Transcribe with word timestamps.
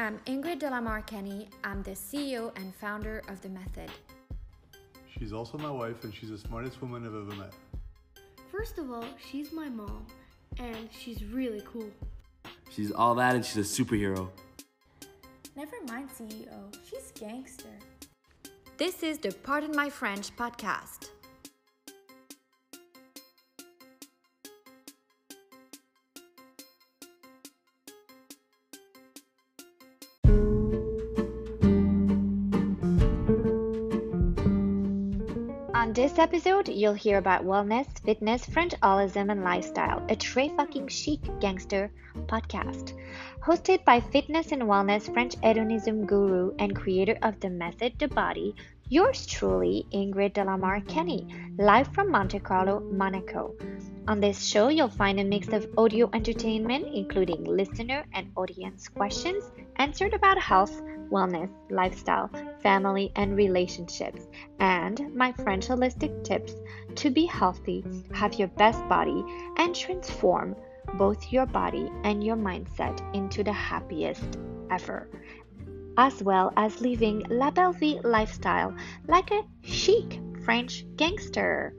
I'm 0.00 0.20
Ingrid 0.26 0.60
Delamar 0.60 1.04
Kenny. 1.04 1.48
I'm 1.64 1.82
the 1.82 1.90
CEO 1.90 2.56
and 2.56 2.72
founder 2.76 3.20
of 3.28 3.40
The 3.40 3.48
Method. 3.48 3.90
She's 5.10 5.32
also 5.32 5.58
my 5.58 5.72
wife, 5.72 6.04
and 6.04 6.14
she's 6.14 6.30
the 6.30 6.38
smartest 6.38 6.80
woman 6.80 7.04
I've 7.04 7.16
ever 7.16 7.34
met. 7.34 7.52
First 8.52 8.78
of 8.78 8.92
all, 8.92 9.04
she's 9.28 9.50
my 9.52 9.68
mom, 9.68 10.06
and 10.58 10.88
she's 10.96 11.24
really 11.24 11.64
cool. 11.66 11.90
She's 12.70 12.92
all 12.92 13.16
that 13.16 13.34
and 13.34 13.44
she's 13.44 13.80
a 13.80 13.82
superhero. 13.82 14.28
Never 15.56 15.76
mind 15.88 16.10
CEO, 16.10 16.72
she's 16.88 17.10
gangster. 17.18 17.76
This 18.76 19.02
is 19.02 19.18
the 19.18 19.32
Pardon 19.42 19.74
My 19.74 19.90
French 19.90 20.30
podcast. 20.36 21.08
This 36.18 36.24
episode, 36.24 36.68
you'll 36.68 36.94
hear 36.94 37.18
about 37.18 37.44
wellness, 37.44 37.86
fitness, 38.04 38.44
Frenchalism, 38.44 39.30
and 39.30 39.44
lifestyle, 39.44 39.98
a 40.08 40.16
très 40.16 40.50
fucking 40.56 40.88
chic 40.88 41.20
gangster 41.38 41.92
podcast. 42.26 42.98
Hosted 43.40 43.84
by 43.84 44.00
fitness 44.00 44.50
and 44.50 44.62
wellness 44.62 45.12
French 45.14 45.36
hedonism 45.44 46.06
guru 46.06 46.50
and 46.58 46.74
creator 46.74 47.16
of 47.22 47.38
the 47.38 47.48
method 47.48 47.92
The 48.00 48.08
Body, 48.08 48.56
yours 48.88 49.26
truly, 49.26 49.86
Ingrid 49.92 50.32
Delamar 50.32 50.80
Kenny, 50.88 51.24
live 51.56 51.86
from 51.94 52.10
Monte 52.10 52.40
Carlo, 52.40 52.80
Monaco. 52.80 53.54
On 54.08 54.18
this 54.18 54.44
show, 54.44 54.70
you'll 54.70 54.88
find 54.88 55.20
a 55.20 55.24
mix 55.24 55.52
of 55.52 55.68
audio 55.78 56.10
entertainment, 56.12 56.88
including 56.92 57.44
listener 57.44 58.04
and 58.12 58.32
audience 58.34 58.88
questions 58.88 59.52
answered 59.76 60.14
about 60.14 60.38
health, 60.38 60.82
wellness, 61.10 61.50
lifestyle, 61.70 62.30
family, 62.60 63.12
and 63.16 63.36
relationships, 63.36 64.26
and 64.60 65.14
my 65.14 65.32
French 65.32 65.68
holistic 65.68 66.24
tips 66.24 66.54
to 66.96 67.10
be 67.10 67.26
healthy, 67.26 67.84
have 68.12 68.34
your 68.34 68.48
best 68.48 68.86
body, 68.88 69.24
and 69.56 69.74
transform 69.74 70.56
both 70.94 71.32
your 71.32 71.46
body 71.46 71.90
and 72.04 72.24
your 72.24 72.36
mindset 72.36 72.98
into 73.14 73.44
the 73.44 73.52
happiest 73.52 74.38
ever, 74.70 75.08
as 75.96 76.22
well 76.22 76.52
as 76.56 76.80
living 76.80 77.24
La 77.28 77.50
Belle 77.50 77.72
Vie 77.72 78.00
lifestyle 78.04 78.74
like 79.06 79.30
a 79.30 79.42
chic 79.62 80.20
French 80.44 80.84
gangster. 80.96 81.74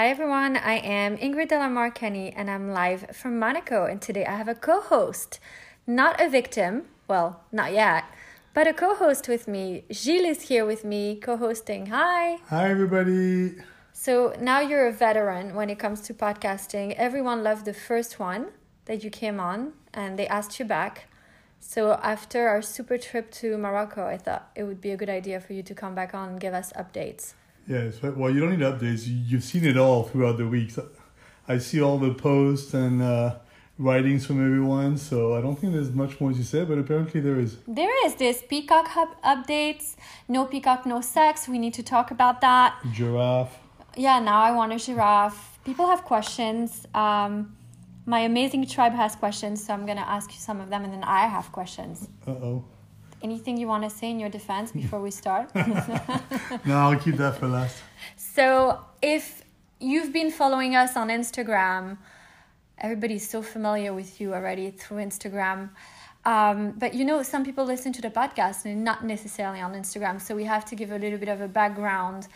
Hi 0.00 0.08
everyone, 0.08 0.56
I 0.56 0.76
am 0.78 1.18
Ingrid 1.18 1.50
Delamar 1.50 1.94
Kenny 1.94 2.32
and 2.32 2.50
I'm 2.50 2.72
live 2.72 3.14
from 3.14 3.38
Monaco. 3.38 3.84
And 3.84 4.00
today 4.00 4.24
I 4.24 4.34
have 4.34 4.48
a 4.48 4.54
co 4.54 4.80
host, 4.80 5.38
not 5.86 6.18
a 6.18 6.26
victim, 6.26 6.86
well, 7.06 7.44
not 7.52 7.74
yet, 7.74 8.04
but 8.54 8.66
a 8.66 8.72
co 8.72 8.94
host 8.94 9.28
with 9.28 9.46
me. 9.46 9.84
Gilles 9.92 10.38
is 10.38 10.42
here 10.48 10.64
with 10.64 10.86
me, 10.86 11.16
co 11.16 11.36
hosting. 11.36 11.88
Hi. 11.88 12.38
Hi, 12.48 12.70
everybody. 12.70 13.56
So 13.92 14.34
now 14.40 14.60
you're 14.60 14.86
a 14.86 14.92
veteran 15.06 15.54
when 15.54 15.68
it 15.68 15.78
comes 15.78 16.00
to 16.06 16.14
podcasting. 16.14 16.94
Everyone 16.94 17.44
loved 17.44 17.66
the 17.66 17.74
first 17.74 18.18
one 18.18 18.52
that 18.86 19.04
you 19.04 19.10
came 19.10 19.38
on 19.38 19.74
and 19.92 20.18
they 20.18 20.26
asked 20.28 20.58
you 20.58 20.64
back. 20.64 21.08
So 21.58 21.92
after 22.02 22.48
our 22.48 22.62
super 22.62 22.96
trip 22.96 23.30
to 23.32 23.58
Morocco, 23.58 24.06
I 24.06 24.16
thought 24.16 24.50
it 24.56 24.62
would 24.62 24.80
be 24.80 24.92
a 24.92 24.96
good 24.96 25.10
idea 25.10 25.40
for 25.40 25.52
you 25.52 25.62
to 25.62 25.74
come 25.74 25.94
back 25.94 26.14
on 26.14 26.30
and 26.30 26.40
give 26.40 26.54
us 26.54 26.72
updates. 26.72 27.34
Yes, 27.66 28.02
well, 28.02 28.30
you 28.30 28.40
don't 28.40 28.50
need 28.50 28.60
updates. 28.60 29.04
You've 29.06 29.44
seen 29.44 29.64
it 29.64 29.76
all 29.76 30.04
throughout 30.04 30.38
the 30.38 30.46
weeks. 30.46 30.78
I 31.46 31.58
see 31.58 31.80
all 31.80 31.98
the 31.98 32.14
posts 32.14 32.74
and 32.74 33.00
uh, 33.02 33.36
writings 33.78 34.26
from 34.26 34.44
everyone, 34.44 34.96
so 34.96 35.36
I 35.36 35.40
don't 35.40 35.56
think 35.58 35.72
there's 35.72 35.90
much 35.90 36.20
more 36.20 36.32
to 36.32 36.44
say, 36.44 36.64
but 36.64 36.78
apparently 36.78 37.20
there 37.20 37.38
is. 37.38 37.56
There 37.66 38.06
is 38.06 38.14
this 38.16 38.42
Peacock 38.48 38.88
Hub 38.88 39.08
updates. 39.22 39.96
No 40.28 40.44
Peacock, 40.44 40.86
no 40.86 41.00
sex. 41.00 41.48
We 41.48 41.58
need 41.58 41.74
to 41.74 41.82
talk 41.82 42.10
about 42.10 42.40
that. 42.40 42.76
Giraffe. 42.92 43.58
Yeah, 43.96 44.20
now 44.20 44.40
I 44.40 44.52
want 44.52 44.72
a 44.72 44.78
giraffe. 44.78 45.58
People 45.64 45.86
have 45.88 46.04
questions. 46.04 46.86
Um, 46.94 47.56
my 48.06 48.20
amazing 48.20 48.66
tribe 48.66 48.92
has 48.94 49.14
questions, 49.16 49.64
so 49.64 49.72
I'm 49.72 49.86
going 49.86 49.98
to 49.98 50.08
ask 50.08 50.30
you 50.32 50.38
some 50.38 50.60
of 50.60 50.70
them, 50.70 50.84
and 50.84 50.92
then 50.92 51.04
I 51.04 51.26
have 51.26 51.50
questions. 51.52 52.08
Uh 52.26 52.30
oh. 52.30 52.64
Anything 53.22 53.56
you 53.58 53.66
want 53.66 53.84
to 53.84 53.90
say 53.90 54.10
in 54.10 54.18
your 54.18 54.30
defense 54.30 54.72
before 54.72 55.00
we 55.00 55.10
start? 55.10 55.50
No, 56.64 56.76
I'll 56.76 56.98
keep 56.98 57.16
that 57.16 57.36
for 57.36 57.46
last. 57.46 57.76
So, 58.16 58.80
if 59.02 59.42
you've 59.78 60.12
been 60.12 60.30
following 60.30 60.74
us 60.76 60.96
on 60.96 61.08
Instagram, 61.08 61.98
everybody's 62.78 63.28
so 63.28 63.42
familiar 63.42 63.92
with 63.92 64.20
you 64.20 64.34
already 64.34 64.70
through 64.70 64.98
Instagram. 64.98 65.70
Um, 66.24 66.72
but 66.72 66.94
you 66.94 67.04
know, 67.04 67.22
some 67.22 67.44
people 67.44 67.64
listen 67.64 67.92
to 67.94 68.02
the 68.02 68.10
podcast 68.10 68.64
and 68.64 68.84
not 68.84 69.04
necessarily 69.04 69.60
on 69.60 69.72
Instagram, 69.74 70.20
so 70.20 70.34
we 70.34 70.44
have 70.44 70.64
to 70.66 70.74
give 70.74 70.92
a 70.92 70.98
little 70.98 71.18
bit 71.18 71.28
of 71.28 71.40
a 71.40 71.48
background. 71.48 72.28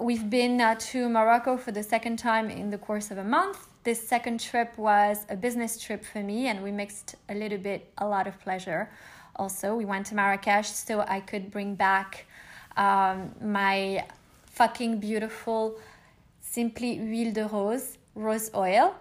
We've 0.00 0.28
been 0.28 0.60
uh, 0.60 0.76
to 0.90 1.08
Morocco 1.08 1.56
for 1.56 1.72
the 1.72 1.82
second 1.82 2.18
time 2.18 2.50
in 2.50 2.70
the 2.70 2.78
course 2.78 3.10
of 3.10 3.18
a 3.18 3.24
month. 3.24 3.66
This 3.84 4.06
second 4.06 4.40
trip 4.40 4.76
was 4.76 5.24
a 5.28 5.36
business 5.36 5.80
trip 5.80 6.04
for 6.04 6.22
me, 6.22 6.46
and 6.48 6.62
we 6.62 6.72
mixed 6.72 7.14
a 7.28 7.34
little 7.34 7.58
bit, 7.58 7.92
a 7.98 8.06
lot 8.06 8.26
of 8.26 8.40
pleasure. 8.40 8.90
Also, 9.38 9.74
we 9.74 9.84
went 9.84 10.06
to 10.06 10.14
Marrakesh 10.14 10.68
so 10.68 11.00
I 11.00 11.20
could 11.20 11.50
bring 11.50 11.74
back 11.74 12.26
um, 12.76 13.32
my 13.42 14.04
fucking 14.46 14.98
beautiful 14.98 15.78
Simply 16.40 16.96
Huile 16.96 17.32
de 17.32 17.46
Rose, 17.46 17.98
rose 18.14 18.50
oil. 18.54 18.94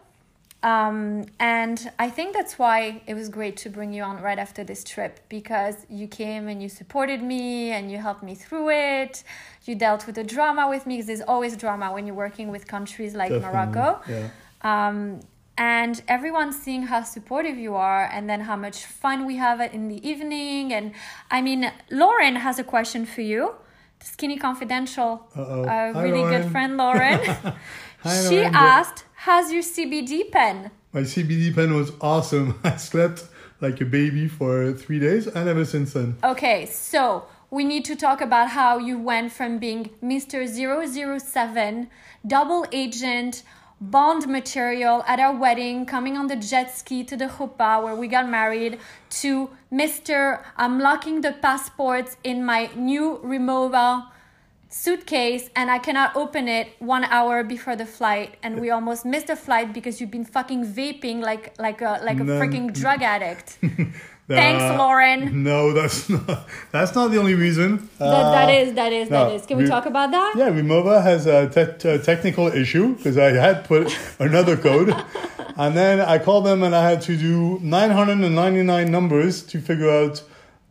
Um, 0.63 1.25
and 1.39 1.91
I 1.99 2.09
think 2.09 2.33
that's 2.33 2.57
why 2.57 3.01
it 3.05 3.13
was 3.13 3.29
great 3.29 3.57
to 3.57 3.69
bring 3.69 3.93
you 3.93 4.03
on 4.03 4.21
right 4.21 4.39
after 4.39 4.63
this 4.63 4.83
trip 4.83 5.19
because 5.29 5.75
you 5.89 6.07
came 6.07 6.47
and 6.47 6.61
you 6.61 6.67
supported 6.67 7.21
me 7.21 7.71
and 7.71 7.91
you 7.91 7.99
helped 7.99 8.23
me 8.23 8.35
through 8.35 8.71
it. 8.71 9.23
You 9.65 9.75
dealt 9.75 10.07
with 10.07 10.15
the 10.15 10.23
drama 10.23 10.67
with 10.67 10.87
me 10.87 10.95
because 10.95 11.07
there's 11.07 11.21
always 11.21 11.55
drama 11.55 11.93
when 11.93 12.07
you're 12.07 12.15
working 12.15 12.49
with 12.49 12.67
countries 12.67 13.13
like 13.13 13.29
Definitely, 13.29 13.55
Morocco. 13.55 14.01
Yeah. 14.09 14.29
Um, 14.61 15.19
and 15.57 16.01
everyone 16.07 16.51
seeing 16.53 16.83
how 16.83 17.03
supportive 17.03 17.57
you 17.57 17.75
are 17.75 18.05
and 18.05 18.29
then 18.29 18.41
how 18.41 18.55
much 18.55 18.85
fun 18.85 19.25
we 19.25 19.37
have 19.37 19.59
in 19.61 19.87
the 19.87 20.07
evening. 20.07 20.71
And 20.73 20.91
I 21.31 21.41
mean, 21.41 21.71
Lauren 21.89 22.35
has 22.35 22.59
a 22.59 22.63
question 22.63 23.05
for 23.05 23.21
you. 23.21 23.55
The 23.99 24.05
Skinny 24.05 24.37
Confidential, 24.37 25.27
Uh-oh. 25.35 25.63
a 25.63 25.67
Hi, 25.67 26.01
really 26.03 26.21
good 26.29 26.51
friend, 26.51 26.77
Lauren. 26.77 27.19
Hi, 28.03 28.27
she 28.29 28.37
Lauren. 28.37 28.55
asked, 28.55 29.05
How's 29.15 29.51
your 29.51 29.63
CBD 29.63 30.31
pen? 30.31 30.69
My 30.93 31.01
CBD 31.01 31.53
pen 31.53 31.73
was 31.73 31.91
awesome. 31.99 32.59
I 32.63 32.77
slept 32.77 33.25
like 33.59 33.81
a 33.81 33.85
baby 33.85 34.27
for 34.27 34.71
three 34.73 34.99
days, 34.99 35.25
and 35.25 35.49
ever 35.49 35.65
since 35.65 35.93
then. 35.93 36.17
Okay, 36.23 36.67
so 36.67 37.25
we 37.49 37.63
need 37.63 37.83
to 37.85 37.95
talk 37.95 38.21
about 38.21 38.49
how 38.49 38.77
you 38.77 38.99
went 38.99 39.31
from 39.31 39.57
being 39.57 39.89
Mr. 40.03 40.47
007, 40.47 41.89
double 42.25 42.65
agent, 42.71 43.41
bond 43.79 44.27
material 44.27 45.03
at 45.07 45.19
our 45.19 45.35
wedding, 45.35 45.85
coming 45.85 46.17
on 46.17 46.27
the 46.27 46.35
jet 46.35 46.75
ski 46.75 47.03
to 47.03 47.15
the 47.15 47.25
Chuppah 47.27 47.83
where 47.83 47.95
we 47.95 48.07
got 48.07 48.27
married, 48.27 48.79
to 49.21 49.49
Mr. 49.71 50.43
I'm 50.57 50.79
locking 50.79 51.21
the 51.21 51.33
passports 51.33 52.17
in 52.23 52.43
my 52.45 52.69
new 52.75 53.19
Rimowa 53.23 54.07
suitcase 54.69 55.49
and 55.55 55.71
I 55.71 55.79
cannot 55.79 56.15
open 56.15 56.47
it 56.49 56.67
one 56.79 57.05
hour 57.05 57.43
before 57.43 57.75
the 57.77 57.85
flight 57.85 58.35
and 58.43 58.59
we 58.59 58.69
almost 58.69 59.05
missed 59.05 59.27
the 59.27 59.35
flight 59.35 59.73
because 59.73 60.01
you've 60.01 60.11
been 60.11 60.25
fucking 60.25 60.65
vaping 60.65 61.21
like 61.21 61.57
like 61.57 61.81
a 61.81 62.01
like 62.03 62.19
a 62.19 62.23
No. 62.25 62.39
freaking 62.39 62.73
drug 62.73 63.01
addict. 63.01 63.59
Thanks, 64.27 64.61
Uh, 64.63 64.77
Lauren. 64.77 65.43
No, 65.51 65.71
that's 65.71 66.09
not. 66.09 66.47
That's 66.71 66.93
not 66.93 67.11
the 67.11 67.17
only 67.17 67.33
reason. 67.35 67.89
That, 67.97 68.31
that 68.31 68.49
Uh, 68.49 68.51
is, 68.61 68.73
that 68.73 68.91
is, 68.91 69.09
no, 69.09 69.29
is. 69.31 69.45
Can 69.45 69.57
we 69.57 69.63
we- 69.63 69.69
talk 69.69 69.85
about 69.85 70.11
that? 70.11 70.33
Yeah, 70.37 70.49
Rimowa 70.49 71.01
has 71.01 71.25
a, 71.27 71.47
te- 71.49 71.97
technical 72.03 72.47
issue 72.47 72.95
because 72.95 73.17
I 73.17 73.31
had 73.31 73.63
put 73.63 73.97
another 74.19 74.57
code, 74.57 74.89
and 75.57 75.77
then 75.77 76.01
I 76.01 76.17
called 76.19 76.45
them 76.45 76.61
and 76.63 76.75
I 76.75 76.89
had 76.89 77.01
to 77.03 77.15
do 77.15 77.59
999 77.61 78.91
numbers 78.91 79.43
to 79.43 79.61
figure 79.61 79.89
out 79.89 80.21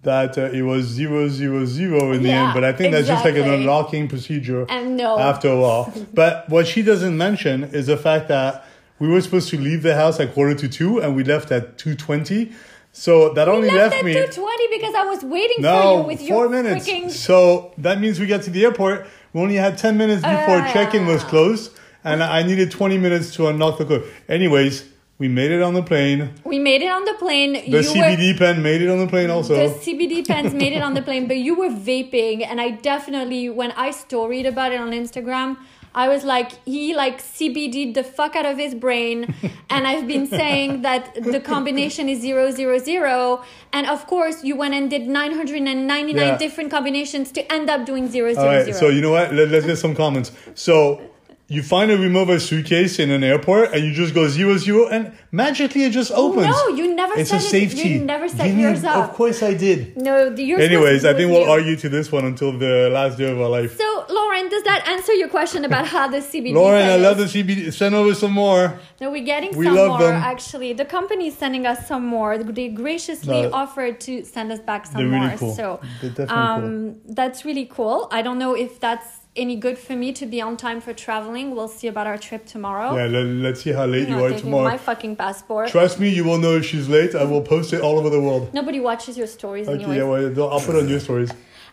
that 0.02 0.36
uh, 0.38 0.42
it 0.52 0.62
was 0.62 0.84
zero 0.84 1.26
zero 1.28 1.64
zero 1.64 2.12
in 2.12 2.22
the 2.22 2.28
Yeah, 2.28 2.44
end. 2.44 2.54
But 2.54 2.62
I 2.64 2.72
think 2.72 2.92
that's 2.92 3.08
just 3.08 3.24
like 3.24 3.36
an 3.36 3.48
unlocking 3.48 4.06
procedure 4.06 4.66
And 4.68 4.96
no. 4.96 5.18
after 5.18 5.48
a 5.48 5.58
while. 5.58 5.92
but 6.14 6.48
what 6.48 6.66
she 6.66 6.82
doesn't 6.82 7.16
mention 7.16 7.64
is 7.64 7.86
the 7.86 7.96
fact 7.96 8.28
that 8.28 8.64
we 8.98 9.08
were 9.08 9.20
supposed 9.20 9.48
to 9.48 9.58
leave 9.58 9.82
the 9.82 9.94
house 9.96 10.20
at 10.20 10.32
quarter 10.34 10.54
to 10.54 10.68
two, 10.68 11.00
and 11.00 11.16
we 11.16 11.24
left 11.24 11.50
at 11.50 11.78
two 11.78 11.94
twenty. 11.94 12.52
So 12.98 13.34
that 13.34 13.46
only 13.46 13.68
left 13.68 13.92
left 13.92 13.96
at 13.96 14.04
me 14.06 14.14
220 14.14 14.68
because 14.78 14.94
I 14.94 15.04
was 15.04 15.22
waiting 15.22 15.62
for 15.62 15.82
you 15.98 16.02
with 16.10 16.18
four 16.20 16.28
your 16.28 16.48
minutes. 16.48 16.88
freaking. 16.88 17.10
So 17.10 17.72
that 17.76 18.00
means 18.00 18.18
we 18.18 18.26
get 18.26 18.42
to 18.44 18.50
the 18.50 18.64
airport. 18.64 19.06
We 19.34 19.42
only 19.42 19.56
had 19.56 19.76
10 19.76 19.98
minutes 19.98 20.22
before 20.22 20.60
Ah. 20.64 20.70
check-in 20.72 21.06
was 21.06 21.22
closed, 21.24 21.72
and 22.04 22.22
I 22.22 22.42
needed 22.42 22.70
20 22.70 22.96
minutes 22.96 23.34
to 23.36 23.48
unlock 23.48 23.76
the 23.76 23.84
code. 23.84 24.04
Anyways, 24.30 24.84
we 25.18 25.28
made 25.28 25.50
it 25.50 25.60
on 25.60 25.74
the 25.74 25.82
plane. 25.82 26.30
We 26.44 26.58
made 26.58 26.80
it 26.80 26.90
on 26.90 27.04
the 27.04 27.12
plane. 27.14 27.52
The 27.52 27.82
you 27.82 27.92
CBD 27.92 28.32
pen 28.38 28.62
made 28.62 28.80
it 28.80 28.88
on 28.88 28.98
the 28.98 29.06
plane 29.06 29.28
also. 29.30 29.54
the 29.56 29.74
CBD 29.84 30.26
pens 30.26 30.54
made 30.54 30.72
it 30.72 30.82
on 30.82 30.94
the 30.94 31.02
plane, 31.02 31.26
but 31.28 31.36
you 31.36 31.54
were 31.54 31.68
vaping, 31.70 32.46
and 32.50 32.60
I 32.62 32.70
definitely, 32.70 33.50
when 33.50 33.72
I 33.72 33.90
storied 33.90 34.46
about 34.46 34.72
it 34.72 34.80
on 34.80 34.90
Instagram, 34.92 35.58
I 35.96 36.08
was 36.08 36.22
like, 36.24 36.50
he 36.66 36.94
like 36.94 37.22
CBD'd 37.22 37.94
the 37.96 38.04
fuck 38.04 38.36
out 38.36 38.44
of 38.46 38.58
his 38.58 38.74
brain. 38.74 39.34
and 39.70 39.86
I've 39.86 40.06
been 40.06 40.26
saying 40.26 40.82
that 40.82 41.14
the 41.32 41.40
combination 41.40 42.08
is 42.10 42.20
zero, 42.20 42.50
zero, 42.50 42.78
zero. 42.78 43.42
And 43.72 43.86
of 43.88 44.06
course, 44.06 44.44
you 44.44 44.54
went 44.56 44.74
and 44.74 44.90
did 44.90 45.06
999 45.08 46.16
Yeah. 46.16 46.36
different 46.36 46.70
combinations 46.70 47.32
to 47.32 47.40
end 47.52 47.70
up 47.70 47.86
doing 47.86 48.08
zero, 48.10 48.28
All 48.28 48.34
zero, 48.34 48.46
right, 48.46 48.64
zero. 48.66 48.76
so 48.78 48.88
you 48.90 49.00
know 49.00 49.10
what? 49.12 49.32
Let, 49.32 49.48
let's 49.48 49.66
get 49.66 49.76
some 49.78 49.94
comments. 49.94 50.32
So 50.54 51.00
you 51.48 51.62
find 51.62 51.92
a 51.92 51.96
Rimowa 51.96 52.40
suitcase 52.40 52.98
in 52.98 53.10
an 53.12 53.22
airport 53.22 53.72
and 53.72 53.84
you 53.84 53.92
just 53.92 54.12
go 54.14 54.26
zero 54.26 54.56
zero 54.56 54.88
and 54.88 55.12
magically 55.30 55.84
it 55.84 55.90
just 55.92 56.10
opens. 56.10 56.46
No, 56.48 56.68
you 56.68 56.92
never 56.94 57.14
it's 57.18 57.30
set 57.30 57.40
a 57.42 57.46
it- 57.46 57.48
safety. 57.48 57.88
you 57.90 58.00
never 58.00 58.28
set 58.28 58.44
Didn't- 58.46 58.58
yours 58.60 58.82
up. 58.82 59.10
Of 59.10 59.14
course 59.14 59.42
I 59.44 59.54
did. 59.54 59.96
no, 59.96 60.34
you're 60.34 60.58
Anyways, 60.60 61.04
I 61.04 61.14
think 61.14 61.30
we'll 61.30 61.42
you. 61.42 61.50
argue 61.50 61.76
to 61.76 61.88
this 61.88 62.10
one 62.10 62.24
until 62.24 62.50
the 62.58 62.90
last 62.92 63.16
day 63.18 63.30
of 63.30 63.40
our 63.40 63.48
life. 63.48 63.78
So, 63.78 64.04
Lauren, 64.08 64.48
does 64.48 64.64
that 64.64 64.88
answer 64.88 65.12
your 65.14 65.28
question 65.28 65.64
about 65.64 65.86
how 65.86 66.08
the 66.08 66.18
CBD? 66.20 66.52
Lauren, 66.52 66.84
I 66.88 66.96
love 66.96 67.16
the? 67.18 67.26
CBD. 67.26 67.70
Send 67.72 67.94
over 67.94 68.12
some 68.14 68.32
more. 68.32 68.78
No, 69.00 69.10
we're 69.12 69.24
getting 69.24 69.56
We 69.56 69.66
some 69.66 69.76
love 69.76 69.88
more. 70.00 70.08
them. 70.08 70.14
Actually, 70.16 70.72
the 70.72 70.84
company 70.84 71.28
is 71.28 71.36
sending 71.36 71.64
us 71.66 71.86
some 71.86 72.04
more. 72.06 72.38
They 72.38 72.68
graciously 72.68 73.42
No. 73.42 73.50
offered 73.52 74.00
to 74.00 74.24
send 74.24 74.50
us 74.50 74.58
back 74.60 74.86
some 74.86 74.96
They're 74.96 75.06
really 75.08 75.28
more. 75.28 75.38
cool. 75.38 75.54
So, 75.54 75.80
They're 76.00 76.10
definitely 76.10 76.34
um, 76.36 76.96
that's 77.08 77.44
really 77.44 77.66
cool. 77.66 78.08
I 78.10 78.22
don't 78.22 78.38
know 78.38 78.54
if 78.54 78.80
that's 78.80 79.06
any 79.36 79.56
good 79.56 79.78
for 79.78 79.94
me 79.94 80.12
to 80.14 80.26
be 80.26 80.40
on 80.40 80.56
time 80.56 80.80
for 80.80 80.92
traveling. 80.92 81.54
We'll 81.54 81.68
see 81.68 81.88
about 81.88 82.06
our 82.06 82.18
trip 82.18 82.46
tomorrow. 82.46 82.96
Yeah, 82.96 83.06
let, 83.06 83.52
us 83.52 83.62
see 83.62 83.72
how 83.72 83.86
late 83.86 84.08
you 84.08 84.24
are 84.24 84.30
tomorrow. 84.30 84.64
my 84.64 84.78
fucking 84.78 85.16
passport. 85.16 85.68
Trust 85.68 86.00
me, 86.00 86.08
you 86.08 86.24
will 86.24 86.38
know 86.38 86.56
if 86.56 86.64
she's 86.64 86.88
late. 86.88 87.14
I 87.14 87.24
will 87.24 87.42
post 87.42 87.72
it 87.72 87.80
all 87.80 87.98
over 87.98 88.10
the 88.10 88.20
world. 88.20 88.52
Nobody 88.54 88.80
watches 88.80 89.16
your 89.16 89.26
stories 89.26 89.68
Okay, 89.68 89.96
yeah, 89.96 90.04
well, 90.04 90.50
I'll 90.50 90.60
put 90.60 90.76
on 90.76 90.88
your 90.88 91.00
stories. 91.00 91.30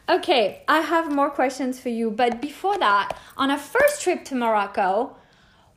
Okay, 0.09 0.61
I 0.67 0.79
have 0.81 1.13
more 1.13 1.29
questions 1.29 1.79
for 1.79 1.89
you, 1.89 2.11
but 2.11 2.41
before 2.41 2.77
that, 2.77 3.17
on 3.37 3.49
our 3.49 3.57
first 3.57 4.01
trip 4.01 4.25
to 4.25 4.35
Morocco, 4.35 5.15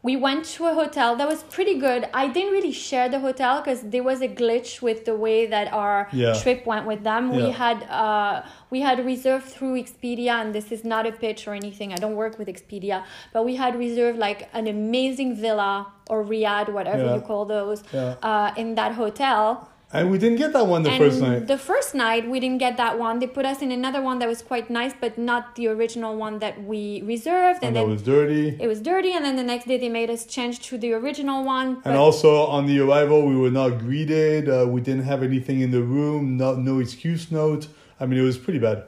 we 0.02 0.14
went 0.14 0.44
to 0.44 0.66
a 0.66 0.74
hotel 0.74 1.16
that 1.16 1.26
was 1.26 1.42
pretty 1.44 1.78
good. 1.78 2.08
I 2.14 2.28
didn't 2.28 2.52
really 2.52 2.70
share 2.70 3.08
the 3.08 3.18
hotel 3.18 3.60
because 3.60 3.80
there 3.82 4.04
was 4.04 4.20
a 4.20 4.28
glitch 4.28 4.80
with 4.80 5.04
the 5.04 5.16
way 5.16 5.46
that 5.46 5.72
our 5.72 6.08
Yeah. 6.12 6.32
trip 6.34 6.64
went 6.64 6.86
with 6.86 7.02
them. 7.02 7.30
We 7.34 7.50
had 7.50 7.82
uh, 7.90 8.42
we 8.70 8.80
had 8.82 9.04
reserved 9.04 9.46
through 9.46 9.74
Expedia, 9.82 10.32
and 10.40 10.54
this 10.54 10.70
is 10.70 10.84
not 10.84 11.06
a 11.06 11.12
pitch 11.12 11.48
or 11.48 11.54
anything. 11.54 11.92
I 11.92 11.96
don't 11.96 12.14
work 12.16 12.38
with 12.38 12.48
Expedia, 12.48 13.02
but 13.32 13.44
we 13.44 13.56
had 13.56 13.74
reserved 13.76 14.18
like 14.18 14.48
an 14.52 14.66
amazing 14.68 15.34
villa 15.34 15.86
or 16.08 16.22
riad, 16.24 16.68
whatever 16.72 17.04
Yeah. 17.04 17.14
you 17.16 17.20
call 17.20 17.44
those, 17.46 17.82
Yeah. 17.92 18.14
uh, 18.22 18.52
in 18.56 18.74
that 18.76 18.92
hotel. 18.92 19.68
And 19.96 20.10
we 20.10 20.18
didn't 20.18 20.38
get 20.44 20.52
that 20.52 20.66
one 20.66 20.82
the 20.82 20.90
and 20.90 20.98
first 21.04 21.20
night. 21.20 21.46
the 21.46 21.58
first 21.58 21.94
night 21.94 22.22
we 22.32 22.38
didn't 22.44 22.58
get 22.58 22.76
that 22.76 22.98
one. 22.98 23.18
They 23.20 23.26
put 23.38 23.44
us 23.52 23.62
in 23.62 23.70
another 23.72 24.02
one 24.02 24.18
that 24.20 24.28
was 24.28 24.42
quite 24.42 24.68
nice, 24.70 24.92
but 25.00 25.12
not 25.16 25.42
the 25.56 25.66
original 25.68 26.12
one 26.16 26.38
that 26.44 26.54
we 26.70 27.02
reserved. 27.02 27.60
and 27.62 27.68
And, 27.68 27.76
that 27.76 27.86
was 27.94 28.02
dirty. 28.02 28.56
it 28.64 28.68
was 28.68 28.80
dirty. 28.80 29.12
And 29.12 29.24
then 29.24 29.36
the 29.36 29.48
next 29.52 29.66
day 29.66 29.78
they 29.78 29.88
made 29.88 30.10
us 30.16 30.22
change 30.26 30.60
to 30.68 30.78
the 30.78 30.92
original 30.92 31.44
one. 31.44 31.68
And 31.84 31.96
also 31.96 32.30
on 32.56 32.66
the 32.66 32.78
arrival, 32.80 33.18
we 33.26 33.36
were 33.36 33.50
not 33.50 33.78
greeted. 33.78 34.48
Uh, 34.48 34.66
we 34.68 34.80
didn't 34.80 35.04
have 35.04 35.22
anything 35.22 35.60
in 35.60 35.70
the 35.70 35.82
room. 35.82 36.36
No, 36.36 36.54
no 36.56 36.78
excuse 36.78 37.30
note. 37.32 37.68
I 38.00 38.06
mean, 38.06 38.18
it 38.18 38.26
was 38.32 38.38
pretty 38.38 38.58
bad. 38.58 38.78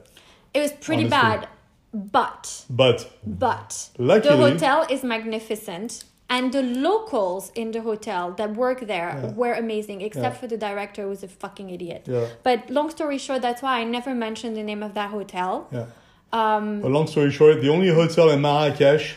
it 0.52 0.60
was 0.60 0.72
pretty 0.72 1.06
honestly. 1.12 1.46
bad. 1.46 1.48
But 1.94 2.64
But 2.68 2.98
but 3.26 3.88
the 4.04 4.36
hotel 4.36 4.86
is 4.90 5.02
magnificent. 5.02 6.04
And 6.30 6.52
the 6.52 6.62
locals 6.62 7.50
in 7.54 7.70
the 7.70 7.80
hotel 7.80 8.32
that 8.32 8.54
work 8.54 8.80
there 8.86 9.08
Yeah. 9.22 9.32
were 9.32 9.54
amazing, 9.54 10.02
except 10.02 10.34
Yeah. 10.34 10.40
for 10.40 10.46
the 10.46 10.58
director 10.58 11.02
who 11.04 11.08
was 11.08 11.22
a 11.22 11.28
fucking 11.28 11.70
idiot. 11.70 12.02
yeah, 12.06 12.26
But 12.42 12.68
long 12.68 12.90
story 12.90 13.18
short, 13.18 13.40
that's 13.40 13.62
why 13.62 13.74
I 13.80 13.84
never 13.84 14.14
mentioned 14.14 14.54
the 14.56 14.62
name 14.62 14.82
of 14.82 14.92
that 14.94 15.10
hotel. 15.10 15.52
yeah. 15.72 15.86
Um, 16.32 16.80
But 16.82 16.90
long 16.90 17.06
story 17.06 17.30
short, 17.30 17.62
the 17.62 17.70
only 17.70 17.88
hotel 17.88 18.28
in 18.28 18.40
Marrakesh 18.42 19.16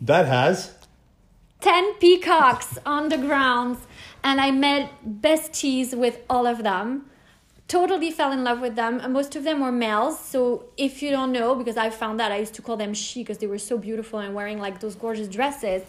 that 0.00 0.26
has 0.26 0.72
10 1.60 1.94
peacocks 2.00 2.70
on 2.94 3.08
the 3.08 3.18
grounds 3.18 3.78
and 4.24 4.40
I 4.40 4.50
met 4.50 4.90
besties 5.28 5.96
with 5.96 6.18
all 6.28 6.46
of 6.46 6.64
them. 6.64 6.86
Totally 7.68 8.10
fell 8.10 8.32
in 8.32 8.42
love 8.42 8.60
with 8.60 8.74
them. 8.76 8.98
And 9.02 9.12
most 9.12 9.36
of 9.36 9.44
them 9.44 9.60
were 9.60 9.70
males. 9.70 10.18
So 10.18 10.64
if 10.76 11.02
you 11.02 11.10
don't 11.10 11.32
know, 11.32 11.54
because 11.54 11.76
I 11.76 11.90
found 11.90 12.18
that 12.18 12.32
I 12.32 12.38
used 12.38 12.54
to 12.54 12.62
call 12.62 12.76
them 12.76 12.94
she 12.94 13.20
because 13.22 13.38
they 13.38 13.46
were 13.46 13.58
so 13.58 13.76
beautiful 13.78 14.18
and 14.18 14.34
wearing 14.34 14.58
like 14.58 14.80
those 14.80 14.96
gorgeous 14.96 15.28
dresses. 15.28 15.82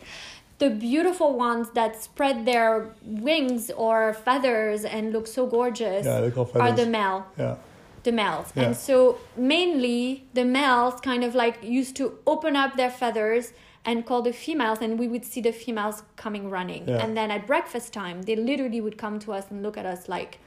The 0.59 0.69
beautiful 0.69 1.33
ones 1.37 1.69
that 1.71 2.01
spread 2.01 2.45
their 2.45 2.89
wings 3.01 3.71
or 3.71 4.13
feathers 4.13 4.85
and 4.85 5.13
look 5.13 5.25
so 5.25 5.47
gorgeous 5.47 6.05
yeah, 6.05 6.29
are 6.55 6.71
the 6.71 6.85
male 6.85 7.25
yeah, 7.37 7.55
the 8.03 8.11
males. 8.11 8.51
Yeah. 8.55 8.63
And 8.63 8.77
so 8.77 9.17
mainly 9.37 10.25
the 10.33 10.45
males 10.45 10.99
kind 11.01 11.23
of 11.23 11.35
like 11.35 11.63
used 11.63 11.95
to 11.97 12.19
open 12.27 12.55
up 12.55 12.75
their 12.75 12.89
feathers 12.89 13.53
and 13.85 14.05
call 14.05 14.21
the 14.21 14.33
females 14.33 14.79
and 14.81 14.99
we 14.99 15.07
would 15.07 15.25
see 15.25 15.41
the 15.41 15.51
females 15.51 16.03
coming 16.15 16.49
running. 16.49 16.87
Yeah. 16.87 17.03
And 17.03 17.15
then 17.15 17.31
at 17.31 17.47
breakfast 17.47 17.93
time, 17.93 18.23
they 18.23 18.35
literally 18.35 18.81
would 18.81 18.97
come 18.97 19.19
to 19.19 19.33
us 19.33 19.45
and 19.49 19.63
look 19.63 19.77
at 19.77 19.85
us 19.85 20.09
like, 20.09 20.39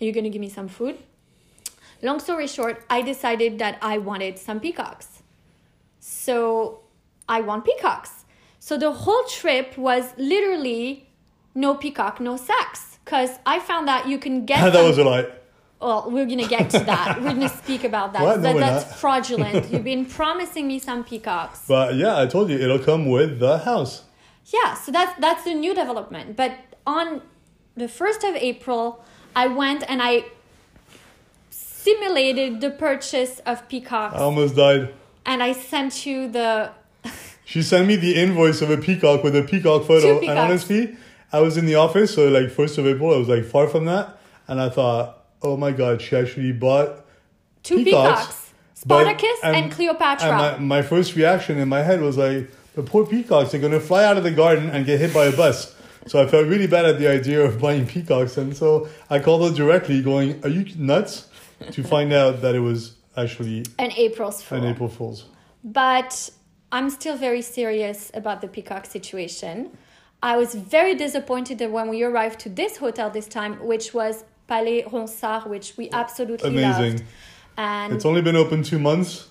are 0.00 0.04
you 0.04 0.12
going 0.12 0.24
to 0.24 0.30
give 0.30 0.40
me 0.40 0.48
some 0.48 0.68
food? 0.68 0.98
Long 2.02 2.20
story 2.20 2.46
short, 2.46 2.84
I 2.88 3.02
decided 3.02 3.58
that 3.58 3.78
I 3.82 3.98
wanted 3.98 4.38
some 4.38 4.60
peacocks. 4.60 5.22
So 6.00 6.80
I 7.28 7.40
want 7.40 7.64
peacocks. 7.64 8.17
So 8.60 8.76
the 8.76 8.92
whole 8.92 9.24
trip 9.24 9.76
was 9.78 10.04
literally 10.16 11.06
no 11.54 11.74
peacock, 11.74 12.20
no 12.20 12.36
sex. 12.36 12.98
Because 13.04 13.30
I 13.46 13.58
found 13.60 13.88
that 13.88 14.06
you 14.08 14.18
can 14.18 14.44
get 14.44 14.60
that 14.60 14.74
some- 14.74 14.84
was 14.86 14.98
a 14.98 15.04
lie. 15.04 15.26
well, 15.80 16.10
we're 16.10 16.26
gonna 16.26 16.46
get 16.48 16.68
to 16.70 16.80
that. 16.80 17.18
we're 17.22 17.28
gonna 17.34 17.48
speak 17.48 17.84
about 17.84 18.12
that. 18.12 18.22
What? 18.22 18.40
No, 18.40 18.52
That- 18.52 18.58
that's 18.60 18.86
not. 18.90 18.98
fraudulent. 19.02 19.70
You've 19.72 19.84
been 19.84 20.04
promising 20.04 20.66
me 20.68 20.78
some 20.78 21.04
peacocks. 21.04 21.62
But 21.66 21.94
yeah, 21.94 22.18
I 22.18 22.26
told 22.26 22.50
you 22.50 22.58
it'll 22.58 22.78
come 22.90 23.06
with 23.08 23.38
the 23.40 23.58
house. 23.58 24.02
Yeah, 24.46 24.74
so 24.74 24.92
that's 24.92 25.18
that's 25.20 25.44
the 25.44 25.54
new 25.54 25.74
development. 25.74 26.36
But 26.36 26.52
on 26.86 27.22
the 27.76 27.88
first 27.88 28.24
of 28.24 28.34
April, 28.36 29.04
I 29.36 29.46
went 29.46 29.88
and 29.90 30.02
I 30.02 30.24
simulated 31.50 32.60
the 32.60 32.70
purchase 32.70 33.40
of 33.46 33.68
peacocks, 33.68 34.14
I 34.14 34.18
almost 34.18 34.56
died. 34.56 34.92
and 35.26 35.42
I 35.42 35.52
sent 35.52 36.04
you 36.06 36.28
the. 36.28 36.70
She 37.48 37.62
sent 37.62 37.86
me 37.88 37.96
the 37.96 38.14
invoice 38.14 38.60
of 38.60 38.68
a 38.68 38.76
peacock 38.76 39.24
with 39.24 39.34
a 39.34 39.42
peacock 39.42 39.86
photo. 39.86 40.20
And 40.20 40.38
honestly, 40.38 40.94
I 41.32 41.40
was 41.40 41.56
in 41.56 41.64
the 41.64 41.76
office, 41.76 42.14
so 42.14 42.28
like 42.28 42.50
first 42.50 42.76
of 42.76 42.86
April, 42.86 43.14
I 43.14 43.16
was 43.16 43.26
like 43.28 43.44
far 43.46 43.66
from 43.68 43.86
that, 43.86 44.18
and 44.48 44.60
I 44.60 44.68
thought, 44.68 45.24
oh 45.40 45.56
my 45.56 45.72
god, 45.72 46.02
she 46.02 46.14
actually 46.14 46.52
bought 46.52 47.06
Two 47.62 47.82
Peacocks, 47.82 48.20
peacocks, 48.26 48.52
but- 48.86 49.04
Spartacus 49.04 49.38
and, 49.42 49.56
and- 49.56 49.72
Cleopatra. 49.72 50.28
And 50.28 50.68
my, 50.68 50.76
my 50.80 50.82
first 50.82 51.16
reaction 51.16 51.56
in 51.58 51.68
my 51.70 51.82
head 51.82 52.02
was 52.02 52.18
like, 52.18 52.50
the 52.74 52.82
poor 52.82 53.06
peacocks 53.06 53.54
are 53.54 53.58
gonna 53.58 53.80
fly 53.80 54.04
out 54.04 54.18
of 54.18 54.24
the 54.24 54.30
garden 54.30 54.68
and 54.68 54.84
get 54.84 55.00
hit 55.00 55.14
by 55.14 55.24
a 55.24 55.32
bus. 55.34 55.74
So 56.06 56.22
I 56.22 56.26
felt 56.26 56.46
really 56.48 56.66
bad 56.66 56.84
at 56.84 56.98
the 56.98 57.08
idea 57.08 57.40
of 57.42 57.58
buying 57.58 57.86
peacocks, 57.86 58.36
and 58.36 58.54
so 58.54 58.88
I 59.08 59.20
called 59.20 59.50
her 59.50 59.56
directly, 59.56 60.02
going, 60.02 60.38
"Are 60.44 60.50
you 60.50 60.66
nuts?" 60.76 61.28
to 61.72 61.82
find 61.82 62.12
out 62.12 62.42
that 62.42 62.54
it 62.54 62.60
was 62.60 62.92
actually 63.16 63.64
and 63.78 63.90
April's 63.96 64.42
Fool. 64.42 64.58
an 64.58 64.64
April 64.66 64.88
Fool's. 64.90 65.24
but 65.64 66.30
I'm 66.70 66.90
still 66.90 67.16
very 67.16 67.42
serious 67.42 68.10
about 68.14 68.40
the 68.40 68.48
peacock 68.48 68.86
situation. 68.86 69.76
I 70.22 70.36
was 70.36 70.54
very 70.54 70.94
disappointed 70.94 71.58
that 71.58 71.70
when 71.70 71.88
we 71.88 72.02
arrived 72.02 72.40
to 72.40 72.48
this 72.48 72.76
hotel 72.76 73.08
this 73.10 73.26
time, 73.26 73.64
which 73.66 73.94
was 73.94 74.24
Palais 74.48 74.82
Ronsard, 74.82 75.46
which 75.46 75.76
we 75.76 75.88
absolutely 75.90 76.50
Amazing. 76.50 76.92
loved, 76.92 77.04
and 77.56 77.92
It's 77.94 78.04
only 78.04 78.22
been 78.22 78.36
open 78.36 78.62
two 78.62 78.78
months. 78.78 79.28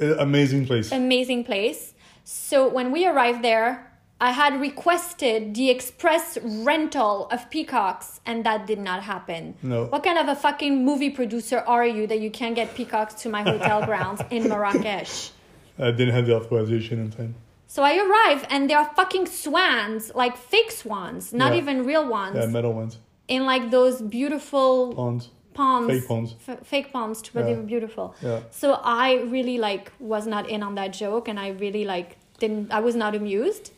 Amazing 0.00 0.66
place. 0.66 0.92
amazing 0.92 1.44
place. 1.44 1.92
So 2.24 2.68
when 2.68 2.92
we 2.92 3.06
arrived 3.06 3.42
there, 3.42 3.84
I 4.20 4.30
had 4.32 4.60
requested 4.60 5.54
the 5.54 5.70
express 5.70 6.38
rental 6.42 7.28
of 7.30 7.50
peacocks, 7.50 8.20
and 8.26 8.44
that 8.44 8.66
did 8.66 8.78
not 8.78 9.02
happen. 9.02 9.54
No. 9.62 9.86
What 9.86 10.02
kind 10.04 10.18
of 10.18 10.28
a 10.28 10.34
fucking 10.36 10.84
movie 10.84 11.10
producer 11.10 11.58
are 11.66 11.86
you 11.86 12.06
that 12.06 12.20
you 12.20 12.30
can't 12.30 12.54
get 12.54 12.74
peacocks 12.74 13.14
to 13.22 13.28
my 13.28 13.42
hotel 13.42 13.84
grounds 13.90 14.20
in 14.30 14.48
Marrakesh? 14.48 15.30
I 15.78 15.90
didn't 15.90 16.14
have 16.14 16.26
the 16.26 16.34
authorization 16.36 16.98
in 17.00 17.10
time. 17.10 17.34
So 17.66 17.82
I 17.82 17.96
arrive 17.98 18.46
and 18.50 18.68
there 18.68 18.78
are 18.78 18.90
fucking 18.96 19.26
swans, 19.26 20.12
like 20.14 20.36
fake 20.36 20.70
swans, 20.70 21.32
not 21.32 21.52
Yeah. 21.52 21.58
even 21.60 21.84
real 21.84 22.06
ones, 22.08 22.36
Yeah, 22.36 22.46
metal 22.46 22.72
ones. 22.72 22.98
in 23.28 23.44
like 23.44 23.70
those 23.70 24.00
beautiful 24.00 24.94
Ponds. 24.94 25.28
ponds, 25.54 25.92
Fake 25.92 26.08
ponds. 26.08 26.34
f- 26.48 26.66
fake 26.66 26.92
ponds, 26.92 27.22
but 27.34 27.44
they 27.44 27.50
Yeah. 27.52 27.56
were 27.58 27.62
beautiful. 27.74 28.14
Yeah. 28.22 28.40
So 28.50 28.80
I 28.82 29.16
really 29.36 29.58
like 29.58 29.92
was 30.00 30.26
not 30.26 30.48
in 30.48 30.62
on 30.62 30.74
that 30.76 30.92
joke, 30.94 31.28
and 31.28 31.38
I 31.38 31.48
really 31.48 31.84
like 31.84 32.16
didn't. 32.38 32.72
I 32.72 32.80
was 32.80 32.94
not 32.96 33.14
amused, 33.14 33.70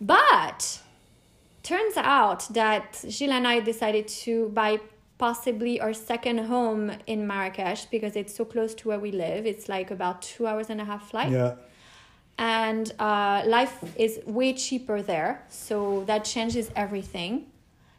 but 0.00 0.78
turns 1.62 1.96
out 1.96 2.46
that 2.54 3.04
Gilles 3.08 3.32
and 3.32 3.46
I 3.48 3.60
decided 3.60 4.06
to 4.24 4.48
buy 4.50 4.78
possibly 5.18 5.80
our 5.80 5.92
second 5.92 6.38
home 6.38 6.92
in 7.06 7.26
Marrakesh 7.26 7.86
because 7.86 8.14
it's 8.16 8.34
so 8.34 8.44
close 8.44 8.74
to 8.76 8.88
where 8.88 9.00
we 9.00 9.10
live. 9.12 9.46
It's 9.46 9.68
like 9.68 9.90
about 9.90 10.22
two 10.22 10.46
hours 10.46 10.70
and 10.70 10.80
a 10.80 10.84
half 10.84 11.10
flight 11.10 11.32
Yeah. 11.32 11.54
and 12.38 12.92
uh, 12.98 13.42
life 13.46 13.82
is 13.96 14.20
way 14.26 14.52
cheaper 14.54 15.02
there 15.02 15.42
so 15.48 16.04
that 16.06 16.24
changes 16.24 16.70
everything 16.76 17.46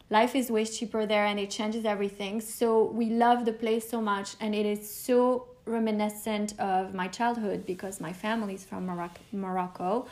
life 0.09 0.33
is 0.35 0.49
way 0.49 0.65
cheaper 0.65 1.05
there 1.05 1.25
and 1.25 1.39
it 1.39 1.49
changes 1.49 1.83
everything 1.85 2.39
so 2.41 2.85
we 2.85 3.09
love 3.09 3.43
the 3.45 3.53
place 3.53 3.87
so 3.89 4.01
much 4.01 4.35
and 4.39 4.55
it 4.55 4.65
is 4.65 4.89
so 4.89 5.45
reminiscent 5.65 6.57
of 6.59 6.93
my 6.93 7.07
childhood 7.07 7.65
because 7.65 7.99
my 8.01 8.11
family 8.11 8.55
is 8.55 8.63
from 8.63 8.85
Morocco, 8.87 9.21
Morocco. 9.31 10.07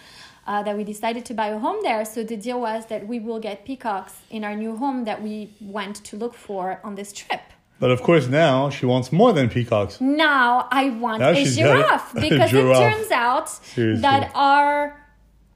Uh, 0.48 0.64
that 0.64 0.76
we 0.78 0.84
decided 0.84 1.26
to 1.26 1.34
buy 1.34 1.48
a 1.48 1.60
home 1.60 1.80
there. 1.84 2.04
So 2.06 2.24
the 2.24 2.38
deal 2.38 2.60
was 2.60 2.86
that 2.88 3.06
we 3.06 3.20
will 3.20 3.40
get 3.40 3.66
peacocks 3.66 4.14
in 4.30 4.44
our 4.44 4.56
new 4.56 4.76
home 4.78 5.04
that 5.04 5.22
we 5.22 5.52
went 5.62 5.98
to 6.06 6.16
look 6.18 6.34
for 6.34 6.80
on 6.84 6.96
this 6.96 7.12
trip. 7.12 7.42
But 7.80 7.92
of 7.92 8.02
course, 8.02 8.28
now 8.28 8.70
she 8.72 8.86
wants 8.88 9.12
more 9.12 9.34
than 9.34 9.50
peacocks. 9.50 10.02
Now 10.02 10.68
I 10.72 10.90
want 10.90 11.20
Now 11.20 11.30
a 11.30 11.44
giraffe 11.46 12.16
a 12.16 12.22
because 12.30 12.50
giraffe. 12.50 12.78
it 12.82 12.98
turns 12.98 13.12
out 13.12 13.50
Seriously. 13.50 14.02
that 14.02 14.32
our, 14.34 15.00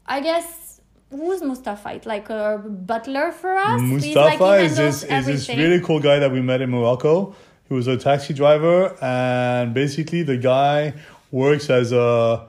I 0.05 0.19
guess, 0.21 0.81
who's 1.09 1.41
Mustafa? 1.41 2.01
Like 2.05 2.29
a 2.29 2.61
butler 2.63 3.31
for 3.31 3.57
us. 3.57 3.81
He's 3.81 4.15
like, 4.15 4.39
Mustafa 4.39 4.55
is 4.63 4.77
this, 4.77 5.03
is 5.03 5.25
this 5.25 5.49
really 5.49 5.79
cool 5.81 5.99
guy 5.99 6.19
that 6.19 6.31
we 6.31 6.41
met 6.41 6.61
in 6.61 6.69
Morocco. 6.69 7.35
He 7.67 7.73
was 7.73 7.87
a 7.87 7.97
taxi 7.97 8.33
driver, 8.33 8.95
and 9.01 9.73
basically 9.73 10.21
the 10.23 10.37
guy 10.37 10.93
works 11.31 11.69
as 11.69 11.91
a 11.93 12.45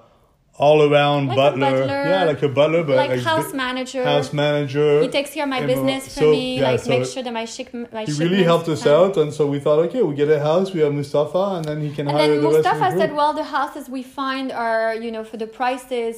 all 0.66 0.78
around 0.88 1.22
Like 1.28 1.36
butler. 1.42 1.70
butler, 1.80 2.02
Yeah, 2.12 2.24
like 2.32 2.42
a 2.50 2.52
butler, 2.58 2.82
but 2.88 2.96
like, 3.02 3.10
like 3.14 3.20
house 3.32 3.52
manager. 3.64 4.02
house 4.12 4.30
manager. 4.44 4.90
He 5.04 5.08
takes 5.18 5.30
care 5.34 5.44
of 5.46 5.50
my 5.56 5.60
in 5.62 5.66
business 5.72 6.02
Moro- 6.16 6.20
for 6.32 6.32
me, 6.36 6.44
yeah, 6.58 6.70
like 6.70 6.80
so 6.84 6.90
make 6.94 7.04
sure 7.12 7.22
that 7.26 7.34
my 7.40 7.46
ship, 7.54 7.68
my 7.98 8.04
He 8.08 8.12
really 8.24 8.44
helped 8.52 8.68
us 8.76 8.82
out, 8.96 9.14
and 9.22 9.30
so 9.36 9.42
we 9.54 9.58
thought, 9.64 9.80
okay, 9.86 10.02
we 10.08 10.14
get 10.22 10.28
a 10.38 10.42
house, 10.50 10.66
we 10.76 10.80
have 10.84 10.94
Mustafa, 11.00 11.44
and 11.56 11.64
then 11.68 11.78
he 11.86 11.90
can 11.96 12.04
And 12.08 12.16
hire 12.16 12.28
then 12.28 12.40
the 12.40 12.48
rest 12.48 12.58
of 12.58 12.62
the 12.64 12.70
Mustafa 12.70 12.98
said, 13.00 13.10
well, 13.18 13.32
the 13.42 13.48
houses 13.58 13.84
we 13.98 14.02
find 14.20 14.46
are, 14.66 14.94
you 15.04 15.10
know, 15.14 15.24
for 15.30 15.36
the 15.44 15.50
prices 15.60 16.14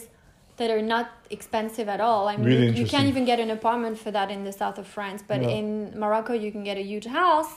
that 0.59 0.69
are 0.77 0.83
not 0.95 1.07
expensive 1.37 1.87
at 1.97 2.01
all. 2.09 2.23
I 2.33 2.37
mean, 2.37 2.47
Really 2.47 2.67
you, 2.77 2.83
you 2.83 2.87
can't 2.95 3.09
even 3.13 3.25
get 3.33 3.39
an 3.47 3.51
apartment 3.59 3.95
for 4.05 4.11
that 4.17 4.29
in 4.37 4.41
the 4.49 4.53
south 4.63 4.79
of 4.83 4.87
France, 4.97 5.21
but 5.31 5.41
Yeah. 5.43 5.59
in 5.59 5.69
Morocco, 6.03 6.33
you 6.45 6.51
can 6.55 6.63
get 6.71 6.77
a 6.85 6.87
huge 6.93 7.07
house. 7.23 7.53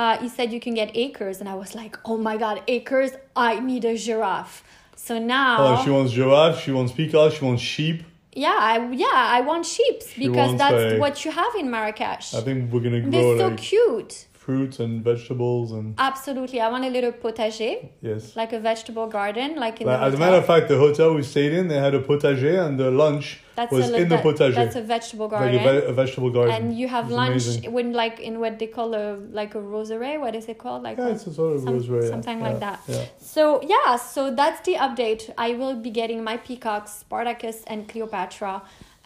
Uh, 0.00 0.16
he 0.22 0.28
said 0.36 0.46
you 0.56 0.60
can 0.66 0.74
get 0.82 0.88
acres, 1.04 1.36
and 1.40 1.48
I 1.54 1.56
was 1.64 1.70
like, 1.80 1.94
oh 2.10 2.16
my 2.28 2.36
god, 2.44 2.56
acres! 2.76 3.10
I 3.34 3.52
need 3.70 3.84
a 3.84 3.96
giraffe. 4.06 4.56
So 5.02 5.16
oh, 5.16 5.18
now, 5.18 5.56
Oh, 5.78 5.84
she 5.84 5.90
wants 5.90 6.12
giraffe, 6.12 6.60
she 6.62 6.72
wants 6.72 6.92
peacock, 6.92 7.32
she 7.32 7.42
wants 7.44 7.62
sheep. 7.62 8.02
yeah, 8.34 8.56
I, 8.60 8.90
yeah, 8.92 9.06
I 9.36 9.40
want 9.40 9.64
sheep 9.64 10.02
because 10.18 10.58
that's 10.58 10.92
like- 10.92 11.00
what 11.00 11.24
you 11.24 11.30
have 11.30 11.54
in 11.58 11.70
Marrakesh. 11.70 12.34
I 12.34 12.42
think 12.42 12.70
we're 12.70 12.80
gonna 12.80 13.00
They're 13.00 13.38
so 13.38 13.48
like 13.48 13.56
cute. 13.56 14.26
Fruits 14.50 14.80
and 14.80 14.92
vegetables 15.04 15.72
and 15.72 15.94
Absolutely, 15.98 16.60
I 16.60 16.68
want 16.74 16.84
a 16.84 16.88
little 16.96 17.12
potager, 17.12 17.88
yes. 18.08 18.34
like 18.40 18.52
a 18.52 18.60
vegetable 18.60 19.06
garden, 19.06 19.48
like 19.64 19.80
in 19.80 19.86
Like, 19.86 20.00
the 20.00 20.06
as 20.06 20.14
a 20.14 20.18
matter 20.18 20.36
of 20.42 20.46
fact, 20.52 20.68
the 20.68 20.78
hotel 20.86 21.14
we 21.14 21.22
stayed 21.22 21.52
in, 21.52 21.68
they 21.68 21.78
had 21.86 21.94
a 21.94 22.02
potager, 22.10 22.54
and 22.66 22.78
the 22.78 22.90
lunch 22.90 23.26
That's 23.56 23.72
was 23.72 23.90
a, 23.90 23.96
in 24.02 24.08
the 24.08 24.16
potager, 24.28 24.54
That's 24.62 24.76
a 24.76 24.82
vegetable 24.82 25.28
like 25.28 25.38
garden. 25.40 25.60
a, 25.68 25.80
ve- 25.80 25.86
a 25.92 25.94
vegetable 26.02 26.30
garden. 26.30 26.54
and 26.56 26.78
you 26.80 26.88
have 26.96 27.06
It's 27.06 27.14
lunch 27.22 27.42
amazing. 27.46 27.72
when 27.76 27.88
like 28.02 28.16
in 28.28 28.34
what 28.40 28.58
they 28.60 28.66
call 28.66 28.94
a 28.94 29.04
like 29.40 29.52
a 29.54 29.62
rosary. 29.74 30.14
What 30.24 30.34
is 30.40 30.46
it 30.52 30.58
called? 30.64 30.82
Like 30.88 30.98
Yeah, 30.98 31.08
a- 31.08 31.12
it's 31.14 31.26
a 31.26 31.34
sort 31.40 31.52
of 31.56 31.60
some- 31.62 31.74
rosary. 31.74 32.06
something 32.14 32.38
Yeah, 32.40 32.48
like 32.48 32.60
that. 32.66 32.78
Yeah. 32.88 33.04
So 33.34 33.42
yeah, 33.74 33.96
so 33.96 34.20
that's 34.40 34.60
the 34.68 34.74
update. 34.86 35.22
I 35.46 35.48
will 35.60 35.76
be 35.88 35.90
getting 36.00 36.20
my 36.30 36.36
peacocks, 36.48 36.90
Spartacus 37.04 37.58
and 37.66 37.88
Cleopatra, 37.90 38.54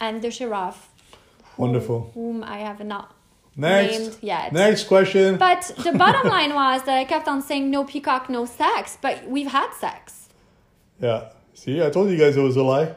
and 0.05 0.15
the 0.23 0.31
giraffe. 0.39 0.83
Wonderful. 1.57 1.99
Whom 2.15 2.43
I 2.57 2.59
have 2.69 2.81
not 2.95 3.07
Next, 3.57 3.99
named 3.99 4.17
yet. 4.21 4.53
next 4.53 4.85
question. 4.85 5.37
But 5.37 5.73
the 5.79 5.93
bottom 5.93 6.29
line 6.29 6.55
was 6.55 6.83
that 6.85 6.99
I 6.99 7.05
kept 7.05 7.29
on 7.29 7.41
saying 7.41 7.71
no 7.71 7.85
peacock, 7.85 8.29
no 8.29 8.45
sex, 8.47 8.99
but 9.01 9.29
we've 9.29 9.51
had 9.51 9.73
sex. 9.75 10.29
Yeah. 11.01 11.29
See, 11.55 11.83
I 11.83 11.91
told 11.91 12.11
you 12.11 12.17
guys 12.19 12.37
it 12.37 12.41
was 12.41 12.57
a 12.57 12.65
lie. 12.65 12.95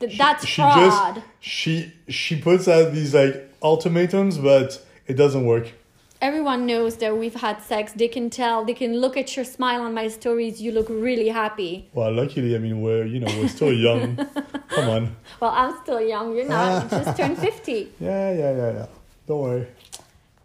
Th- 0.00 0.16
That's 0.18 0.46
she 0.46 0.62
fraud. 0.62 1.16
just 1.16 1.26
she 1.40 1.92
she 2.08 2.40
puts 2.40 2.68
out 2.68 2.92
these 2.92 3.14
like 3.14 3.50
ultimatums, 3.62 4.38
but 4.38 4.84
it 5.06 5.14
doesn't 5.14 5.44
work. 5.44 5.72
Everyone 6.20 6.66
knows 6.66 6.96
that 6.98 7.16
we've 7.16 7.34
had 7.34 7.60
sex. 7.62 7.92
They 7.92 8.06
can 8.08 8.30
tell. 8.30 8.64
They 8.64 8.74
can 8.74 8.96
look 8.98 9.16
at 9.16 9.34
your 9.34 9.44
smile 9.44 9.82
on 9.82 9.92
my 9.92 10.08
stories. 10.08 10.62
You 10.62 10.72
look 10.72 10.86
really 10.88 11.28
happy. 11.28 11.88
Well, 11.94 12.12
luckily, 12.12 12.54
I 12.54 12.58
mean, 12.58 12.80
we're 12.80 13.04
you 13.06 13.18
know 13.20 13.26
we're 13.40 13.48
still 13.48 13.72
young. 13.72 14.16
Come 14.68 14.88
on. 14.88 15.16
Well, 15.40 15.50
I'm 15.50 15.74
still 15.82 16.00
young. 16.00 16.34
You're 16.36 16.48
not. 16.48 16.84
You 16.92 16.98
just 17.04 17.16
turned 17.16 17.38
50. 17.38 17.92
Yeah, 18.00 18.32
yeah, 18.32 18.56
yeah, 18.56 18.72
yeah. 18.72 18.86
Don't 19.26 19.40
worry. 19.40 19.66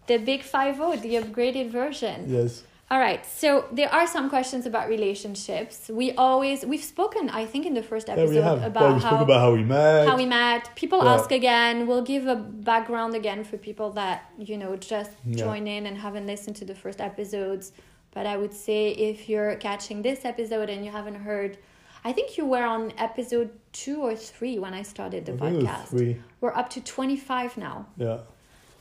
The 0.07 0.17
big 0.17 0.41
5 0.43 0.77
the 1.01 1.15
upgraded 1.15 1.69
version. 1.71 2.25
Yes. 2.29 2.63
All 2.89 2.99
right. 2.99 3.25
So 3.25 3.65
there 3.73 3.93
are 3.93 4.07
some 4.07 4.29
questions 4.29 4.65
about 4.65 4.87
relationships. 4.87 5.89
We 5.89 6.13
always, 6.13 6.65
we've 6.65 6.83
spoken, 6.83 7.29
I 7.29 7.45
think, 7.45 7.65
in 7.65 7.73
the 7.73 7.83
first 7.83 8.07
Yeah, 8.07 8.13
episode 8.13 8.59
we 8.59 8.65
about 8.65 8.95
we 8.95 9.01
how. 9.01 9.21
about 9.23 9.39
how 9.41 9.51
we 9.53 9.63
met. 9.63 10.07
how 10.07 10.15
we 10.15 10.25
met. 10.25 10.73
People 10.75 11.03
Yeah. 11.03 11.15
ask 11.15 11.29
again. 11.33 11.85
We'll 11.87 12.03
give 12.03 12.27
a 12.27 12.35
background 12.37 13.13
again 13.13 13.43
for 13.43 13.57
people 13.57 13.89
that, 14.01 14.31
you 14.39 14.57
know, 14.57 14.77
just 14.77 15.11
Yeah. 15.25 15.35
join 15.43 15.67
in 15.67 15.85
and 15.85 15.97
haven't 15.97 16.27
listened 16.27 16.55
to 16.57 16.65
the 16.65 16.75
first 16.75 17.01
episodes. 17.01 17.73
But 18.13 18.25
I 18.25 18.37
would 18.37 18.53
say 18.53 18.91
if 18.91 19.27
you're 19.27 19.55
catching 19.57 20.01
this 20.01 20.23
episode 20.23 20.69
and 20.69 20.85
you 20.85 20.91
haven't 20.91 21.15
heard, 21.15 21.57
I 22.05 22.13
think 22.13 22.37
you 22.37 22.45
were 22.45 22.63
on 22.63 22.93
episode 22.97 23.49
two 23.73 24.01
or 24.01 24.15
three 24.15 24.57
when 24.59 24.73
I 24.73 24.83
started 24.83 25.25
the 25.25 25.33
I 25.33 25.37
think 25.37 25.53
it 25.55 25.57
was 25.63 25.91
podcast. 25.91 26.17
We're 26.39 26.55
up 26.55 26.69
to 26.69 26.79
25 26.81 27.57
now. 27.57 27.87
Yeah. 27.97 28.19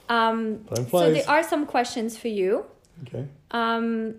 Um, 0.09 0.65
so 0.91 1.13
there 1.13 1.29
are 1.29 1.43
some 1.43 1.67
questions 1.67 2.17
for 2.17 2.29
you. 2.29 2.65
Okay. 3.07 3.27
Um, 3.51 4.15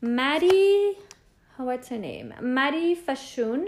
Maddie, 0.00 0.96
what's 1.56 1.88
her 1.88 1.98
name? 1.98 2.32
Maddie 2.40 2.94
Fashun 2.96 3.66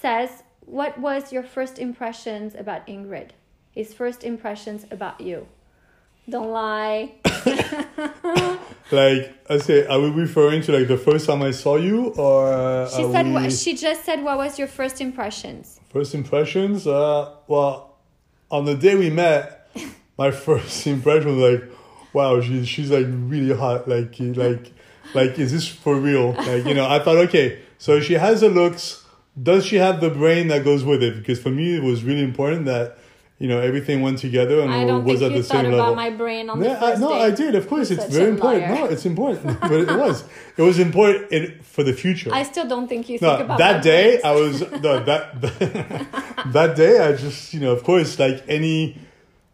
says, 0.00 0.42
"What 0.60 0.98
was 0.98 1.32
your 1.32 1.42
first 1.42 1.78
impressions 1.78 2.54
about 2.54 2.86
Ingrid? 2.86 3.30
His 3.72 3.94
first 3.94 4.24
impressions 4.24 4.86
about 4.90 5.20
you? 5.20 5.46
Don't 6.28 6.50
lie. 6.50 7.14
Like 8.92 9.34
I 9.50 9.58
say, 9.58 9.84
are 9.86 9.98
we 10.00 10.10
referring 10.10 10.62
to 10.62 10.72
like 10.78 10.86
the 10.86 10.96
first 10.96 11.26
time 11.26 11.42
I 11.42 11.50
saw 11.50 11.74
you, 11.74 12.08
or 12.16 12.52
uh, 12.52 12.88
She 12.88 13.02
said. 13.10 13.26
we- 13.26 13.32
What, 13.32 13.52
she 13.52 13.74
just 13.74 14.04
said, 14.04 14.22
"What 14.22 14.38
was 14.38 14.60
your 14.60 14.68
first 14.68 15.00
impressions?" 15.00 15.80
First 15.92 16.14
impressions? 16.14 16.86
Uh, 16.86 17.34
well, 17.48 17.96
on 18.48 18.64
the 18.64 18.76
day 18.76 18.94
we 18.94 19.10
met, 19.10 19.55
my 20.18 20.30
first 20.30 20.86
impression 20.86 21.36
was 21.36 21.60
like, 21.60 21.70
wow, 22.12 22.40
she's 22.40 22.68
she's 22.68 22.90
like 22.90 23.06
really 23.08 23.54
hot. 23.56 23.88
Like 23.88 24.14
like 24.18 24.72
like 25.14 25.38
is 25.38 25.52
this 25.52 25.68
for 25.68 25.96
real? 25.96 26.32
Like 26.32 26.64
you 26.64 26.74
know, 26.74 26.88
I 26.88 26.98
thought 26.98 27.16
okay, 27.28 27.58
so 27.78 28.00
she 28.00 28.14
has 28.14 28.40
the 28.40 28.48
looks. 28.48 29.04
Does 29.40 29.66
she 29.66 29.76
have 29.76 30.00
the 30.00 30.08
brain 30.08 30.48
that 30.48 30.64
goes 30.64 30.82
with 30.84 31.02
it? 31.02 31.16
Because 31.18 31.40
for 31.40 31.50
me, 31.50 31.76
it 31.76 31.82
was 31.82 32.02
really 32.02 32.22
important 32.22 32.64
that 32.64 32.96
you 33.38 33.48
know 33.48 33.60
everything 33.60 34.00
went 34.00 34.18
together 34.18 34.60
and 34.62 34.72
I 34.72 34.86
don't 34.86 35.04
was 35.04 35.20
think 35.20 35.30
at 35.32 35.36
you 35.36 35.42
the 35.42 35.48
thought 35.48 35.56
same 35.62 35.66
about 35.66 35.78
level. 35.78 35.94
my 35.94 36.08
brain 36.08 36.48
on 36.48 36.58
the 36.58 36.64
Yeah, 36.64 36.82
I, 36.82 36.94
no, 36.94 37.10
date. 37.10 37.20
I 37.20 37.30
did. 37.32 37.54
Of 37.54 37.68
course, 37.68 37.90
it's 37.90 38.02
such 38.04 38.12
very 38.12 38.30
important. 38.30 38.62
liar. 38.70 38.74
No, 38.76 38.84
it's 38.86 39.04
important, 39.04 39.60
but 39.70 39.72
it 39.72 39.88
was. 39.98 40.24
It 40.56 40.62
was 40.62 40.78
important 40.78 41.30
in, 41.30 41.60
for 41.60 41.82
the 41.84 41.92
future. 41.92 42.30
I 42.32 42.44
still 42.44 42.66
don't 42.66 42.88
think 42.88 43.10
you 43.10 43.18
think 43.18 43.40
about 43.40 43.58
that 43.58 43.82
day. 43.82 44.22
I 44.22 44.32
was 44.32 44.62
no 44.62 45.04
that 45.04 45.42
that 46.52 46.76
day 46.76 46.98
I 47.06 47.12
just 47.12 47.52
you 47.52 47.60
know 47.60 47.72
of 47.72 47.84
course 47.84 48.18
like 48.18 48.42
any 48.48 48.96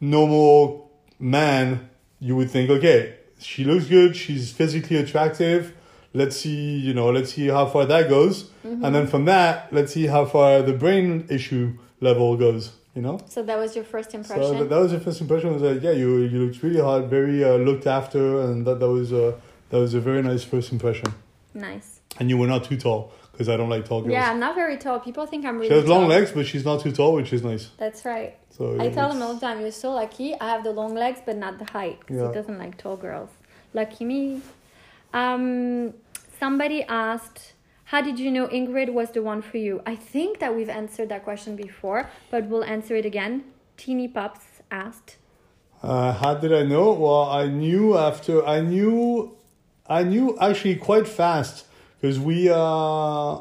normal 0.02 0.90
man 1.18 1.88
you 2.18 2.35
would 2.37 2.50
think 2.50 2.68
okay 2.68 3.14
she 3.38 3.64
looks 3.64 3.87
good 3.87 4.14
she's 4.16 4.52
physically 4.52 4.97
attractive 4.97 5.73
let's 6.12 6.37
see 6.37 6.76
you 6.78 6.92
know 6.92 7.11
let's 7.11 7.32
see 7.32 7.47
how 7.49 7.64
far 7.66 7.87
that 7.87 8.09
goes 8.11 8.50
Mm-hmm. 8.62 8.85
and 8.85 8.94
then 8.94 9.06
from 9.09 9.25
that 9.25 9.73
let's 9.73 9.92
see 9.92 10.06
how 10.06 10.25
far 10.25 10.62
the 10.62 10.73
brain 10.73 11.26
issue 11.28 11.76
level 12.00 12.37
goes 12.37 12.71
you 12.94 13.02
know 13.02 13.18
So 13.28 13.42
that 13.42 13.59
was 13.59 13.75
your 13.75 13.85
first 13.85 14.14
impression. 14.14 14.56
so 14.59 14.64
that, 14.64 14.78
was 14.78 14.92
your 14.92 15.00
first 15.00 15.21
impression 15.21 15.52
was 15.52 15.62
like 15.62 15.82
yeah 15.82 15.90
you 15.90 16.18
you 16.18 16.38
looked 16.47 16.62
really 16.62 16.78
hot 16.80 17.06
very 17.06 17.42
uh, 17.42 17.56
looked 17.56 17.88
after 17.88 18.40
and 18.42 18.64
that 18.66 18.78
that 18.78 18.88
was 18.88 19.11
a 19.11 19.35
that 19.71 19.78
was 19.78 19.94
a 19.94 20.00
very 20.00 20.23
nice 20.23 20.44
first 20.44 20.71
impression 20.71 21.09
nice. 21.54 21.88
and 22.21 22.30
you 22.30 22.37
were 22.38 22.47
not 22.47 22.62
too 22.62 22.76
tall 22.76 23.12
because 23.42 23.52
I 23.52 23.56
don't 23.56 23.68
like 23.68 23.84
tall 23.84 24.02
girls. 24.02 24.12
Yeah, 24.12 24.30
I'm 24.30 24.38
not 24.38 24.54
very 24.54 24.76
tall. 24.76 25.00
People 25.00 25.26
think 25.26 25.44
I'm 25.44 25.56
really. 25.56 25.68
She 25.68 25.75
has 25.75 25.87
long 25.87 26.02
tall. 26.02 26.11
legs, 26.11 26.30
but 26.30 26.46
she's 26.46 26.64
not 26.64 26.80
too 26.80 26.92
tall, 26.92 27.14
which 27.14 27.32
is 27.32 27.42
nice. 27.42 27.70
That's 27.76 28.04
right. 28.04 28.38
So 28.50 28.80
I 28.80 28.88
tell 28.90 29.11
him 29.11 29.20
all 29.20 29.34
the 29.34 29.40
time, 29.40 29.61
you're 29.61 29.72
so 29.72 29.92
lucky. 29.92 30.34
I 30.40 30.49
have 30.50 30.62
the 30.62 30.70
long 30.70 30.94
legs, 30.94 31.20
but 31.26 31.37
not 31.37 31.58
the 31.58 31.64
height. 31.64 31.99
Yeah. 32.08 32.28
He 32.28 32.34
doesn't 32.34 32.58
like 32.58 32.78
tall 32.78 32.96
girls. 32.96 33.30
Lucky 33.75 34.04
me. 34.04 34.42
Um, 35.12 35.94
somebody 36.38 36.84
asked, 36.84 37.54
how 37.84 38.00
did 38.00 38.18
you 38.18 38.30
know 38.30 38.46
Ingrid 38.46 38.92
was 38.92 39.11
the 39.11 39.22
one 39.22 39.42
for 39.42 39.56
you? 39.56 39.82
I 39.87 39.96
think 39.96 40.38
that 40.38 40.54
we've 40.54 40.68
answered 40.68 41.08
that 41.08 41.25
question 41.25 41.56
before, 41.56 42.08
but 42.30 42.44
we'll 42.44 42.64
answer 42.64 42.94
it 42.94 43.06
again. 43.06 43.44
Teeny 43.76 44.06
Pups 44.06 44.44
asked. 44.70 45.16
Uh, 45.82 46.12
how 46.12 46.34
did 46.34 46.52
I 46.52 46.62
know? 46.62 46.92
Well, 46.92 47.25
I 47.25 47.46
knew 47.46 47.99
after 47.99 48.46
I 48.46 48.61
knew, 48.61 49.37
I 49.88 50.04
knew 50.04 50.38
actually 50.38 50.76
quite 50.76 51.08
fast 51.08 51.66
because 52.02 52.18
we 52.18 52.50
uh 52.50 53.38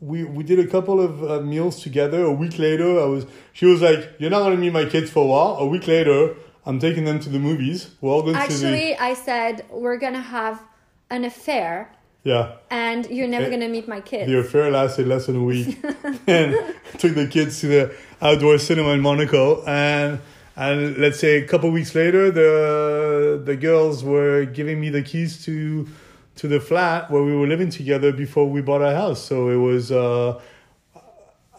we 0.00 0.24
we 0.24 0.42
did 0.42 0.58
a 0.58 0.66
couple 0.66 1.00
of 1.00 1.22
uh, 1.22 1.40
meals 1.40 1.80
together. 1.80 2.24
A 2.24 2.32
week 2.32 2.58
later, 2.58 3.00
I 3.00 3.04
was 3.04 3.24
she 3.52 3.66
was 3.66 3.80
like, 3.80 4.16
"You're 4.18 4.30
not 4.30 4.40
gonna 4.40 4.56
meet 4.56 4.72
my 4.72 4.84
kids 4.84 5.10
for 5.10 5.22
a 5.22 5.26
while." 5.26 5.56
A 5.58 5.66
week 5.66 5.86
later, 5.86 6.34
I'm 6.66 6.78
taking 6.80 7.04
them 7.04 7.20
to 7.20 7.28
the 7.28 7.38
movies. 7.38 7.90
We're 8.00 8.10
all 8.10 8.22
going 8.22 8.34
to 8.34 8.38
the 8.40 8.44
Actually, 8.44 8.96
I 8.96 9.14
said, 9.14 9.64
we're 9.70 9.96
going 9.96 10.12
to 10.12 10.20
have 10.20 10.60
an 11.08 11.24
affair, 11.24 11.90
yeah. 12.24 12.56
and 12.70 13.06
you're 13.10 13.28
never 13.28 13.46
Eh, 13.46 13.48
going 13.48 13.60
to 13.60 13.68
meet 13.68 13.88
my 13.88 14.00
kids. 14.00 14.30
The 14.30 14.38
affair 14.38 14.70
lasted 14.70 15.06
less 15.06 15.26
than 15.26 15.36
a 15.36 15.42
week, 15.42 15.78
and 16.26 16.54
took 16.98 17.14
the 17.14 17.26
kids 17.26 17.60
to 17.60 17.66
the 17.68 17.94
outdoor 18.20 18.58
cinema 18.58 18.90
in 18.90 19.00
Monaco. 19.00 19.64
And 19.64 20.20
and 20.56 20.98
let's 20.98 21.18
say 21.20 21.38
a 21.38 21.46
couple 21.46 21.70
weeks 21.70 21.94
later, 21.94 22.30
the 22.30 23.40
the 23.44 23.56
girls 23.56 24.02
were 24.02 24.44
giving 24.44 24.80
me 24.80 24.90
the 24.90 25.02
keys 25.02 25.44
to 25.44 25.86
to 26.40 26.48
the 26.48 26.58
flat 26.58 27.10
where 27.10 27.22
we 27.22 27.36
were 27.36 27.46
living 27.46 27.68
together 27.68 28.12
before 28.12 28.48
we 28.48 28.62
bought 28.62 28.80
our 28.80 28.94
house. 28.94 29.22
So 29.22 29.50
it 29.50 29.56
was. 29.56 29.92
Uh, 29.92 30.40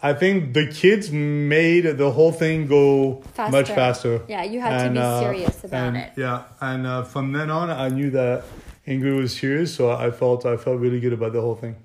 I 0.04 0.12
think 0.12 0.54
the 0.54 0.66
kids 0.66 1.12
made 1.12 1.82
the 1.82 2.10
whole 2.10 2.32
thing 2.32 2.66
go 2.66 3.22
much 3.38 3.68
Faster. 3.68 3.74
faster. 3.74 4.22
Yeah, 4.26 4.42
you 4.42 4.60
had 4.60 4.88
to 4.88 4.90
be 4.90 5.24
serious 5.24 5.62
about 5.62 5.86
and, 5.86 5.96
it. 5.98 6.12
Yeah, 6.16 6.42
and 6.60 6.84
uh, 6.84 7.04
from 7.04 7.30
then 7.30 7.48
on, 7.50 7.70
I 7.70 7.88
knew 7.90 8.10
that 8.10 8.42
Ingrid 8.84 9.16
was 9.16 9.36
serious, 9.36 9.72
so 9.72 9.92
I 9.92 10.10
felt 10.10 10.44
I 10.44 10.56
felt 10.56 10.80
really 10.80 10.98
good 10.98 11.12
about 11.12 11.32
the 11.32 11.40
whole 11.40 11.54
thing. 11.54 11.76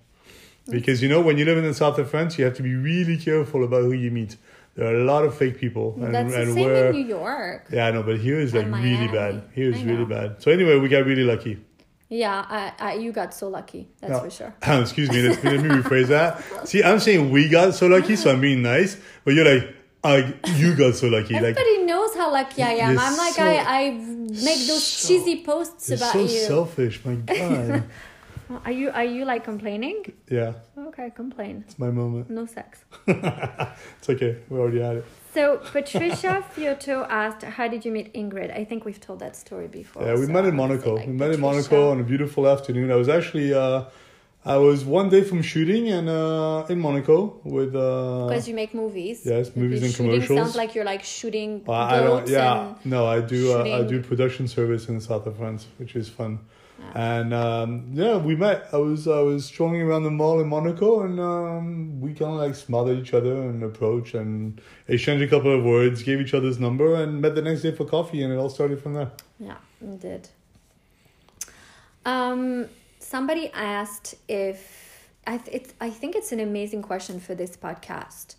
Because 0.68 1.04
you 1.04 1.08
know, 1.08 1.22
when 1.22 1.38
you 1.38 1.46
live 1.46 1.60
in 1.60 1.66
the 1.66 1.76
south 1.76 2.00
of 2.00 2.10
France, 2.10 2.40
you 2.40 2.46
have 2.46 2.56
to 2.56 2.64
be 2.64 2.74
really 2.74 3.18
careful 3.18 3.64
about 3.64 3.84
who 3.84 3.92
you 3.92 4.10
meet. 4.10 4.38
There 4.74 4.88
are 4.88 5.00
a 5.00 5.06
lot 5.06 5.24
of 5.24 5.38
fake 5.38 5.60
people, 5.60 5.94
and, 6.02 6.16
That's 6.16 6.34
the 6.34 6.42
and 6.42 6.54
same 6.56 6.66
where 6.66 6.90
in 6.90 6.96
New 6.96 7.08
York. 7.08 7.68
yeah, 7.72 7.92
no, 7.92 8.02
but 8.02 8.18
here 8.18 8.40
is 8.40 8.56
like 8.56 8.66
really 8.66 9.08
bad. 9.08 9.44
Here 9.54 9.70
is 9.70 9.78
I 9.78 9.86
really 9.86 10.06
bad. 10.06 10.42
So 10.42 10.50
anyway, 10.50 10.80
we 10.80 10.90
got 10.90 11.06
really 11.06 11.24
lucky. 11.24 11.60
Yeah, 12.10 12.46
I, 12.48 12.72
I, 12.80 12.94
you 12.96 13.12
got 13.12 13.34
so 13.34 13.50
lucky. 13.50 13.90
That's 14.00 14.12
No. 14.14 14.20
for 14.22 14.30
sure. 14.30 14.54
Excuse 14.82 15.10
me, 15.12 15.28
let, 15.28 15.44
let 15.44 15.60
me 15.62 15.70
rephrase 15.70 16.08
that. 16.08 16.42
See, 16.68 16.82
I'm 16.84 17.00
saying 17.00 17.30
we 17.32 17.50
got 17.50 17.74
so 17.74 17.88
lucky, 17.88 18.16
so 18.16 18.32
I'm 18.32 18.40
being 18.40 18.62
nice, 18.62 18.96
but 19.26 19.34
you're 19.34 19.44
like, 19.46 19.76
uh, 20.04 20.22
you 20.56 20.74
got 20.76 20.96
so 20.96 21.08
lucky. 21.08 21.34
Like, 21.34 21.44
Everybody 21.58 21.84
knows 21.84 22.16
how 22.16 22.32
lucky 22.32 22.64
I 22.64 22.74
am. 22.86 22.98
I'm 22.98 23.18
like 23.18 23.34
so- 23.34 23.44
I, 23.44 23.66
I 23.68 23.90
make 23.92 24.68
those 24.68 24.86
so- 24.88 25.08
cheesy 25.10 25.44
posts 25.44 25.90
you're 25.90 25.98
about 25.98 26.14
so 26.14 26.22
you. 26.22 26.28
selfish. 26.30 27.04
My 27.04 27.16
God. 27.26 27.84
Are 28.64 28.72
you 28.72 28.90
are 28.92 29.04
you 29.04 29.26
like 29.26 29.44
complaining? 29.44 30.06
yeah, 30.30 30.54
Okay, 30.78 31.10
complain. 31.14 31.66
it's 31.68 31.78
my 31.78 31.90
moment. 31.92 32.30
No 32.30 32.46
sex. 32.46 32.80
It's 33.08 34.10
okay. 34.10 34.38
We 34.48 34.58
already 34.58 34.80
had 34.80 34.98
it. 34.98 35.06
So 35.38 35.60
Patricia 35.72 36.44
Fiotto 36.52 37.06
asked, 37.24 37.44
"How 37.44 37.68
did 37.68 37.86
you 37.86 37.92
meet 37.92 38.12
Ingrid?" 38.22 38.50
I 38.62 38.64
think 38.70 38.86
we've 38.86 39.04
told 39.08 39.20
that 39.20 39.36
story 39.36 39.68
before. 39.68 40.02
Yeah, 40.04 40.16
we 40.16 40.26
so 40.26 40.32
met 40.32 40.46
in 40.46 40.56
Monaco. 40.56 40.96
like, 40.96 41.06
we 41.06 41.14
met 41.14 41.32
in 41.36 41.40
Monaco 41.40 41.92
on 41.92 42.00
a 42.00 42.08
beautiful 42.14 42.48
afternoon. 42.48 42.92
I 42.92 42.96
was 42.96 43.08
actually, 43.08 43.54
uh, 43.54 43.84
I 44.44 44.58
was 44.58 44.84
one 44.84 45.10
day 45.10 45.22
from 45.30 45.44
shooting 45.44 45.90
and 45.90 46.10
uh, 46.10 46.74
in 46.74 46.80
Monaco 46.80 47.18
with. 47.44 47.76
Uh, 47.76 48.26
Because 48.28 48.48
you 48.50 48.56
make 48.56 48.74
movies. 48.74 49.18
Yes, 49.26 49.56
movies 49.56 49.84
and 49.84 49.92
shooting 49.92 50.12
commercials. 50.12 50.40
Sounds 50.40 50.56
like 50.56 50.74
you're 50.74 50.90
like 50.94 51.04
shooting 51.04 51.52
I 51.70 52.00
don't. 52.08 52.28
Yeah, 52.28 52.74
no, 52.84 53.06
I 53.06 53.20
do. 53.22 53.40
Uh, 53.58 53.80
I 53.80 53.84
do 53.84 54.02
production 54.02 54.48
service 54.48 54.90
in 54.90 54.96
the 54.96 55.06
south 55.10 55.28
of 55.28 55.38
France, 55.38 55.68
which 55.78 55.96
is 55.96 56.10
fun. 56.10 56.40
Yeah. 56.80 57.20
And 57.20 57.34
um, 57.34 57.90
yeah, 57.94 58.18
we 58.18 58.36
met. 58.36 58.70
I 58.72 58.78
was 58.78 59.08
I 59.08 59.20
was 59.22 59.46
strolling 59.46 59.82
around 59.82 60.04
the 60.04 60.12
mall 60.12 60.40
in 60.40 60.48
Monaco, 60.48 61.02
and 61.02 61.20
um, 61.20 62.00
we 62.00 62.14
kind 62.14 62.32
of 62.32 62.38
like 62.38 62.56
smothered 62.56 63.00
each 63.00 63.14
other 63.14 63.34
and 63.34 63.64
approached 63.64 64.14
and 64.14 64.62
exchanged 64.88 65.24
a 65.24 65.28
couple 65.28 65.58
of 65.58 65.64
words, 65.64 66.04
gave 66.04 66.22
each 66.22 66.34
other's 66.34 66.60
number, 66.60 66.96
and 66.96 67.22
met 67.22 67.36
the 67.36 67.42
next 67.42 67.62
day 67.62 67.72
for 67.72 67.86
coffee, 67.86 68.22
and 68.22 68.32
it 68.32 68.38
all 68.38 68.50
started 68.50 68.82
from 68.82 68.94
there. 68.94 69.12
Yeah, 69.40 69.58
it 69.82 70.00
did. 70.00 70.30
Um, 72.06 72.68
somebody 73.00 73.52
asked 73.54 74.16
if 74.28 75.10
I 75.26 75.38
th- 75.38 75.56
it's 75.56 75.74
I 75.82 75.90
think 75.90 76.16
it's 76.16 76.32
an 76.32 76.40
amazing 76.40 76.84
question 76.84 77.20
for 77.20 77.36
this 77.36 77.58
podcast, 77.58 78.36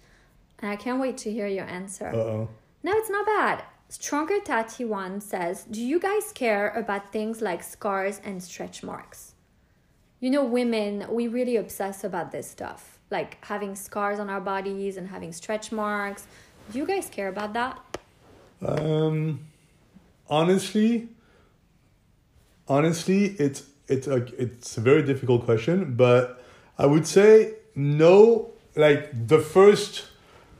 and 0.60 0.70
I 0.70 0.76
can't 0.76 1.00
wait 1.00 1.18
to 1.18 1.32
hear 1.32 1.46
your 1.46 1.66
answer. 1.66 2.08
Uh 2.08 2.16
oh. 2.16 2.48
No, 2.82 2.92
it's 2.94 3.10
not 3.10 3.26
bad. 3.26 3.64
Stronger 3.90 4.38
Tati 4.40 4.84
One 4.84 5.20
says, 5.20 5.64
Do 5.64 5.82
you 5.82 5.98
guys 5.98 6.30
care 6.34 6.70
about 6.70 7.10
things 7.10 7.40
like 7.40 7.62
scars 7.62 8.20
and 8.22 8.42
stretch 8.42 8.82
marks? 8.82 9.34
You 10.20 10.30
know, 10.30 10.44
women, 10.44 11.06
we 11.10 11.26
really 11.28 11.56
obsess 11.56 12.04
about 12.04 12.30
this 12.30 12.50
stuff, 12.50 12.98
like 13.10 13.42
having 13.44 13.74
scars 13.74 14.18
on 14.18 14.28
our 14.28 14.40
bodies 14.40 14.96
and 14.96 15.08
having 15.08 15.32
stretch 15.32 15.72
marks. 15.72 16.26
Do 16.70 16.78
you 16.78 16.86
guys 16.86 17.08
care 17.08 17.28
about 17.28 17.54
that? 17.54 17.98
Um, 18.60 19.46
honestly, 20.28 21.08
honestly, 22.66 23.36
it's 23.38 23.62
it's 23.86 24.06
a 24.06 24.16
it's 24.40 24.76
a 24.76 24.80
very 24.80 25.02
difficult 25.02 25.44
question, 25.44 25.94
but 25.94 26.42
I 26.76 26.86
would 26.86 27.06
say 27.06 27.54
no. 27.74 28.50
Like 28.76 29.26
the 29.26 29.40
first, 29.40 30.06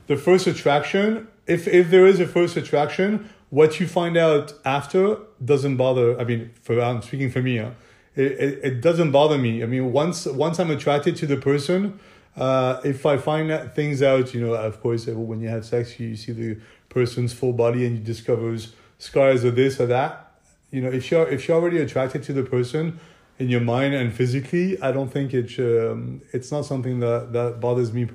the 0.07 0.17
first 0.17 0.47
attraction. 0.47 1.28
If 1.49 1.67
if 1.67 1.89
there 1.89 2.05
is 2.05 2.19
a 2.19 2.27
first 2.27 2.55
attraction, 2.55 3.27
what 3.49 3.79
you 3.79 3.87
find 3.87 4.15
out 4.15 4.53
after 4.63 5.17
doesn't 5.43 5.77
bother. 5.77 6.19
I 6.19 6.23
mean, 6.23 6.51
for 6.61 6.79
I'm 6.79 7.01
speaking 7.01 7.31
for 7.31 7.41
me. 7.41 7.57
Huh? 7.57 7.71
It, 8.15 8.31
it 8.31 8.59
it 8.63 8.81
doesn't 8.81 9.11
bother 9.11 9.37
me. 9.37 9.63
I 9.63 9.65
mean, 9.65 9.91
once 9.91 10.25
once 10.27 10.59
I'm 10.59 10.69
attracted 10.69 11.15
to 11.17 11.25
the 11.25 11.37
person, 11.37 11.99
uh, 12.37 12.79
if 12.83 13.05
I 13.05 13.17
find 13.17 13.49
that 13.49 13.75
things 13.75 14.01
out, 14.03 14.33
you 14.33 14.41
know, 14.45 14.53
of 14.53 14.79
course, 14.81 15.07
uh, 15.07 15.13
when 15.13 15.41
you 15.41 15.49
have 15.49 15.65
sex, 15.65 15.99
you 15.99 16.15
see 16.15 16.31
the 16.31 16.57
person's 16.89 17.33
full 17.33 17.53
body 17.53 17.85
and 17.85 17.97
you 17.97 18.03
discover 18.03 18.55
scars 18.99 19.43
or 19.43 19.51
this 19.51 19.79
or 19.79 19.87
that. 19.87 20.31
You 20.71 20.81
know, 20.81 20.91
if 20.91 21.09
you're 21.09 21.27
if 21.27 21.47
you're 21.47 21.57
already 21.57 21.79
attracted 21.79 22.21
to 22.23 22.33
the 22.33 22.43
person 22.43 22.99
in 23.39 23.49
your 23.49 23.61
mind 23.61 23.95
and 23.95 24.13
physically, 24.13 24.79
I 24.81 24.91
don't 24.91 25.11
think 25.11 25.33
it's 25.33 25.57
um, 25.57 26.21
it's 26.31 26.51
not 26.51 26.65
something 26.65 26.99
that 26.99 27.33
that 27.33 27.59
bothers 27.59 27.91
me 27.91 28.07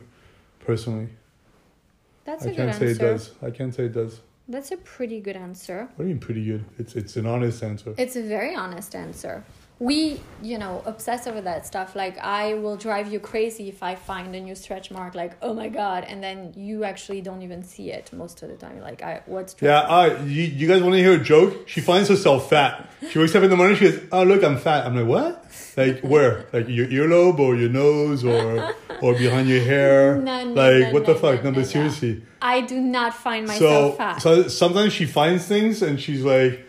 personally. 0.60 1.08
That's 2.24 2.44
I 2.46 2.50
a 2.50 2.50
good 2.50 2.56
can't 2.56 2.74
say 2.76 2.88
answer. 2.90 3.04
it 3.04 3.08
does. 3.12 3.30
I 3.42 3.50
can't 3.50 3.74
say 3.74 3.84
it 3.84 3.92
does. 3.92 4.20
That's 4.48 4.72
a 4.72 4.76
pretty 4.78 5.20
good 5.20 5.36
answer. 5.36 5.88
What 5.96 6.04
do 6.04 6.08
you 6.08 6.14
mean 6.14 6.20
pretty 6.20 6.44
good? 6.44 6.64
It's 6.78 6.94
it's 6.96 7.16
an 7.16 7.26
honest 7.26 7.62
answer. 7.62 7.94
It's 7.96 8.16
a 8.16 8.22
very 8.22 8.54
honest 8.54 8.94
answer. 8.94 9.44
We, 9.80 10.20
you 10.40 10.56
know, 10.56 10.82
obsess 10.86 11.26
over 11.26 11.40
that 11.40 11.66
stuff. 11.66 11.96
Like, 11.96 12.16
I 12.18 12.54
will 12.54 12.76
drive 12.76 13.12
you 13.12 13.18
crazy 13.18 13.68
if 13.68 13.82
I 13.82 13.96
find 13.96 14.34
a 14.34 14.40
new 14.40 14.54
stretch 14.54 14.90
mark, 14.92 15.16
like, 15.16 15.32
oh 15.42 15.52
my 15.52 15.68
God. 15.68 16.04
And 16.04 16.22
then 16.22 16.52
you 16.56 16.84
actually 16.84 17.20
don't 17.20 17.42
even 17.42 17.64
see 17.64 17.90
it 17.90 18.12
most 18.12 18.42
of 18.44 18.50
the 18.50 18.54
time. 18.54 18.76
You're 18.76 18.84
like, 18.84 19.02
I, 19.02 19.22
what's 19.26 19.56
Yeah, 19.60 19.80
uh, 19.80 20.22
you, 20.24 20.44
you 20.44 20.68
guys 20.68 20.80
want 20.80 20.94
to 20.94 21.00
hear 21.00 21.14
a 21.14 21.22
joke? 21.22 21.68
She 21.68 21.80
finds 21.80 22.08
herself 22.08 22.48
fat. 22.48 22.88
She 23.10 23.18
wakes 23.18 23.34
up 23.34 23.42
in 23.42 23.50
the 23.50 23.56
morning, 23.56 23.76
she 23.76 23.90
goes, 23.90 24.00
Oh, 24.12 24.22
look, 24.22 24.44
I'm 24.44 24.58
fat. 24.58 24.86
I'm 24.86 24.94
like, 24.96 25.06
What? 25.06 25.44
Like, 25.76 26.00
where? 26.02 26.46
Like 26.52 26.68
your 26.68 26.86
earlobe 26.86 27.40
or 27.40 27.56
your 27.56 27.68
nose 27.68 28.24
or 28.24 28.74
or 29.02 29.14
behind 29.14 29.48
your 29.48 29.60
hair? 29.62 30.16
No, 30.24 30.44
no, 30.44 30.52
like, 30.54 30.82
no, 30.88 30.90
what 30.92 31.04
the 31.04 31.14
fuck? 31.16 31.42
no, 31.42 31.50
but 31.50 31.66
seriously. 31.66 32.22
I 32.40 32.60
do 32.60 32.80
not 32.80 33.12
find 33.12 33.46
myself 33.46 33.92
So, 33.94 33.96
fat. 33.98 34.22
so 34.22 34.48
sometimes 34.48 34.92
she 34.92 35.04
finds 35.04 35.46
things 35.46 35.82
and 35.82 36.00
she's 36.00 36.22
like, 36.22 36.64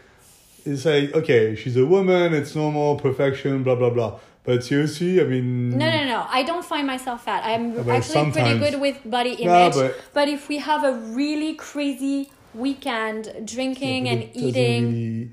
It's 0.65 0.85
like, 0.85 1.13
okay, 1.13 1.55
she's 1.55 1.77
a 1.77 1.85
woman, 1.85 2.33
it's 2.33 2.55
normal, 2.55 2.95
perfection, 2.97 3.63
blah, 3.63 3.75
blah, 3.75 3.89
blah. 3.91 4.19
But 4.43 4.63
seriously, 4.63 5.19
I 5.21 5.23
mean. 5.25 5.71
no, 5.77 5.89
no, 5.89 6.05
no. 6.05 6.25
I 6.29 6.43
don't 6.43 6.63
find 6.65 6.85
myself 6.87 7.25
fat. 7.25 7.43
I'm 7.45 7.77
actually 7.89 8.31
pretty 8.31 8.59
good 8.59 8.79
with 8.81 8.97
body 9.09 9.33
image. 9.33 9.73
But- 9.73 9.95
but 10.13 10.27
if 10.29 10.47
we 10.49 10.57
have 10.59 10.83
a 10.83 10.93
really 10.93 11.55
crazy 11.55 12.29
weekend 12.53 13.31
drinking 13.45 14.07
and 14.07 14.29
eating, 14.33 14.83
really- 14.91 15.29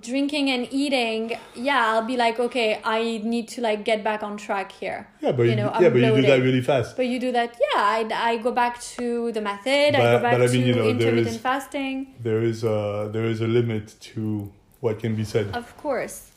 drinking 0.00 0.50
and 0.50 0.66
eating, 0.70 1.36
yeah, 1.54 1.88
I'll 1.88 2.04
be 2.06 2.16
like, 2.16 2.38
okay, 2.40 2.80
I 2.84 3.20
need 3.24 3.48
to 3.48 3.60
like 3.60 3.84
get 3.84 4.02
back 4.04 4.22
on 4.22 4.36
track 4.36 4.72
here. 4.72 5.08
Yeah, 5.20 5.32
but, 5.32 5.44
you 5.44 5.50
you 5.50 5.56
know, 5.56 5.70
yeah, 5.80 5.86
I'm 5.88 5.92
but 5.92 6.00
you 6.02 6.14
do 6.16 6.22
that 6.22 6.40
really 6.42 6.60
fast. 6.62 6.96
But 6.96 7.06
you 7.06 7.18
do 7.20 7.32
that, 7.32 7.56
yeah. 7.60 7.80
I, 7.80 8.08
I 8.14 8.36
go 8.38 8.52
back 8.52 8.80
to 8.96 9.32
the 9.32 9.40
method. 9.40 9.94
I 9.94 9.98
But- 9.98 10.16
go 10.16 10.22
back 10.22 10.32
but 10.38 10.42
I 10.42 10.46
mean, 10.52 10.62
to 10.62 10.66
you 10.68 10.74
know, 10.74 10.82
there 10.82 10.90
intermittent 10.90 11.36
is- 11.36 11.40
fasting. 11.40 12.14
There 12.20 12.42
is 12.42 12.64
a, 12.64 13.10
there 13.12 13.24
is 13.24 13.40
a 13.40 13.46
limit 13.46 13.94
to 14.14 14.50
what 14.80 14.98
can 14.98 15.14
be 15.16 15.24
said. 15.24 15.48
Of 15.54 15.76
course. 15.76 16.30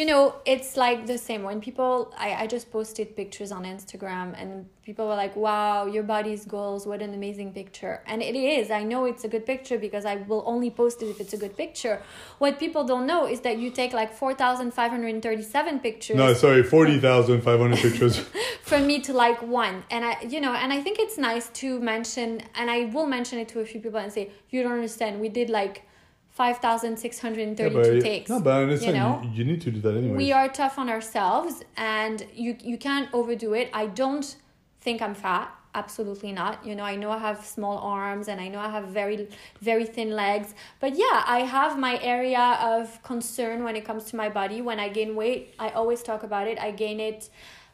You 0.00 0.06
know, 0.06 0.36
it's 0.46 0.78
like 0.78 1.04
the 1.04 1.18
same 1.18 1.42
when 1.42 1.60
people 1.60 2.14
I, 2.16 2.32
I 2.32 2.46
just 2.46 2.72
posted 2.72 3.14
pictures 3.14 3.52
on 3.52 3.64
Instagram 3.64 4.32
and 4.40 4.66
people 4.82 5.06
were 5.06 5.14
like, 5.14 5.36
Wow, 5.36 5.84
your 5.84 6.02
body's 6.02 6.46
goals, 6.46 6.86
what 6.86 7.02
an 7.02 7.12
amazing 7.12 7.52
picture. 7.52 8.00
And 8.06 8.22
it 8.22 8.34
is. 8.34 8.70
I 8.70 8.82
know 8.82 9.04
it's 9.04 9.24
a 9.24 9.28
good 9.28 9.44
picture 9.44 9.76
because 9.76 10.06
I 10.06 10.14
will 10.14 10.42
only 10.46 10.70
post 10.70 11.02
it 11.02 11.10
if 11.10 11.20
it's 11.20 11.34
a 11.34 11.36
good 11.36 11.54
picture. 11.54 12.00
What 12.38 12.58
people 12.58 12.82
don't 12.84 13.06
know 13.06 13.26
is 13.26 13.40
that 13.40 13.58
you 13.58 13.70
take 13.70 13.92
like 13.92 14.10
four 14.10 14.32
thousand 14.32 14.72
five 14.72 14.90
hundred 14.90 15.12
and 15.12 15.22
thirty 15.22 15.42
seven 15.42 15.80
pictures 15.80 16.16
No, 16.16 16.32
sorry, 16.32 16.62
40,500 16.62 17.78
pictures. 17.86 18.20
from 18.62 18.86
me 18.86 19.00
to 19.00 19.12
like 19.12 19.42
one 19.42 19.84
and 19.90 20.02
i 20.02 20.16
you 20.22 20.40
know 20.40 20.54
and 20.54 20.72
i 20.72 20.80
think 20.80 20.98
it's 20.98 21.18
nice 21.18 21.48
to 21.48 21.78
mention 21.80 22.40
and 22.54 22.70
i 22.70 22.84
will 22.94 23.06
mention 23.06 23.38
it 23.38 23.48
to 23.48 23.60
a 23.60 23.66
few 23.66 23.80
people 23.80 23.98
and 23.98 24.12
say 24.12 24.30
you 24.48 24.62
don't 24.62 24.72
understand 24.72 25.20
we 25.20 25.28
did 25.28 25.50
like 25.50 25.82
5632 26.30 27.70
but, 27.70 28.00
takes 28.00 28.30
no, 28.30 28.40
but 28.40 28.52
I 28.52 28.62
understand. 28.62 28.96
you 28.96 29.30
You, 29.30 29.36
you, 29.38 29.44
need 29.44 29.60
to 29.62 29.70
do 29.70 29.80
that 29.80 29.96
anyway. 29.96 30.16
we 30.16 30.32
are 30.32 30.48
tough 30.48 30.78
on 30.78 30.88
ourselves 30.88 31.62
and 31.76 32.24
you 32.34 32.56
you 32.62 32.78
can't 32.78 33.08
overdo 33.12 33.54
it. 33.54 33.68
I 33.72 33.86
don't 33.86 34.36
think 34.80 35.02
i'm 35.02 35.14
fat. 35.14 35.52
Absolutely 35.74 36.32
not. 36.32 36.64
You 36.64 36.74
know 36.76 36.84
i 36.84 36.94
know 36.94 37.10
i 37.10 37.18
have 37.18 37.44
small 37.44 37.78
arms 37.78 38.28
and 38.28 38.40
i 38.40 38.48
know 38.48 38.60
i 38.60 38.70
have 38.70 38.88
very 38.88 39.28
very 39.60 39.84
thin 39.84 40.10
legs. 40.12 40.54
But 40.78 40.96
yeah 40.96 41.24
i 41.26 41.40
have 41.40 41.78
my 41.78 42.00
area 42.00 42.58
of 42.62 43.02
concern 43.02 43.64
when 43.64 43.74
it 43.74 43.84
comes 43.84 44.04
to 44.04 44.16
my 44.16 44.28
body. 44.28 44.62
When 44.62 44.78
i 44.78 44.88
gain 44.88 45.16
weight 45.16 45.54
i 45.58 45.70
always 45.70 46.02
talk 46.02 46.22
about 46.22 46.46
it. 46.46 46.58
I 46.60 46.70
gain 46.70 47.00
it 47.00 47.28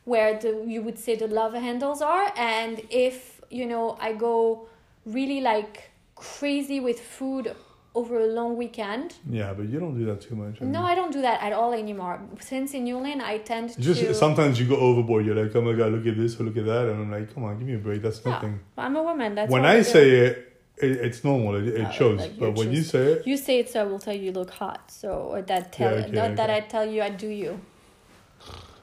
where 0.05 0.38
the 0.38 0.64
you 0.66 0.81
would 0.83 0.99
say 0.99 1.14
the 1.14 1.29
love 1.29 1.53
handles 1.53 2.01
are. 2.01 2.33
And 2.37 2.81
if 2.90 3.40
you 3.51 3.66
know 3.66 3.99
i 4.01 4.12
go 4.14 4.66
really 5.05 5.40
like 5.40 5.90
crazy 6.16 6.81
with 6.81 6.99
food 6.99 7.55
over 8.01 8.15
a 8.21 8.27
long 8.39 8.57
weekend 8.63 9.09
Yeah, 9.39 9.51
but 9.57 9.65
you 9.71 9.79
don't 9.83 9.97
do 10.01 10.05
that 10.11 10.21
too 10.27 10.37
much. 10.43 10.55
I 10.61 10.65
no, 10.65 10.81
mean, 10.81 10.91
I 10.93 10.95
don't 10.99 11.13
do 11.19 11.23
that 11.29 11.39
at 11.47 11.53
all 11.59 11.73
anymore. 11.85 12.15
Since 12.51 12.69
in 12.79 12.85
Yulin, 12.91 13.21
I 13.33 13.39
tend 13.51 13.67
you 13.71 13.83
just 13.89 14.01
to. 14.01 14.15
sometimes 14.15 14.53
you 14.61 14.67
go 14.75 14.77
overboard. 14.89 15.25
You're 15.27 15.41
like, 15.43 15.55
oh 15.57 15.63
my 15.69 15.75
god, 15.81 15.89
look 15.95 16.07
at 16.13 16.17
this 16.23 16.33
or 16.39 16.45
look 16.49 16.59
at 16.63 16.67
that, 16.73 16.85
and 16.91 16.97
I'm 17.03 17.11
like, 17.17 17.27
come 17.35 17.45
on, 17.45 17.53
give 17.59 17.67
me 17.73 17.77
a 17.83 17.85
break. 17.89 18.01
That's 18.07 18.21
Yeah, 18.25 18.33
nothing. 18.33 18.55
I'm 18.85 18.95
a 19.03 19.03
woman. 19.11 19.35
That's 19.37 19.51
when 19.55 19.65
I 19.65 19.77
say 19.95 20.05
it, 20.25 20.33
it, 20.87 20.93
it's 21.07 21.21
normal. 21.31 21.53
It, 21.61 21.67
it 21.69 21.79
Yeah, 21.81 21.91
shows. 22.01 22.21
like, 22.21 22.39
but 22.39 22.53
when 22.61 22.71
you 22.77 22.83
say 22.83 23.05
it, 23.13 23.27
you 23.31 23.37
say 23.47 23.55
it, 23.61 23.67
so 23.73 23.77
I 23.81 23.85
will 23.91 23.99
tell 24.05 24.15
you 24.19 24.25
you 24.29 24.33
look 24.41 24.51
hot. 24.63 24.83
So 25.01 25.09
or 25.33 25.41
that 25.51 25.73
tell 25.73 25.93
Yeah, 25.93 26.05
okay, 26.05 26.13
not 26.21 26.31
that. 26.41 26.51
I 26.59 26.61
tell 26.75 26.87
you 26.95 27.01
I 27.11 27.11
do 27.25 27.29
you. 27.45 27.53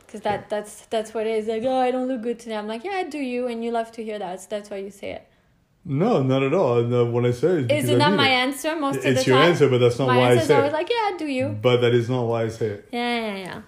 because 0.06 0.22
that 0.22 0.50
that's 0.54 0.74
that's 0.94 1.14
what 1.14 1.26
it 1.28 1.36
is. 1.40 1.48
Like, 1.48 1.64
oh, 1.74 1.80
I 1.88 1.92
don't 1.92 2.08
look 2.08 2.22
good 2.28 2.40
today. 2.40 2.58
I'm 2.62 2.68
like, 2.68 2.84
yeah, 2.84 2.98
I 3.04 3.06
do 3.18 3.20
you? 3.34 3.42
And 3.48 3.64
you 3.64 3.72
love 3.80 3.92
to 3.98 4.04
hear 4.04 4.20
that. 4.20 4.42
So 4.42 4.48
that's 4.54 4.70
why 4.72 4.78
you 4.78 4.92
say 4.92 5.12
it. 5.18 5.24
No, 5.86 6.24
not 6.24 6.44
at 6.44 6.54
all. 6.54 6.82
No, 6.84 7.06
when 7.06 7.26
I 7.26 7.32
say 7.32 7.60
it's 7.60 7.74
Isn't 7.84 8.02
I 8.02 8.10
that 8.10 8.16
my 8.18 8.30
it. 8.30 8.34
answer 8.34 8.76
most 8.80 8.96
of 8.98 9.04
the 9.04 9.10
time? 9.10 9.18
It's 9.18 9.28
your 9.28 9.38
answer, 9.38 9.70
but 9.70 9.80
that's 9.80 10.00
not 10.00 10.08
my 10.08 10.18
why 10.18 10.30
I 10.30 10.34
is 10.36 10.48
say 10.48 10.56
always 10.56 10.70
it. 10.72 10.74
like, 10.74 10.90
yeah, 10.90 11.18
do 11.18 11.26
you? 11.28 11.50
But 11.62 11.82
that 11.82 11.94
is 11.94 12.10
not 12.10 12.24
why 12.24 12.44
I 12.44 12.48
say 12.50 12.68
it. 12.68 12.90
Yeah, 12.92 13.20
yeah, 13.20 13.36
yeah. 13.38 13.62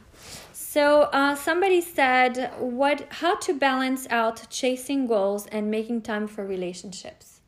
So 0.54 1.04
uh, 1.13 1.36
somebody 1.36 1.82
said, 1.82 2.51
"What? 2.60 3.08
How 3.10 3.36
to 3.38 3.54
balance 3.54 4.08
out 4.10 4.49
chasing 4.49 5.08
goals 5.08 5.45
and 5.47 5.69
making 5.69 6.01
time 6.04 6.28
for 6.28 6.45
relationships?" 6.45 7.41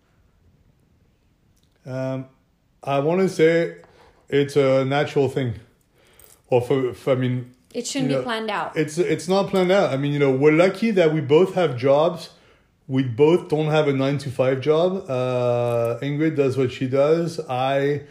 Um, 1.85 2.25
I 2.83 2.99
want 2.99 3.21
to 3.21 3.29
say 3.29 3.77
it's 4.29 4.55
a 4.55 4.83
natural 4.85 5.29
thing. 5.29 5.55
Or 6.49 6.61
for, 6.61 6.93
for 6.93 7.11
I 7.11 7.15
mean, 7.15 7.53
It 7.73 7.85
shouldn't 7.87 8.11
You 8.11 8.17
be 8.19 8.23
planned 8.23 8.49
out. 8.49 8.75
it's 8.77 8.97
it's 8.97 9.27
not 9.27 9.49
planned 9.49 9.71
out. 9.71 9.93
I 9.93 9.97
mean, 9.97 10.13
you 10.13 10.19
know, 10.19 10.31
we're 10.31 10.53
lucky 10.53 10.91
that 10.91 11.13
we 11.13 11.21
both 11.21 11.55
have 11.55 11.77
jobs. 11.77 12.29
We 12.87 13.03
both 13.03 13.49
don't 13.49 13.67
have 13.67 13.87
a 13.87 13.93
nine 13.93 14.17
to 14.19 14.29
five 14.29 14.61
job. 14.61 15.09
Uh, 15.09 15.99
Ingrid 16.01 16.35
does 16.35 16.57
what 16.57 16.71
she 16.71 16.87
does. 16.87 17.39
I 17.49 18.03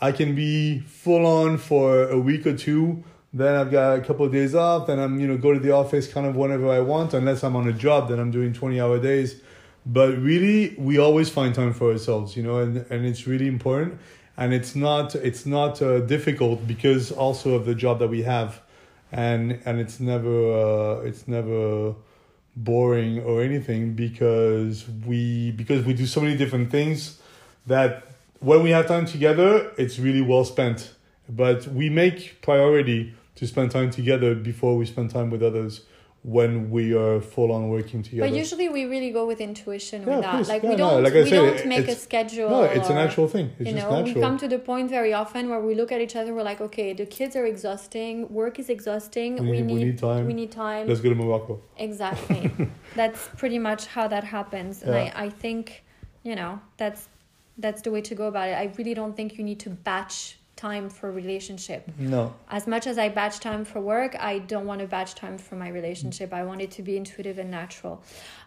I 0.00 0.12
can 0.12 0.34
be 0.34 0.80
full 0.80 1.24
on 1.24 1.58
for 1.58 2.08
a 2.08 2.18
week 2.18 2.46
or 2.46 2.56
two. 2.56 3.04
Then 3.32 3.54
I've 3.54 3.70
got 3.70 3.98
a 3.98 4.00
couple 4.00 4.26
of 4.26 4.32
days 4.32 4.54
off. 4.54 4.86
Then 4.88 4.98
I'm 4.98 5.20
you 5.20 5.28
know 5.28 5.36
go 5.36 5.52
to 5.52 5.60
the 5.60 5.70
office 5.70 6.12
kind 6.12 6.26
of 6.26 6.34
whenever 6.34 6.68
I 6.68 6.80
want, 6.80 7.14
unless 7.14 7.44
I'm 7.44 7.54
on 7.56 7.68
a 7.68 7.72
job. 7.72 8.08
Then 8.08 8.18
I'm 8.18 8.30
doing 8.30 8.52
twenty 8.52 8.80
hour 8.80 8.98
days. 8.98 9.40
But 9.86 10.16
really, 10.18 10.74
we 10.78 10.98
always 10.98 11.28
find 11.28 11.54
time 11.54 11.72
for 11.72 11.92
ourselves, 11.92 12.36
you 12.36 12.42
know, 12.42 12.58
and 12.58 12.78
and 12.90 13.06
it's 13.06 13.26
really 13.26 13.46
important. 13.46 13.98
And 14.36 14.52
it's 14.52 14.74
not 14.74 15.14
it's 15.14 15.46
not 15.46 15.80
uh, 15.80 16.00
difficult 16.00 16.66
because 16.66 17.12
also 17.12 17.54
of 17.54 17.66
the 17.66 17.74
job 17.74 18.00
that 18.00 18.08
we 18.08 18.22
have 18.22 18.60
and 19.14 19.60
and 19.64 19.80
it's 19.80 20.00
never 20.00 20.52
uh, 20.52 21.00
it's 21.02 21.28
never 21.28 21.94
boring 22.56 23.20
or 23.20 23.42
anything 23.42 23.94
because 23.94 24.88
we 25.06 25.50
because 25.52 25.84
we 25.84 25.92
do 25.94 26.06
so 26.06 26.20
many 26.20 26.36
different 26.36 26.70
things 26.70 27.20
that 27.66 28.06
when 28.40 28.62
we 28.62 28.70
have 28.70 28.86
time 28.86 29.06
together 29.06 29.72
it's 29.76 29.98
really 29.98 30.20
well 30.22 30.44
spent. 30.44 30.94
But 31.28 31.66
we 31.68 31.88
make 31.88 32.42
priority 32.42 33.14
to 33.36 33.46
spend 33.46 33.70
time 33.70 33.90
together 33.90 34.34
before 34.34 34.76
we 34.76 34.86
spend 34.86 35.10
time 35.10 35.30
with 35.30 35.42
others 35.42 35.82
when 36.24 36.70
we 36.70 36.94
are 36.94 37.20
full 37.20 37.52
on 37.52 37.68
working 37.68 38.02
together 38.02 38.26
But 38.26 38.34
usually 38.34 38.70
we 38.70 38.86
really 38.86 39.10
go 39.10 39.26
with 39.26 39.42
intuition 39.42 39.98
Yeah, 40.02 40.08
with 40.08 40.20
that. 40.24 40.32
course. 40.32 40.48
Like 40.48 40.62
Yeah, 40.62 40.70
we 40.70 40.76
don't 40.76 41.02
like 41.04 41.12
I 41.12 41.22
we 41.24 41.28
said, 41.28 41.56
don't 41.58 41.66
make 41.68 41.86
a 41.86 41.94
schedule. 41.94 42.48
no 42.48 42.62
it's 42.62 42.88
a 42.88 42.92
or- 42.92 42.94
natural 43.04 43.28
thing 43.28 43.46
it's 43.58 43.68
you 43.68 43.74
just 43.76 43.86
know, 43.90 43.96
natural 43.98 44.14
we 44.14 44.20
come 44.22 44.38
to 44.38 44.48
the 44.48 44.58
point 44.58 44.88
very 44.88 45.12
often 45.12 45.50
where 45.50 45.60
we 45.60 45.74
look 45.74 45.92
at 45.92 46.00
each 46.00 46.16
other. 46.16 46.32
We're 46.34 46.42
like, 46.52 46.62
okay, 46.62 46.94
the 46.94 47.04
kids 47.04 47.36
are 47.36 47.44
exhausting. 47.44 48.32
Work 48.32 48.58
is 48.58 48.70
exhausting. 48.70 49.30
We 49.36 49.50
We, 49.50 49.56
need- 49.60 49.66
need, 49.66 49.74
we 49.74 49.84
need 49.84 49.98
time. 49.98 50.26
We 50.26 50.32
need 50.32 50.50
time. 50.50 50.88
let's 50.88 51.02
go 51.02 51.10
to 51.10 51.14
morocco 51.14 51.60
Exactly. 51.76 52.50
that's 52.96 53.28
pretty 53.36 53.58
much 53.58 53.82
how 53.86 54.08
that 54.08 54.24
happens. 54.24 54.82
And 54.82 54.94
Yeah. 54.94 55.12
I, 55.14 55.24
I 55.26 55.28
think, 55.28 55.84
you 56.22 56.34
know, 56.40 56.52
that's 56.78 57.02
that's 57.58 57.82
the 57.82 57.90
way 57.94 58.00
to 58.00 58.14
go 58.14 58.26
about 58.32 58.48
it. 58.48 58.54
I 58.64 58.72
really 58.78 58.94
don't 58.94 59.14
think 59.14 59.36
you 59.38 59.44
need 59.44 59.60
to 59.66 59.70
batch 59.70 60.38
time 60.56 60.88
for 60.88 61.10
relationship. 61.10 61.90
no 61.98 62.34
As 62.48 62.66
much 62.66 62.86
as 62.86 62.98
I 62.98 63.08
batch 63.08 63.40
time 63.40 63.64
for 63.64 63.80
work, 63.80 64.16
I 64.18 64.38
don't 64.38 64.66
want 64.66 64.80
to 64.80 64.86
batch 64.86 65.14
time 65.14 65.38
for 65.38 65.56
my 65.56 65.68
relationship. 65.68 66.32
I 66.32 66.44
want 66.44 66.60
it 66.60 66.70
to 66.72 66.82
be 66.82 66.96
intuitive 66.96 67.38
and 67.38 67.50
natural. 67.50 68.02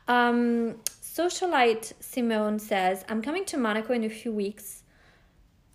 Um, 0.08 0.76
Socialite 1.02 1.94
Simone 2.00 2.60
says, 2.60 3.04
I'm 3.10 3.22
coming 3.22 3.46
to 3.46 3.58
Monaco 3.58 3.94
in 3.94 4.04
a 4.04 4.10
few 4.10 4.32
weeks. 4.32 4.84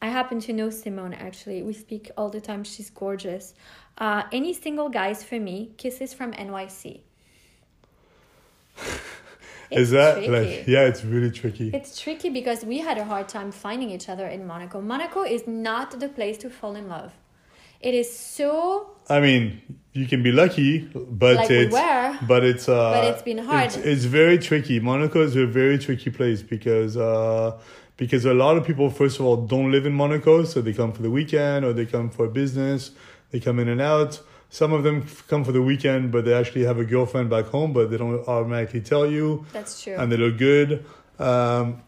I 0.00 0.06
happen 0.08 0.40
to 0.40 0.52
know 0.52 0.70
Simone 0.70 1.14
actually. 1.14 1.62
We 1.62 1.72
speak 1.72 2.10
all 2.16 2.28
the 2.28 2.40
time. 2.40 2.64
She's 2.64 2.90
gorgeous. 2.90 3.54
Uh, 3.98 4.22
any 4.32 4.52
single 4.52 4.88
guys 4.88 5.22
for 5.22 5.38
me? 5.38 5.72
Kisses 5.76 6.14
from 6.14 6.32
NYC. 6.32 7.00
is 9.78 9.90
that 9.90 10.14
tricky. 10.16 10.30
like 10.30 10.66
yeah 10.66 10.86
it's 10.90 11.04
really 11.04 11.30
tricky 11.30 11.70
It's 11.74 12.00
tricky 12.00 12.30
because 12.30 12.64
we 12.64 12.78
had 12.78 12.98
a 12.98 13.04
hard 13.04 13.28
time 13.28 13.50
finding 13.52 13.90
each 13.90 14.08
other 14.08 14.26
in 14.26 14.46
Monaco. 14.46 14.80
Monaco 14.80 15.22
is 15.22 15.46
not 15.46 15.98
the 16.00 16.08
place 16.08 16.38
to 16.38 16.50
fall 16.50 16.74
in 16.76 16.88
love. 16.88 17.12
It 17.80 17.94
is 17.94 18.08
so 18.16 18.92
I 19.08 19.20
mean, 19.20 19.60
you 19.92 20.06
can 20.06 20.22
be 20.22 20.30
lucky, 20.32 20.78
but 20.94 21.36
Like 21.36 21.48
we 21.48 21.56
it's 21.58 21.72
were. 21.72 22.18
but 22.26 22.44
it's 22.44 22.68
uh, 22.68 22.92
But 22.92 23.04
it's 23.10 23.22
been 23.22 23.38
hard. 23.38 23.66
It's, 23.66 23.76
it's 23.76 24.04
very 24.04 24.38
tricky. 24.38 24.78
Monaco 24.80 25.22
is 25.22 25.34
a 25.36 25.46
very 25.46 25.78
tricky 25.78 26.10
place 26.10 26.40
because 26.42 26.96
uh, 26.96 27.58
because 27.96 28.24
a 28.24 28.34
lot 28.34 28.56
of 28.56 28.64
people, 28.64 28.88
first 28.90 29.18
of 29.20 29.26
all, 29.26 29.36
don't 29.36 29.70
live 29.70 29.84
in 29.86 29.92
Monaco, 29.92 30.44
so 30.44 30.60
they 30.62 30.72
come 30.72 30.92
for 30.92 31.02
the 31.02 31.10
weekend 31.10 31.64
or 31.64 31.72
they 31.72 31.86
come 31.86 32.10
for 32.10 32.26
business. 32.28 32.92
They 33.30 33.40
come 33.40 33.58
in 33.58 33.68
and 33.68 33.80
out. 33.80 34.20
Some 34.52 34.74
of 34.74 34.82
them 34.82 35.06
come 35.28 35.44
for 35.44 35.52
the 35.52 35.62
weekend, 35.62 36.12
but 36.12 36.26
they 36.26 36.34
actually 36.34 36.64
have 36.64 36.78
a 36.78 36.84
girlfriend 36.84 37.30
back 37.30 37.46
home, 37.46 37.72
but 37.72 37.90
they 37.90 37.96
don't 37.96 38.20
automatically 38.28 38.82
tell 38.82 39.06
you 39.10 39.46
that's 39.50 39.82
true. 39.82 39.96
and 39.98 40.12
they 40.12 40.18
look 40.18 40.36
good. 40.36 40.84
Um, 41.18 41.80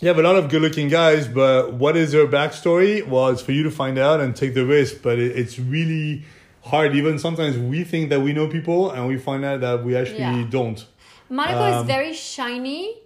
you 0.00 0.08
have 0.08 0.18
a 0.18 0.22
lot 0.22 0.34
of 0.34 0.48
good 0.50 0.62
looking 0.62 0.88
guys, 0.88 1.28
but 1.28 1.74
what 1.74 1.96
is 1.96 2.10
their 2.10 2.26
backstory? 2.26 3.06
Well, 3.06 3.28
it's 3.28 3.40
for 3.40 3.52
you 3.52 3.62
to 3.62 3.70
find 3.70 3.98
out 3.98 4.18
and 4.20 4.34
take 4.34 4.52
the 4.54 4.66
risk, 4.66 5.00
but 5.00 5.20
it, 5.20 5.38
it's 5.38 5.60
really 5.60 6.24
hard. 6.64 6.96
Even 6.96 7.20
sometimes 7.20 7.56
we 7.56 7.84
think 7.84 8.10
that 8.10 8.20
we 8.20 8.32
know 8.32 8.48
people 8.48 8.90
and 8.90 9.06
we 9.06 9.16
find 9.16 9.44
out 9.44 9.60
that 9.60 9.84
we 9.84 9.94
actually 9.94 10.18
Yeah. 10.18 10.48
don't. 10.50 10.84
Monaco 11.28 11.66
is 11.68 11.76
um, 11.82 11.86
very 11.86 12.14
shiny 12.14 13.00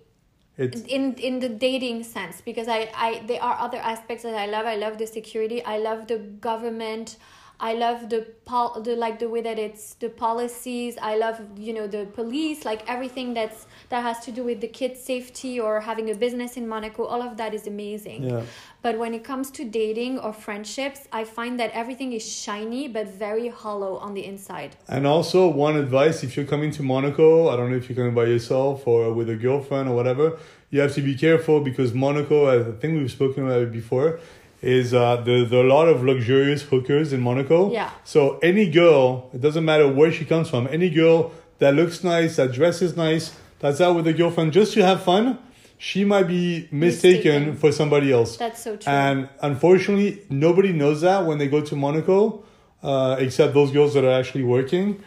It's, 0.57 0.81
in 0.97 1.15
in 1.29 1.41
the 1.41 1.51
dating 1.51 2.03
sense 2.05 2.41
because 2.41 2.67
I, 2.67 2.89
I 2.97 3.23
there 3.27 3.43
are 3.43 3.57
other 3.61 3.77
aspects 3.77 4.23
that 4.23 4.35
I 4.35 4.47
love. 4.47 4.65
I 4.65 4.77
love 4.77 4.97
the 4.97 5.07
security. 5.07 5.63
I 5.63 5.77
love 5.77 6.07
the 6.09 6.17
government. 6.17 7.19
I 7.59 7.73
love 7.75 8.11
the 8.11 8.27
pol 8.45 8.81
the 8.83 8.97
like 8.97 9.19
the 9.19 9.29
way 9.29 9.41
that 9.41 9.59
it's 9.59 9.95
the 9.95 10.09
policies. 10.09 10.97
I 11.01 11.17
love 11.17 11.41
you 11.59 11.73
know 11.73 11.87
the 11.87 12.07
police, 12.07 12.65
like 12.65 12.89
everything 12.89 13.35
that's 13.35 13.67
that 13.89 14.03
has 14.03 14.19
to 14.27 14.33
do 14.33 14.45
with 14.45 14.61
the 14.61 14.69
kids' 14.69 15.03
safety 15.03 15.59
or 15.59 15.81
having 15.81 16.11
a 16.11 16.15
business 16.15 16.57
in 16.57 16.69
Monaco. 16.69 17.05
All 17.05 17.23
of 17.23 17.37
that 17.39 17.55
is 17.55 17.67
amazing. 17.67 18.25
yeah. 18.25 18.43
But 18.83 18.99
when 18.99 19.15
it 19.15 19.25
comes 19.25 19.51
to 19.53 19.65
dating 19.65 20.19
or 20.19 20.33
friendships, 20.33 21.09
I 21.13 21.25
find 21.25 21.59
that 21.59 21.71
everything 21.73 22.13
is 22.13 22.25
shiny 22.25 22.89
but 22.89 23.09
very 23.09 23.49
hollow 23.49 23.97
on 23.97 24.15
the 24.15 24.25
inside. 24.25 24.77
And 24.89 25.07
also, 25.07 25.49
one 25.49 25.77
advice 25.77 26.23
if 26.23 26.37
you're 26.37 26.47
coming 26.47 26.71
to 26.73 26.83
Monaco, 26.83 27.49
I 27.49 27.57
don't 27.57 27.71
know 27.71 27.77
if 27.77 27.89
you're 27.89 27.97
coming 27.97 28.15
by 28.15 28.25
yourself 28.25 28.87
or 28.87 29.13
with 29.13 29.29
a 29.31 29.37
girlfriend 29.37 29.89
or 29.89 29.97
whatever, 29.97 30.39
you 30.71 30.81
have 30.81 30.95
to 30.95 31.03
be 31.03 31.15
careful 31.15 31.61
because 31.61 31.95
Monaco, 31.95 32.37
I 32.47 32.73
think 32.81 32.99
we've 32.99 33.11
spoken 33.11 33.45
about 33.45 33.63
it 33.63 33.73
before, 33.73 34.21
is 34.67 34.93
uh, 34.93 35.17
there, 35.17 35.45
there 35.45 35.61
are 35.61 35.65
a 35.65 35.69
lot 35.69 35.89
of 35.89 36.03
luxurious 36.03 36.63
hookers 36.63 37.13
in 37.13 37.21
Monaco. 37.21 37.73
Yeah. 37.73 37.91
So, 38.05 38.39
any 38.39 38.69
girl, 38.69 39.31
it 39.33 39.41
doesn't 39.41 39.65
matter 39.65 39.87
where 39.89 40.11
she 40.11 40.25
comes 40.25 40.51
from, 40.51 40.67
any 40.69 40.91
girl 40.91 41.33
that 41.59 41.75
looks 41.75 42.03
nice, 42.03 42.37
that 42.37 42.53
dresses 42.53 42.97
nice, 42.97 43.35
that's 43.61 43.81
out 43.81 43.95
with 43.95 44.07
a 44.07 44.13
girlfriend 44.13 44.53
just 44.53 44.75
to 44.75 44.85
have 44.85 45.03
fun, 45.03 45.39
she 45.79 46.05
might 46.05 46.25
be 46.25 46.69
mistaken, 46.71 46.81
Mistaken. 46.81 47.57
for 47.57 47.71
somebody 47.71 48.11
else. 48.13 48.37
That's 48.37 48.63
so 48.63 48.77
true. 48.77 48.93
And 48.93 49.29
unfortunately, 49.41 50.23
nobody 50.31 50.73
knows 50.73 51.03
that 51.03 51.25
when 51.27 51.39
they 51.39 51.49
go 51.49 51.61
to 51.61 51.77
Monaco, 51.77 52.45
uh, 52.83 53.17
except 53.19 53.55
those 53.55 53.71
girls 53.71 53.95
that 53.95 54.05
are 54.05 54.19
actually 54.19 54.45
working. 54.45 55.03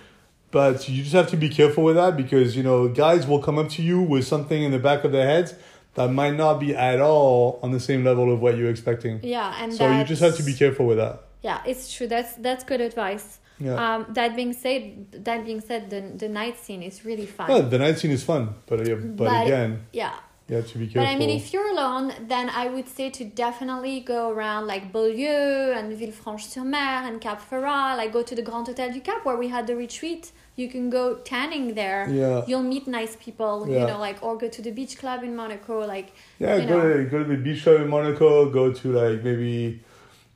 But 0.51 0.87
you 0.89 1.03
just 1.03 1.13
have 1.13 1.29
to 1.29 1.37
be 1.37 1.49
careful 1.49 1.83
with 1.83 1.95
that 1.95 2.17
because 2.17 2.55
you 2.55 2.63
know 2.63 2.87
guys 2.87 3.27
will 3.27 3.39
come 3.39 3.59
up 3.59 3.69
to 3.69 3.83
you 3.83 4.01
with 4.01 4.25
something 4.25 4.63
in 4.63 4.71
the 4.71 4.79
back 4.79 5.03
of 5.03 5.11
their 5.11 5.27
heads 5.27 5.53
that 5.99 6.09
might 6.21 6.35
not 6.43 6.55
be 6.65 6.71
at 6.91 6.99
all 7.09 7.59
on 7.63 7.69
the 7.77 7.83
same 7.89 8.01
level 8.09 8.27
of 8.33 8.37
what 8.43 8.53
you're 8.57 8.73
expecting. 8.77 9.15
yeah, 9.35 9.61
and 9.61 9.69
So 9.73 9.83
you 9.97 10.03
just 10.13 10.21
have 10.27 10.35
to 10.41 10.43
be 10.51 10.53
careful 10.63 10.85
with 10.89 10.97
that. 11.03 11.15
Yeah, 11.47 11.59
it's 11.71 11.83
true. 11.93 12.07
That's 12.13 12.31
that's 12.45 12.63
good 12.71 12.81
advice. 12.89 13.27
Yeah. 13.67 13.75
Um, 13.83 13.99
that 14.17 14.29
being 14.39 14.53
said, 14.63 14.81
that 15.27 15.39
being 15.49 15.61
said, 15.69 15.81
the 15.93 16.01
the 16.23 16.29
night 16.41 16.55
scene 16.63 16.81
is 16.89 16.95
really 17.09 17.25
fun. 17.37 17.47
Yeah, 17.51 17.61
the 17.73 17.79
night 17.85 17.97
scene 17.99 18.13
is 18.19 18.23
fun, 18.31 18.43
but 18.67 18.77
uh, 18.81 18.95
but, 19.19 19.25
But- 19.31 19.45
again, 19.47 19.71
yeah, 20.01 20.15
Yeah, 20.53 20.61
to 20.69 20.75
be 20.81 20.85
careful. 20.87 21.01
but 21.03 21.07
I 21.13 21.15
mean, 21.21 21.31
if 21.41 21.45
you're 21.53 21.71
alone, 21.77 22.05
then 22.33 22.45
I 22.63 22.65
would 22.73 22.89
say 22.97 23.07
to 23.17 23.23
definitely 23.45 23.95
go 24.13 24.21
around 24.35 24.63
like 24.73 24.83
Beaulieu 24.95 25.73
and 25.77 25.85
Villefranche-sur-Mer 25.99 26.95
and 27.07 27.15
Cap 27.25 27.39
Ferrat. 27.47 27.97
Like 28.01 28.11
go 28.17 28.21
to 28.23 28.35
the 28.39 28.45
Grand 28.49 28.67
Hotel 28.67 28.89
du 28.95 29.01
Cap 29.01 29.19
where 29.25 29.37
we 29.43 29.47
had 29.55 29.63
the 29.67 29.75
retreat. 29.75 30.23
You 30.59 30.67
can 30.69 30.89
go 30.89 31.15
tanning 31.15 31.73
there. 31.73 32.01
Yeah. 32.09 32.43
You'll 32.47 32.69
meet 32.73 32.85
nice 32.87 33.15
people. 33.15 33.65
yeah. 33.67 33.79
You 33.79 33.87
know, 33.87 33.99
like 33.99 34.17
or 34.21 34.37
go 34.37 34.47
to 34.49 34.61
the 34.61 34.71
beach 34.71 34.97
club 34.97 35.23
in 35.23 35.35
Monaco. 35.35 35.85
Like 35.95 36.07
Yeah, 36.37 36.59
go 36.59 36.77
know. 36.83 36.97
to 36.97 37.03
go 37.05 37.17
to 37.23 37.29
the 37.35 37.37
beach 37.37 37.63
club 37.63 37.81
in 37.81 37.87
Monaco. 37.87 38.49
Go 38.59 38.71
to 38.79 38.85
like 39.01 39.23
maybe 39.23 39.81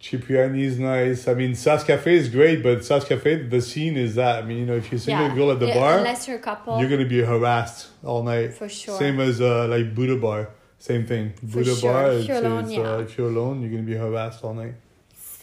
Cipriani 0.04 0.64
is 0.64 0.80
nice. 0.80 1.28
I 1.28 1.34
mean, 1.34 1.56
Sass 1.56 1.84
Cafe 1.84 2.14
is 2.14 2.28
great, 2.28 2.62
but 2.62 2.84
Sass 2.84 3.06
Cafe, 3.06 3.48
the 3.48 3.62
scene 3.62 3.96
is 3.96 4.16
that. 4.16 4.44
I 4.44 4.46
mean, 4.48 4.58
you 4.58 4.66
know, 4.66 4.76
if 4.76 4.92
you're 4.92 4.98
a 4.98 5.02
single 5.02 5.28
yeah, 5.28 5.36
girl 5.36 5.52
at 5.52 5.60
the 5.60 5.68
Yeah, 5.68 5.80
bar, 5.80 5.98
unless 6.00 6.28
you're 6.28 6.38
a 6.38 6.48
couple. 6.52 6.80
you're 6.80 6.90
gonna 6.90 7.06
be 7.18 7.22
harassed 7.22 7.88
all 8.04 8.22
night. 8.24 8.54
For 8.54 8.68
sure. 8.68 8.98
Same 8.98 9.20
as 9.20 9.40
uh, 9.40 9.68
like 9.68 9.96
Buddha 9.96 10.18
bar. 10.18 10.50
Same 10.78 11.06
thing. 11.06 11.34
Buddha 11.42 11.74
sure. 11.76 11.94
bar. 11.94 12.12
If 12.12 12.28
you're 12.28 12.38
alone, 12.38 12.64
it's, 12.66 12.74
yeah. 12.74 12.82
uh, 12.82 12.98
if 13.00 13.18
you're 13.18 13.30
alone, 13.30 13.62
you're 13.62 13.72
gonna 13.72 13.84
be 13.84 13.96
harassed 13.96 14.44
all 14.44 14.54
night. 14.54 14.76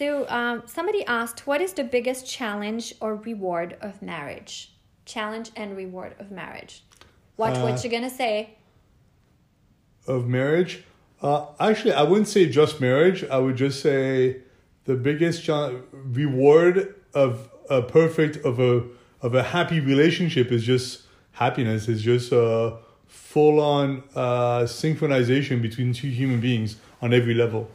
So, 0.00 0.26
um, 0.30 0.62
somebody 0.64 1.04
asked, 1.04 1.46
what 1.46 1.60
is 1.60 1.74
the 1.74 1.84
biggest 1.84 2.26
challenge 2.26 2.94
or 3.02 3.16
reward 3.16 3.76
of 3.82 4.00
marriage? 4.00 4.72
Challenge 5.04 5.50
and 5.54 5.76
reward 5.76 6.14
of 6.18 6.30
marriage. 6.30 6.84
What 7.36 7.54
Uh, 7.54 7.60
what 7.60 7.84
you 7.84 7.90
gonna 7.90 8.08
say? 8.08 8.56
Of 10.06 10.26
marriage, 10.26 10.84
uh, 11.20 11.48
actually, 11.60 11.92
I 11.92 12.04
wouldn't 12.04 12.28
say 12.28 12.48
just 12.48 12.80
marriage. 12.80 13.24
I 13.24 13.36
would 13.36 13.56
just 13.56 13.82
say 13.82 14.38
the 14.86 14.94
biggest 14.94 15.46
reward 15.92 16.94
of 17.12 17.50
a 17.68 17.82
perfect 17.82 18.38
of 18.42 18.58
a 18.58 18.84
of 19.20 19.34
a 19.34 19.42
happy 19.42 19.80
relationship 19.80 20.50
is 20.50 20.64
just 20.64 21.02
happiness. 21.32 21.88
It's 21.88 22.00
just 22.00 22.32
a 22.32 22.78
full 23.06 23.60
on 23.60 24.02
uh, 24.14 24.60
synchronization 24.60 25.60
between 25.60 25.92
two 25.92 26.08
human 26.08 26.40
beings 26.40 26.76
on 27.02 27.12
every 27.12 27.34
level. 27.34 27.68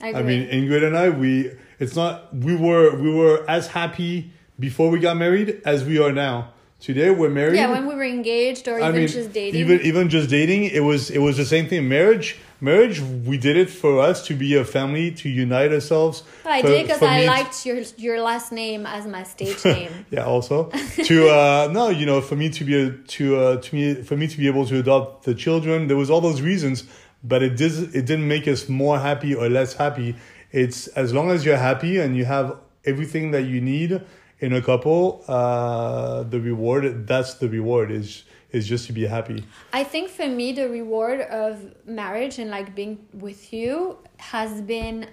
I, 0.00 0.12
I 0.14 0.22
mean, 0.22 0.48
Ingrid 0.48 0.84
and 0.86 0.96
I, 0.96 1.10
we 1.10 1.52
it's 1.78 1.96
not 1.96 2.34
we 2.34 2.54
were 2.56 2.94
we 2.96 3.12
were 3.12 3.44
as 3.48 3.68
happy 3.68 4.32
before 4.58 4.90
we 4.90 4.98
got 5.00 5.16
married 5.16 5.60
as 5.64 5.84
we 5.84 5.98
are 5.98 6.12
now. 6.12 6.52
Today 6.80 7.10
we're 7.10 7.28
married. 7.28 7.56
yeah, 7.56 7.70
when 7.70 7.86
we 7.86 7.94
were 7.94 8.04
engaged 8.04 8.66
or 8.66 8.78
even 8.80 9.06
just 9.06 9.32
dating. 9.34 9.60
Even 9.60 9.80
even 9.82 10.08
just 10.08 10.30
dating, 10.30 10.64
it 10.64 10.80
was 10.80 11.10
it 11.10 11.18
was 11.18 11.36
the 11.36 11.44
same 11.44 11.68
thing. 11.68 11.90
Marriage, 11.90 12.38
marriage, 12.58 13.02
we 13.02 13.36
did 13.36 13.58
it 13.58 13.68
for 13.68 14.00
us 14.00 14.24
to 14.28 14.34
be 14.34 14.56
a 14.56 14.64
family, 14.64 15.10
to 15.12 15.28
unite 15.28 15.72
ourselves. 15.72 16.22
I 16.42 16.62
For- 16.62 16.68
did 16.68 16.86
because 16.86 17.02
I 17.02 17.26
liked 17.26 17.66
your 17.66 17.82
your 17.98 18.22
last 18.22 18.50
name 18.50 18.86
as 18.86 19.06
my 19.06 19.24
stage 19.24 19.62
name. 19.62 20.06
Yeah, 20.10 20.24
also 20.24 20.70
to 21.04 21.28
uh 21.28 21.68
no, 21.70 21.90
you 21.90 22.06
know, 22.06 22.22
for 22.22 22.36
me 22.36 22.48
to 22.48 22.64
be 22.64 22.74
a, 22.82 22.90
to 22.92 23.36
uh 23.36 23.56
to 23.60 23.74
me 23.74 23.94
for 24.02 24.16
me 24.16 24.26
to 24.26 24.38
be 24.38 24.46
able 24.46 24.64
to 24.64 24.78
adopt 24.78 25.24
the 25.24 25.34
children, 25.34 25.86
there 25.88 25.98
was 25.98 26.08
all 26.08 26.22
those 26.22 26.40
reasons, 26.40 26.84
but 27.22 27.42
it 27.42 27.56
does 27.56 27.82
it 27.94 28.06
didn't 28.06 28.28
make 28.28 28.46
us 28.48 28.68
more 28.68 28.98
happy 28.98 29.34
or 29.34 29.48
less 29.48 29.74
happy. 29.74 30.16
It's 30.52 30.88
as 30.88 31.12
long 31.12 31.30
as 31.30 31.44
you're 31.44 31.56
happy 31.56 31.98
and 31.98 32.16
you 32.16 32.24
have 32.24 32.56
everything 32.84 33.30
that 33.32 33.42
you 33.42 33.60
need 33.60 34.00
in 34.40 34.52
a 34.54 34.62
couple, 34.62 35.24
uh 35.28 36.22
the 36.24 36.40
reward 36.40 37.06
that's 37.06 37.34
the 37.34 37.48
reward 37.48 37.90
is 37.90 38.24
is 38.52 38.66
just 38.66 38.86
to 38.86 38.92
be 38.92 39.06
happy. 39.06 39.44
I 39.72 39.84
think 39.84 40.10
for 40.10 40.26
me, 40.26 40.52
the 40.52 40.68
reward 40.68 41.20
of 41.20 41.74
marriage 41.86 42.38
and 42.38 42.50
like 42.50 42.74
being 42.74 43.06
with 43.12 43.52
you 43.52 43.98
has 44.18 44.60
been 44.62 45.06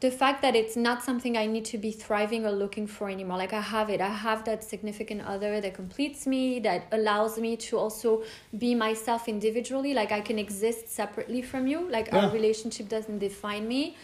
the 0.00 0.10
fact 0.10 0.42
that 0.42 0.54
it's 0.54 0.76
not 0.76 1.02
something 1.02 1.36
I 1.36 1.46
need 1.46 1.64
to 1.66 1.78
be 1.78 1.90
thriving 1.90 2.46
or 2.46 2.52
looking 2.52 2.86
for 2.86 3.08
anymore. 3.10 3.36
Like 3.38 3.52
I 3.52 3.60
have 3.60 3.90
it. 3.90 4.00
I 4.00 4.08
have 4.08 4.44
that 4.44 4.62
significant 4.62 5.22
other 5.22 5.60
that 5.60 5.74
completes 5.74 6.26
me, 6.26 6.60
that 6.60 6.86
allows 6.92 7.36
me 7.38 7.56
to 7.56 7.78
also 7.78 8.22
be 8.56 8.74
myself 8.74 9.28
individually. 9.28 9.94
Like 9.94 10.12
I 10.12 10.20
can 10.20 10.38
exist 10.38 10.88
separately 10.88 11.42
from 11.42 11.66
you. 11.66 11.90
Like 11.90 12.08
Yeah. 12.08 12.26
our 12.26 12.30
relationship 12.30 12.88
doesn't 12.88 13.18
define 13.18 13.66
me. 13.66 13.96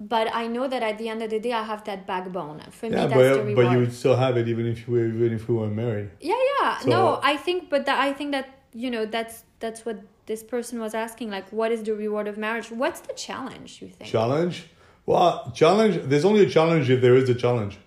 But 0.00 0.26
I 0.32 0.46
know 0.46 0.68
that 0.68 0.82
at 0.82 0.96
the 0.98 1.08
end 1.08 1.22
of 1.22 1.30
the 1.30 1.40
day, 1.40 1.52
I 1.52 1.62
have 1.64 1.82
that 1.84 2.06
backbone. 2.06 2.60
For 2.70 2.86
Yeah, 2.86 2.90
me, 2.92 2.96
that's 2.96 3.12
the 3.14 3.18
but 3.18 3.44
reward. 3.46 3.56
but 3.66 3.72
you 3.72 3.78
would 3.78 3.92
still 3.92 4.16
have 4.16 4.36
it 4.36 4.46
even 4.48 4.66
if 4.66 4.86
you 4.86 4.94
were 4.94 5.06
even 5.06 5.32
if 5.32 5.48
we 5.48 5.54
weren't 5.56 5.74
married. 5.74 6.10
Yeah, 6.20 6.34
yeah. 6.60 6.78
So- 6.78 6.88
no, 6.88 7.20
I 7.22 7.36
think, 7.36 7.68
but 7.68 7.84
that 7.86 7.98
I 8.00 8.12
think 8.12 8.30
that 8.32 8.46
you 8.72 8.90
know 8.92 9.06
that's 9.06 9.42
that's 9.60 9.84
what 9.86 9.98
this 10.26 10.42
person 10.44 10.78
was 10.80 10.94
asking. 10.94 11.30
Like, 11.30 11.48
what 11.50 11.72
is 11.72 11.82
the 11.82 11.94
reward 11.94 12.26
of 12.28 12.36
marriage? 12.38 12.70
What's 12.70 13.00
the 13.00 13.12
challenge? 13.14 13.82
You 13.82 13.88
think? 13.88 14.08
Challenge? 14.10 14.66
Well, 15.08 15.50
challenge. 15.54 16.02
There's 16.04 16.26
only 16.26 16.42
a 16.42 16.50
challenge 16.50 16.90
if 16.90 17.00
there 17.00 17.16
is 17.16 17.30
a 17.30 17.34
challenge. 17.34 17.78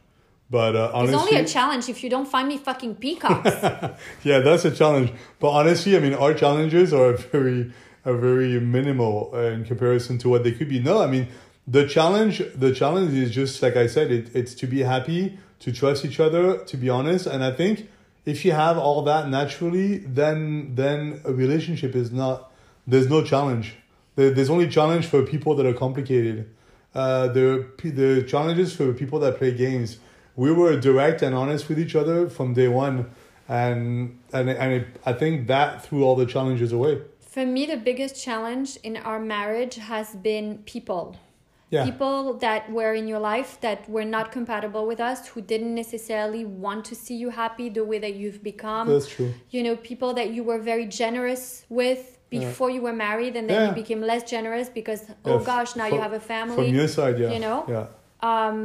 But 0.49 0.75
uh, 0.75 0.89
honestly, 0.91 1.13
It's 1.13 1.23
only 1.23 1.35
a 1.35 1.47
challenge 1.47 1.87
if 1.87 2.03
you 2.03 2.09
don't 2.09 2.25
find 2.25 2.47
me 2.47 2.57
fucking 2.57 2.95
peacocks. 2.95 3.51
yeah, 4.23 4.39
that's 4.39 4.65
a 4.65 4.71
challenge. 4.71 5.13
But 5.39 5.51
honestly, 5.51 5.95
I 5.95 5.99
mean, 5.99 6.15
our 6.15 6.33
challenges 6.33 6.91
are 6.95 7.13
very, 7.33 7.71
are 8.07 8.15
very 8.15 8.59
minimal 8.59 9.29
uh, 9.35 9.53
in 9.55 9.65
comparison 9.65 10.17
to 10.17 10.29
what 10.29 10.43
they 10.43 10.51
could 10.51 10.67
be. 10.67 10.79
No, 10.79 11.03
I 11.03 11.05
mean, 11.05 11.27
the 11.67 11.87
challenge, 11.87 12.41
the 12.55 12.73
challenge 12.73 13.13
is 13.13 13.29
just 13.29 13.61
like 13.61 13.75
I 13.75 13.85
said, 13.85 14.11
it, 14.11 14.35
it's 14.35 14.55
to 14.55 14.65
be 14.65 14.79
happy, 14.79 15.37
to 15.59 15.71
trust 15.71 16.03
each 16.03 16.19
other, 16.19 16.57
to 16.57 16.75
be 16.75 16.89
honest. 16.89 17.27
And 17.27 17.43
I 17.43 17.51
think 17.51 17.87
if 18.25 18.43
you 18.43 18.53
have 18.53 18.79
all 18.79 19.03
that 19.03 19.29
naturally, 19.29 19.99
then 19.99 20.73
then 20.73 21.21
a 21.23 21.31
relationship 21.31 21.95
is 21.95 22.11
not. 22.11 22.51
There's 22.87 23.09
no 23.11 23.23
challenge. 23.23 23.75
There, 24.15 24.31
there's 24.31 24.49
only 24.49 24.67
challenge 24.67 25.05
for 25.05 25.21
people 25.21 25.53
that 25.57 25.67
are 25.67 25.77
complicated. 25.85 26.49
Uh, 26.93 27.27
the 27.27 27.65
the 27.83 28.23
challenges 28.23 28.75
for 28.75 28.91
people 28.93 29.19
that 29.19 29.37
play 29.37 29.53
games. 29.53 29.97
We 30.35 30.51
were 30.51 30.79
direct 30.79 31.21
and 31.21 31.33
honest 31.35 31.69
with 31.69 31.79
each 31.79 31.95
other 31.95 32.29
from 32.29 32.53
day 32.53 32.67
one, 32.67 33.11
and 33.47 34.19
and 34.33 34.49
and 34.49 34.73
it, 34.73 34.87
I 35.05 35.13
think 35.13 35.47
that 35.47 35.83
threw 35.85 36.03
all 36.03 36.15
the 36.15 36.25
challenges 36.25 36.71
away. 36.73 37.01
For 37.19 37.45
me, 37.45 37.65
the 37.65 37.77
biggest 37.77 38.21
challenge 38.21 38.77
in 38.83 38.97
our 38.97 39.19
marriage 39.19 39.75
has 39.75 40.15
been 40.15 40.59
people. 40.65 41.17
Yeah, 41.69 41.85
People 41.85 42.33
that 42.39 42.69
were 42.69 42.93
in 42.93 43.07
your 43.07 43.19
life 43.19 43.57
that 43.61 43.89
were 43.89 44.03
not 44.03 44.33
compatible 44.33 44.85
with 44.85 44.99
us, 44.99 45.29
who 45.29 45.39
didn't 45.39 45.73
necessarily 45.73 46.43
want 46.43 46.83
to 46.85 46.95
see 46.95 47.15
you 47.15 47.29
happy 47.29 47.69
the 47.69 47.85
way 47.85 47.97
that 47.99 48.15
you've 48.15 48.43
become. 48.43 48.89
that's 48.89 49.07
true. 49.07 49.33
you 49.51 49.63
know 49.63 49.77
people 49.77 50.13
that 50.15 50.31
you 50.31 50.43
were 50.43 50.59
very 50.59 50.85
generous 50.85 51.65
with 51.69 52.17
before 52.39 52.69
you 52.75 52.81
were 52.87 52.97
married 53.07 53.33
and 53.39 53.45
then 53.49 53.59
Yeah. 53.61 53.69
you 53.69 53.75
became 53.83 54.01
less 54.11 54.23
generous 54.35 54.67
because 54.79 55.01
oh 55.25 55.37
f- 55.39 55.45
gosh 55.53 55.71
now 55.81 55.87
you 55.93 55.99
have 56.05 56.13
a 56.21 56.23
family 56.33 56.55
From 56.59 56.73
your 56.79 56.87
side, 56.97 57.15
yeah, 57.19 57.31
you 57.35 57.41
know? 57.47 57.59
yeah, 57.75 57.85
um 58.31 58.57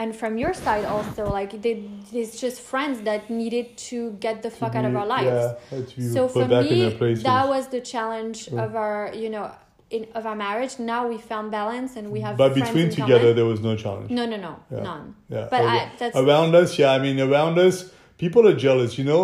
and 0.00 0.14
from 0.20 0.32
your 0.42 0.54
side 0.64 0.84
also 0.94 1.22
like 1.38 1.50
they, 1.64 1.74
it's 2.12 2.34
just 2.44 2.56
friends 2.72 2.96
that 3.08 3.20
needed 3.42 3.66
to 3.90 3.98
get 4.26 4.36
the 4.46 4.50
fuck 4.58 4.72
out 4.78 4.84
of 4.90 4.94
our 5.00 5.06
lives 5.16 5.36
Yeah, 5.76 6.12
so 6.14 6.20
for 6.28 6.46
me 6.46 6.90
that 7.30 7.44
was 7.54 7.64
the 7.76 7.80
challenge 7.94 8.38
of 8.64 8.70
our 8.82 9.00
you 9.22 9.28
know 9.34 9.46
in 9.96 10.02
of 10.18 10.22
our 10.30 10.36
marriage 10.46 10.74
now 10.94 11.02
we 11.12 11.18
found 11.32 11.46
balance 11.50 11.90
and 11.98 12.04
we 12.14 12.20
have 12.26 12.36
but 12.36 12.54
between 12.54 12.88
together, 12.90 13.18
common. 13.30 13.36
there 13.38 13.46
was 13.54 13.60
no 13.68 13.74
challenge. 13.84 14.10
no 14.18 14.24
no 14.32 14.36
no 14.48 14.54
Yeah. 14.70 14.82
none 14.90 15.04
Yeah. 15.34 15.48
but 15.54 15.62
I, 15.74 15.76
that's 15.98 16.16
around 16.22 16.50
us, 16.62 16.78
yeah. 16.80 16.92
I 16.96 16.98
mean, 17.04 17.18
around 17.28 17.54
us, 17.58 17.76
people 18.18 18.42
are 18.50 18.54
jealous. 18.66 18.90
You 18.98 19.04
know, 19.10 19.22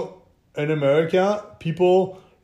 in 0.57 0.71
America, 0.71 1.25
people 1.67 1.97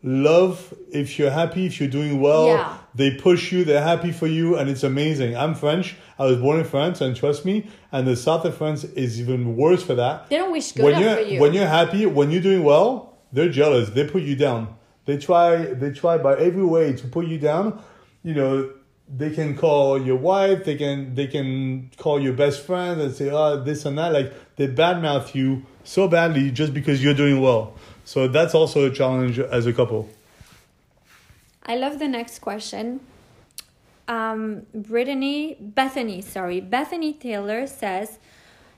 love 0.03 0.75
if 0.93 1.19
you're 1.19 1.31
happy, 1.31 1.67
if 1.67 1.81
you're 1.81 1.91
doing 1.91 2.21
well. 2.21 2.47
Yeah. 2.49 2.79
They 2.95 3.17
push 3.17 3.53
you. 3.53 3.65
They're 3.65 3.83
happy 3.83 4.11
for 4.13 4.27
you, 4.27 4.57
and 4.57 4.69
it's 4.69 4.83
amazing. 4.83 5.37
I'm 5.37 5.55
French. 5.55 5.97
I 6.19 6.25
was 6.25 6.39
born 6.39 6.59
in 6.59 6.65
France, 6.67 7.01
and 7.01 7.15
trust 7.15 7.45
me, 7.45 7.69
and 7.93 8.07
the 8.07 8.17
south 8.17 8.45
of 8.45 8.57
France 8.57 8.85
is 8.85 9.21
even 9.21 9.57
worse 9.57 9.83
for 9.83 9.95
that. 9.95 10.29
they 10.29 10.37
don't 10.37 10.53
wish 10.53 10.73
good 10.73 10.85
when 10.85 11.01
you're 11.01 11.17
for 11.17 11.23
you 11.23 11.41
when 11.41 11.55
you're 11.55 11.67
happy, 11.67 12.07
when 12.07 12.31
you're 12.31 12.43
doing 12.43 12.65
well, 12.65 13.19
they're 13.33 13.49
jealous. 13.51 13.91
They 13.91 14.07
put 14.07 14.23
you 14.23 14.37
down. 14.37 14.75
They 15.05 15.19
try 15.19 15.57
they 15.57 15.93
try 15.93 16.19
by 16.19 16.37
every 16.37 16.65
way 16.65 16.93
to 16.95 17.07
put 17.07 17.27
you 17.27 17.39
down. 17.39 17.83
You 18.23 18.35
know, 18.35 18.71
they 19.09 19.31
can 19.31 19.57
call 19.57 20.01
your 20.01 20.17
wife. 20.17 20.65
They 20.65 20.77
can 20.77 21.15
they 21.15 21.27
can 21.27 21.91
call 21.97 22.21
your 22.21 22.33
best 22.33 22.67
friend 22.67 23.01
and 23.01 23.15
say 23.15 23.31
oh 23.31 23.63
this 23.63 23.85
and 23.85 23.97
that. 23.99 24.13
Like 24.13 24.33
they 24.57 24.69
badmouth 24.69 25.35
you 25.35 25.65
so 25.85 26.09
badly 26.09 26.51
just 26.51 26.75
because 26.75 27.03
you're 27.03 27.15
doing 27.15 27.41
well. 27.41 27.75
So 28.11 28.27
that's 28.27 28.57
also 28.57 28.91
a 28.91 28.91
challenge 28.91 29.39
as 29.39 29.67
a 29.67 29.73
couple. 29.73 30.09
I 31.65 31.77
love 31.77 32.01
the 32.01 32.09
next 32.09 32.41
question. 32.41 32.99
Um, 34.09 34.67
Brittany, 34.75 35.57
Bethany, 35.61 36.21
sorry, 36.21 36.61
Bethany 36.61 37.13
Taylor 37.13 37.69
says 37.69 38.19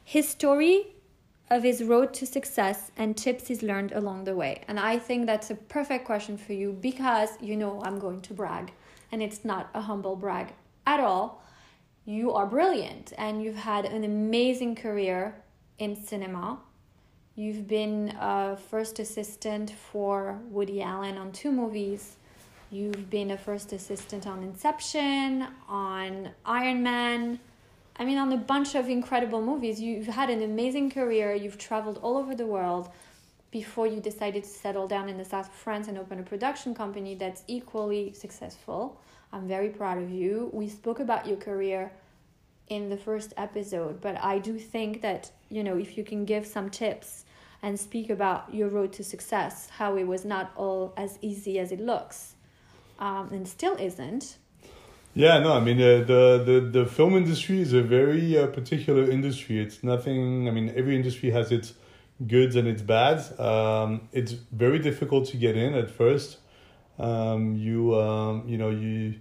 his 0.05 0.29
story 0.29 0.89
of 1.49 1.63
his 1.63 1.83
road 1.83 2.13
to 2.13 2.27
success 2.27 2.91
and 2.95 3.17
tips 3.17 3.49
he's 3.49 3.63
learned 3.63 3.93
along 3.93 4.25
the 4.25 4.37
way. 4.37 4.65
And 4.69 4.79
I 4.79 4.99
think 4.99 5.25
that's 5.25 5.51
a 5.51 5.55
perfect 5.55 6.05
question 6.05 6.37
for 6.37 6.53
you 6.53 6.77
because 6.79 7.31
you 7.41 7.57
know 7.57 7.81
I'm 7.87 7.99
going 7.99 8.21
to 8.29 8.35
brag, 8.35 8.71
and 9.11 9.23
it's 9.23 9.47
not 9.47 9.71
a 9.73 9.81
humble 9.81 10.15
brag 10.15 10.53
at 10.87 11.01
all. 11.01 11.43
You 12.05 12.33
are 12.33 12.45
brilliant 12.45 13.15
and 13.17 13.43
you've 13.43 13.65
had 13.73 13.87
an 13.87 14.05
amazing 14.05 14.75
career 14.75 15.35
in 15.79 15.97
cinema. 15.97 16.59
You've 17.35 17.67
been 17.67 18.15
a 18.21 18.59
first 18.69 18.99
assistant 18.99 19.71
for 19.71 20.39
Woody 20.51 20.83
Allen 20.83 21.17
on 21.17 21.33
two 21.33 21.51
movies. 21.51 22.17
You've 22.71 23.09
been 23.09 23.31
a 23.31 23.39
first 23.39 23.73
assistant 23.73 24.27
on 24.27 24.43
Inception, 24.43 25.47
on 25.67 26.29
Iron 26.45 26.83
Man. 26.83 27.41
I 27.97 28.05
mean, 28.05 28.19
on 28.19 28.31
a 28.33 28.37
bunch 28.37 28.75
of 28.75 28.91
incredible 28.91 29.41
movies. 29.41 29.81
You've 29.81 30.09
had 30.09 30.29
an 30.29 30.43
amazing 30.43 30.91
career. 30.91 31.33
You've 31.33 31.57
traveled 31.57 31.99
all 32.03 32.19
over 32.19 32.35
the 32.35 32.45
world 32.45 32.91
before 33.51 33.87
you 33.87 34.01
decided 34.01 34.45
to 34.45 34.51
settle 34.51 34.87
down 34.87 35.09
in 35.09 35.17
the 35.17 35.25
south 35.25 35.49
of 35.49 35.55
France 35.55 35.89
and 35.89 35.97
open 35.97 36.19
a 36.19 36.23
production 36.23 36.75
company 36.75 37.15
that's 37.15 37.45
equally 37.49 38.13
successful. 38.13 39.01
I'm 39.33 39.49
very 39.49 39.71
proud 39.71 39.97
of 39.97 40.11
you. 40.11 40.51
We 40.53 40.69
spoke 40.69 41.01
about 41.01 41.27
your 41.27 41.39
career 41.39 41.93
in 42.69 42.89
the 42.89 42.97
first 42.97 43.35
episode, 43.37 44.01
but 44.01 44.17
I 44.23 44.39
do 44.39 44.59
think 44.59 45.03
that, 45.03 45.31
you 45.49 45.63
know, 45.63 45.77
if 45.77 45.97
you 45.99 46.05
can 46.05 46.25
give 46.25 46.47
some 46.47 46.71
tips 46.71 47.25
and 47.63 47.79
speak 47.79 48.11
about 48.11 48.53
your 48.55 48.69
road 48.69 48.93
to 48.95 49.05
success, 49.05 49.69
how 49.71 49.97
it 49.97 50.05
was 50.05 50.25
not 50.25 50.53
all 50.57 50.93
as 50.97 51.19
easy 51.23 51.59
as 51.59 51.71
it 51.71 51.81
looks, 51.81 52.35
um, 52.99 53.29
and 53.33 53.47
still 53.47 53.77
isn't. 53.77 54.37
Yeah, 55.15 55.39
no, 55.41 55.53
I 55.53 55.61
mean 55.61 55.79
uh, 55.79 56.05
the 56.05 56.43
the 56.45 56.81
the 56.81 56.87
film 56.87 57.15
industry 57.15 57.61
is 57.61 57.75
a 57.75 57.83
very 57.83 58.39
uh, 58.39 58.47
particular 58.47 59.05
industry. 59.11 59.61
It's 59.61 59.85
nothing. 59.85 60.49
I 60.49 60.51
mean, 60.51 60.73
every 60.75 60.97
industry 60.97 61.31
has 61.31 61.53
its 61.53 61.75
goods 62.27 62.57
and 62.57 62.67
its 62.67 62.81
bads. 62.81 63.39
Um, 63.39 64.09
it's 64.13 64.33
very 64.33 64.79
difficult 64.79 65.27
to 65.29 65.37
get 65.37 65.55
in 65.55 65.75
at 65.75 65.91
first. 65.91 66.39
Um, 66.99 67.57
you 67.57 67.95
um, 67.95 68.45
you 68.47 68.57
know 68.57 68.71
you 68.71 68.89
you 68.89 69.15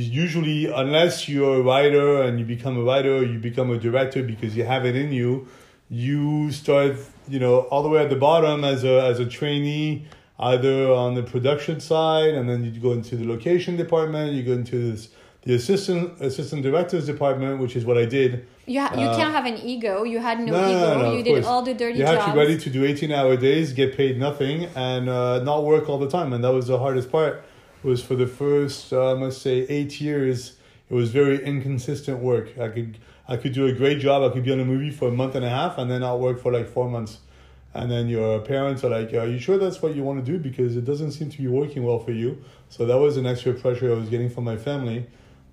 usually 0.00 0.66
unless 0.66 1.28
you're 1.28 1.56
a 1.60 1.62
writer 1.62 2.22
and 2.22 2.38
you 2.38 2.44
become 2.44 2.76
a 2.78 2.82
writer, 2.82 3.22
you 3.22 3.38
become 3.38 3.70
a 3.70 3.78
director 3.78 4.22
because 4.22 4.56
you 4.56 4.64
have 4.64 4.84
it 4.84 4.96
in 4.96 5.12
you. 5.12 5.46
You 5.90 6.50
start 6.50 6.96
you 7.28 7.38
know 7.38 7.60
all 7.70 7.82
the 7.82 7.88
way 7.88 8.02
at 8.02 8.10
the 8.10 8.16
bottom 8.16 8.64
as 8.64 8.84
a 8.84 9.02
as 9.02 9.20
a 9.20 9.26
trainee 9.26 10.06
either 10.38 10.90
on 10.92 11.14
the 11.14 11.22
production 11.22 11.78
side 11.80 12.34
and 12.34 12.48
then 12.48 12.64
you 12.64 12.72
go 12.80 12.92
into 12.92 13.14
the 13.16 13.24
location 13.26 13.76
department 13.76 14.32
you 14.32 14.42
go 14.42 14.52
into 14.52 14.90
this 14.90 15.08
the 15.42 15.54
assistant 15.54 16.20
assistant 16.22 16.62
director's 16.62 17.04
department, 17.06 17.60
which 17.60 17.76
is 17.76 17.84
what 17.84 17.98
I 17.98 18.06
did. 18.06 18.46
You 18.66 18.80
ha- 18.80 18.94
you 18.96 19.06
Uh, 19.08 19.14
can't 19.16 19.30
have 19.38 19.44
an 19.44 19.58
ego. 19.62 20.02
You 20.02 20.18
had 20.18 20.40
no, 20.40 20.52
No, 20.52 20.68
ego. 20.70 20.94
no, 20.98 21.02
no, 21.02 21.16
you 21.16 21.22
did 21.22 21.34
course. 21.34 21.46
all 21.46 21.60
the 21.62 21.74
dirty 21.74 21.98
You 21.98 22.06
have 22.06 22.14
jobs. 22.16 22.28
to 22.28 22.32
be 22.32 22.38
ready 22.38 22.56
to 22.56 22.70
do 22.70 22.82
18 22.82 23.12
hour 23.12 23.36
days, 23.36 23.74
get 23.74 23.94
paid 23.94 24.18
nothing, 24.18 24.56
and 24.74 25.10
uh, 25.10 25.40
not 25.50 25.64
work 25.64 25.90
all 25.90 25.98
the 25.98 26.08
time. 26.08 26.32
And 26.32 26.42
that 26.44 26.52
was 26.54 26.66
the 26.68 26.78
hardest 26.78 27.12
part. 27.12 27.44
Was 27.84 28.02
for 28.02 28.16
the 28.16 28.26
first, 28.26 28.92
uh, 28.92 29.12
I 29.12 29.14
must 29.14 29.42
say, 29.42 29.66
eight 29.68 30.00
years. 30.00 30.56
It 30.88 30.94
was 30.94 31.10
very 31.10 31.44
inconsistent 31.44 32.18
work. 32.20 32.58
I 32.58 32.68
could 32.68 32.98
I 33.28 33.36
could 33.36 33.52
do 33.52 33.66
a 33.66 33.72
great 33.72 34.00
job. 34.00 34.22
I 34.22 34.32
could 34.32 34.44
be 34.44 34.52
on 34.52 34.60
a 34.60 34.64
movie 34.64 34.90
for 34.90 35.08
a 35.08 35.12
month 35.12 35.34
and 35.34 35.44
a 35.44 35.50
half, 35.50 35.78
and 35.78 35.90
then 35.90 36.00
not 36.00 36.20
work 36.20 36.40
for 36.40 36.52
like 36.52 36.68
four 36.68 36.88
months. 36.88 37.18
And 37.74 37.90
then 37.90 38.08
your 38.08 38.40
parents 38.40 38.84
are 38.84 38.90
like, 38.90 39.12
"Are 39.12 39.26
you 39.26 39.38
sure 39.38 39.58
that's 39.58 39.82
what 39.82 39.94
you 39.94 40.02
want 40.02 40.24
to 40.24 40.32
do? 40.32 40.38
Because 40.38 40.76
it 40.76 40.84
doesn't 40.84 41.12
seem 41.12 41.30
to 41.30 41.38
be 41.38 41.48
working 41.48 41.82
well 41.84 41.98
for 41.98 42.12
you." 42.12 42.42
So 42.68 42.86
that 42.86 42.98
was 42.98 43.16
an 43.16 43.26
extra 43.26 43.52
pressure 43.52 43.92
I 43.92 43.94
was 43.94 44.08
getting 44.08 44.30
from 44.30 44.44
my 44.44 44.56
family 44.56 45.06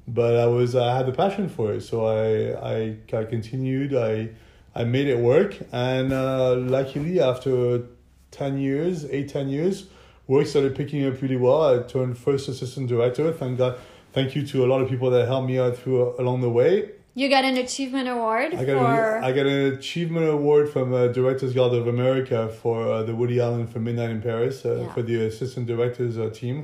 but 0.07 0.35
I 0.35 0.47
was 0.47 0.75
I 0.75 0.95
had 0.95 1.05
the 1.05 1.11
passion 1.11 1.49
for 1.49 1.73
it, 1.73 1.81
so 1.81 2.05
I 2.05 2.73
I, 2.73 2.97
I 3.13 3.23
continued. 3.25 3.95
I 3.95 4.29
I 4.73 4.83
made 4.83 5.07
it 5.07 5.19
work, 5.19 5.57
and 5.71 6.13
uh, 6.13 6.55
luckily 6.55 7.19
after 7.19 7.83
ten 8.31 8.57
years, 8.57 9.05
eight 9.05 9.29
ten 9.29 9.49
years, 9.49 9.87
work 10.31 10.47
started 10.47 10.71
picking 10.81 11.01
up 11.07 11.21
really 11.21 11.35
well. 11.47 11.59
I 11.71 11.73
turned 11.95 12.17
first 12.27 12.43
assistant 12.53 12.85
director. 12.93 13.25
Thank 13.41 13.57
God, 13.61 13.73
thank 14.17 14.29
you 14.35 14.41
to 14.51 14.55
a 14.65 14.67
lot 14.71 14.79
of 14.83 14.87
people 14.93 15.09
that 15.15 15.23
helped 15.27 15.47
me 15.51 15.57
out 15.63 15.73
through 15.79 15.99
along 16.21 16.37
the 16.47 16.49
way. 16.61 16.71
You 17.13 17.27
got 17.37 17.43
an 17.51 17.57
achievement 17.57 18.07
award 18.15 18.49
I 18.55 18.63
got 18.63 18.77
for. 18.79 19.17
a, 19.17 19.25
I 19.27 19.29
got 19.39 19.45
an 19.45 19.61
achievement 19.77 20.25
award 20.37 20.65
from 20.73 20.93
uh, 20.93 20.99
Directors 21.19 21.51
Guild 21.53 21.73
of 21.81 21.85
America 21.95 22.39
for 22.61 22.77
uh, 22.89 23.03
the 23.03 23.13
Woody 23.19 23.37
Allen 23.45 23.67
for 23.67 23.79
Midnight 23.87 24.11
in 24.11 24.21
Paris 24.21 24.55
uh, 24.65 24.69
Yeah. 24.69 24.93
for 24.93 25.01
the 25.09 25.15
assistant 25.29 25.65
directors 25.67 26.17
uh, 26.17 26.29
team 26.41 26.57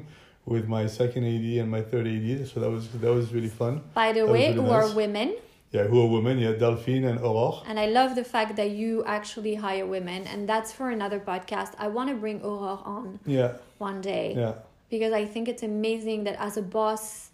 with 0.45 0.65
my 0.75 0.83
second 0.87 1.25
AD 1.33 1.47
and 1.61 1.69
my 1.69 1.81
third 1.89 2.05
AD. 2.07 2.29
So 2.47 2.61
that 2.61 2.69
was 2.75 2.83
that 3.03 3.13
was 3.19 3.25
really 3.35 3.49
fun. 3.61 3.73
by 3.93 4.13
the 4.13 4.21
that 4.21 4.31
way, 4.35 4.45
really 4.53 4.61
who 4.67 4.69
are 4.79 4.87
women. 5.03 5.29
Yeah, 5.71 5.83
who 5.83 6.01
are 6.01 6.07
women? 6.07 6.39
Yeah, 6.39 6.53
Delphine 6.53 7.03
and 7.05 7.19
Aurore. 7.19 7.63
And 7.67 7.79
I 7.79 7.87
love 7.87 8.15
the 8.15 8.23
fact 8.23 8.55
that 8.55 8.71
you 8.71 9.03
actually 9.05 9.55
hire 9.55 9.85
women, 9.85 10.25
and 10.27 10.47
that's 10.47 10.71
for 10.71 10.89
another 10.89 11.19
podcast. 11.19 11.73
I 11.77 11.89
want 11.89 12.09
to 12.09 12.15
bring 12.15 12.39
Aurore 12.41 12.85
on 12.85 13.19
Yeah, 13.25 13.53
one 13.77 14.01
day 14.01 14.33
yeah, 14.35 14.53
because 14.89 15.11
I 15.13 15.25
think 15.25 15.47
it's 15.49 15.63
amazing 15.63 16.23
that 16.23 16.39
as 16.39 16.55
a 16.55 16.61
boss, 16.61 17.31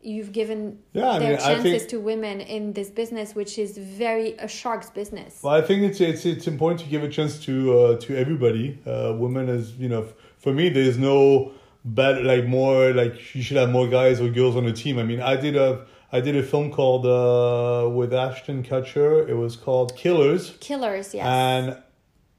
you've 0.00 0.32
given 0.32 0.78
yeah. 0.94 1.18
Their 1.18 1.32
mean, 1.32 1.38
chances 1.40 1.82
think. 1.82 1.90
to 1.90 2.00
women 2.00 2.40
in 2.40 2.72
this 2.72 2.88
business, 2.88 3.34
which 3.34 3.58
is 3.58 3.76
very 3.76 4.32
a 4.38 4.48
shark's 4.48 4.88
business. 4.88 5.40
Well, 5.42 5.54
I 5.54 5.60
think 5.60 5.82
it's 5.82 6.00
it's 6.00 6.24
it's 6.24 6.46
important 6.46 6.80
to 6.80 6.86
give 6.86 7.02
a 7.02 7.08
chance 7.08 7.38
to 7.44 7.78
uh, 7.78 7.96
to 8.00 8.16
everybody. 8.16 8.78
Uh, 8.86 9.14
women, 9.18 9.50
as 9.50 9.72
you 9.74 9.90
know, 9.90 10.04
f- 10.04 10.14
for 10.38 10.54
me, 10.54 10.70
there's 10.70 10.96
no 10.96 11.52
better 11.84 12.22
like 12.22 12.46
more 12.46 12.92
like 12.92 13.34
you 13.34 13.42
should 13.42 13.56
have 13.58 13.70
more 13.70 13.88
guys 13.88 14.20
or 14.20 14.30
girls 14.30 14.56
on 14.56 14.64
the 14.64 14.72
team. 14.72 14.98
I 14.98 15.02
mean, 15.02 15.20
I 15.20 15.36
did 15.36 15.54
a 15.56 15.86
I 16.10 16.20
did 16.20 16.36
a 16.36 16.42
film 16.42 16.70
called 16.70 17.04
uh, 17.06 17.88
with 17.90 18.14
Ashton 18.14 18.62
Kutcher. 18.62 19.28
It 19.28 19.34
was 19.34 19.56
called 19.56 19.94
Killers, 19.96 20.56
Killers, 20.60 21.14
yes. 21.14 21.26
and 21.26 21.76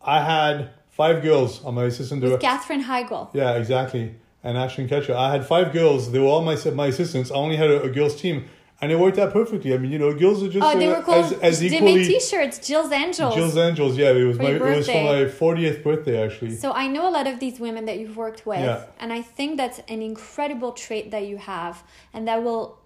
I 0.01 0.23
had 0.23 0.71
five 0.89 1.21
girls 1.21 1.63
on 1.63 1.75
my 1.75 1.83
assistant 1.85 2.21
director. 2.21 2.39
Katherine 2.47 2.83
Heigl. 2.83 3.29
Yeah, 3.33 3.53
exactly. 3.53 4.15
And 4.43 4.57
Ashton 4.57 4.87
Kutcher. 4.87 5.13
I 5.15 5.31
had 5.31 5.45
five 5.45 5.71
girls. 5.73 6.11
They 6.11 6.19
were 6.19 6.27
all 6.27 6.41
my 6.41 6.55
my 6.73 6.87
assistants. 6.87 7.29
I 7.29 7.35
only 7.35 7.57
had 7.57 7.69
a, 7.69 7.83
a 7.83 7.89
girls 7.89 8.15
team, 8.19 8.45
and 8.81 8.91
it 8.91 8.97
worked 8.97 9.19
out 9.19 9.33
perfectly. 9.33 9.73
I 9.73 9.77
mean, 9.77 9.91
you 9.91 9.99
know, 9.99 10.13
girls 10.13 10.41
are 10.41 10.47
just 10.49 10.65
Oh, 10.65 10.79
they 10.79 10.87
uh, 10.89 10.97
were 10.97 11.03
called 11.03 11.25
as, 11.25 11.33
as 11.33 11.59
they 11.59 11.67
equally. 11.67 11.95
made 11.95 12.07
T-shirts, 12.07 12.65
Jill's 12.65 12.91
Angels. 12.91 13.35
Jill's 13.35 13.57
Angels. 13.57 13.97
Yeah, 13.97 14.11
it 14.11 14.23
was 14.23 14.37
For 14.37 14.43
my 14.43 14.49
it 14.51 14.61
was 14.61 14.87
for 14.87 15.03
my 15.03 15.27
fortieth 15.27 15.83
birthday 15.83 16.23
actually. 16.25 16.55
So 16.55 16.71
I 16.71 16.87
know 16.87 17.07
a 17.07 17.11
lot 17.11 17.27
of 17.27 17.39
these 17.39 17.59
women 17.59 17.85
that 17.85 17.99
you've 17.99 18.17
worked 18.17 18.45
with, 18.45 18.59
Yeah. 18.61 18.85
and 18.99 19.11
I 19.13 19.21
think 19.21 19.57
that's 19.57 19.79
an 19.89 20.01
incredible 20.01 20.71
trait 20.71 21.11
that 21.11 21.25
you 21.27 21.37
have, 21.37 21.83
and 22.13 22.27
that 22.29 22.41
will, 22.41 22.78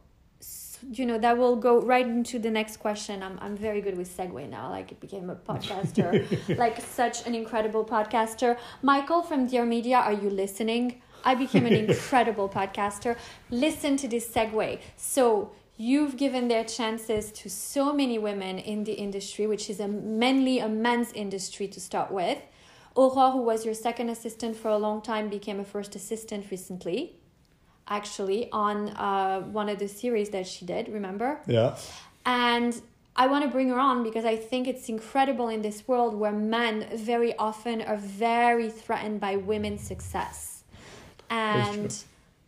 you 0.91 1.05
know, 1.05 1.17
that 1.17 1.37
will 1.37 1.55
go 1.55 1.81
right 1.81 2.05
into 2.05 2.39
the 2.39 2.51
next 2.51 2.77
question. 2.77 3.23
I'm 3.23 3.37
I'm 3.41 3.55
very 3.55 3.81
good 3.81 3.97
with 3.97 4.15
segue 4.15 4.49
now. 4.49 4.69
Like 4.69 4.91
it 4.91 4.99
became 4.99 5.29
a 5.29 5.35
podcaster, 5.35 6.09
like 6.57 6.81
such 6.81 7.25
an 7.27 7.35
incredible 7.35 7.85
podcaster. 7.85 8.57
Michael 8.81 9.21
from 9.21 9.47
Dear 9.47 9.65
Media, 9.65 9.97
are 9.97 10.13
you 10.13 10.29
listening? 10.29 11.01
I 11.23 11.35
became 11.35 11.65
an 11.65 11.73
incredible 11.85 12.49
podcaster. 12.49 13.17
Listen 13.49 13.97
to 13.97 14.07
this 14.07 14.29
segue. 14.29 14.79
So 14.97 15.51
you've 15.77 16.17
given 16.17 16.47
their 16.47 16.63
chances 16.63 17.31
to 17.31 17.49
so 17.49 17.93
many 17.93 18.19
women 18.19 18.59
in 18.59 18.83
the 18.83 18.93
industry, 18.93 19.47
which 19.47 19.69
is 19.69 19.79
a 19.79 19.87
mainly 19.87 20.59
a 20.59 20.67
men's 20.67 21.11
industry 21.13 21.67
to 21.69 21.79
start 21.79 22.11
with. 22.11 22.39
Aurore, 22.95 23.31
who 23.31 23.41
was 23.41 23.65
your 23.65 23.73
second 23.73 24.09
assistant 24.09 24.55
for 24.55 24.69
a 24.69 24.77
long 24.77 25.01
time, 25.01 25.27
became 25.27 25.59
a 25.59 25.63
first 25.63 25.95
assistant 25.95 26.51
recently, 26.51 27.15
actually, 27.87 28.51
on 28.51 28.89
uh, 28.89 29.41
one 29.41 29.69
of 29.69 29.79
the 29.79 29.87
series 29.87 30.29
that 30.29 30.47
she 30.47 30.65
did, 30.65 30.89
remember? 30.89 31.39
Yeah, 31.47 31.77
And 32.25 32.79
I 33.15 33.27
want 33.27 33.43
to 33.45 33.49
bring 33.49 33.69
her 33.69 33.79
on 33.79 34.03
because 34.03 34.25
I 34.25 34.35
think 34.35 34.67
it's 34.67 34.89
incredible 34.89 35.49
in 35.49 35.61
this 35.61 35.87
world 35.87 36.15
where 36.15 36.31
men 36.31 36.87
very 36.95 37.35
often 37.37 37.81
are 37.81 37.97
very 37.97 38.69
threatened 38.69 39.19
by 39.19 39.35
women's 39.35 39.81
success. 39.81 40.63
And 41.29 41.95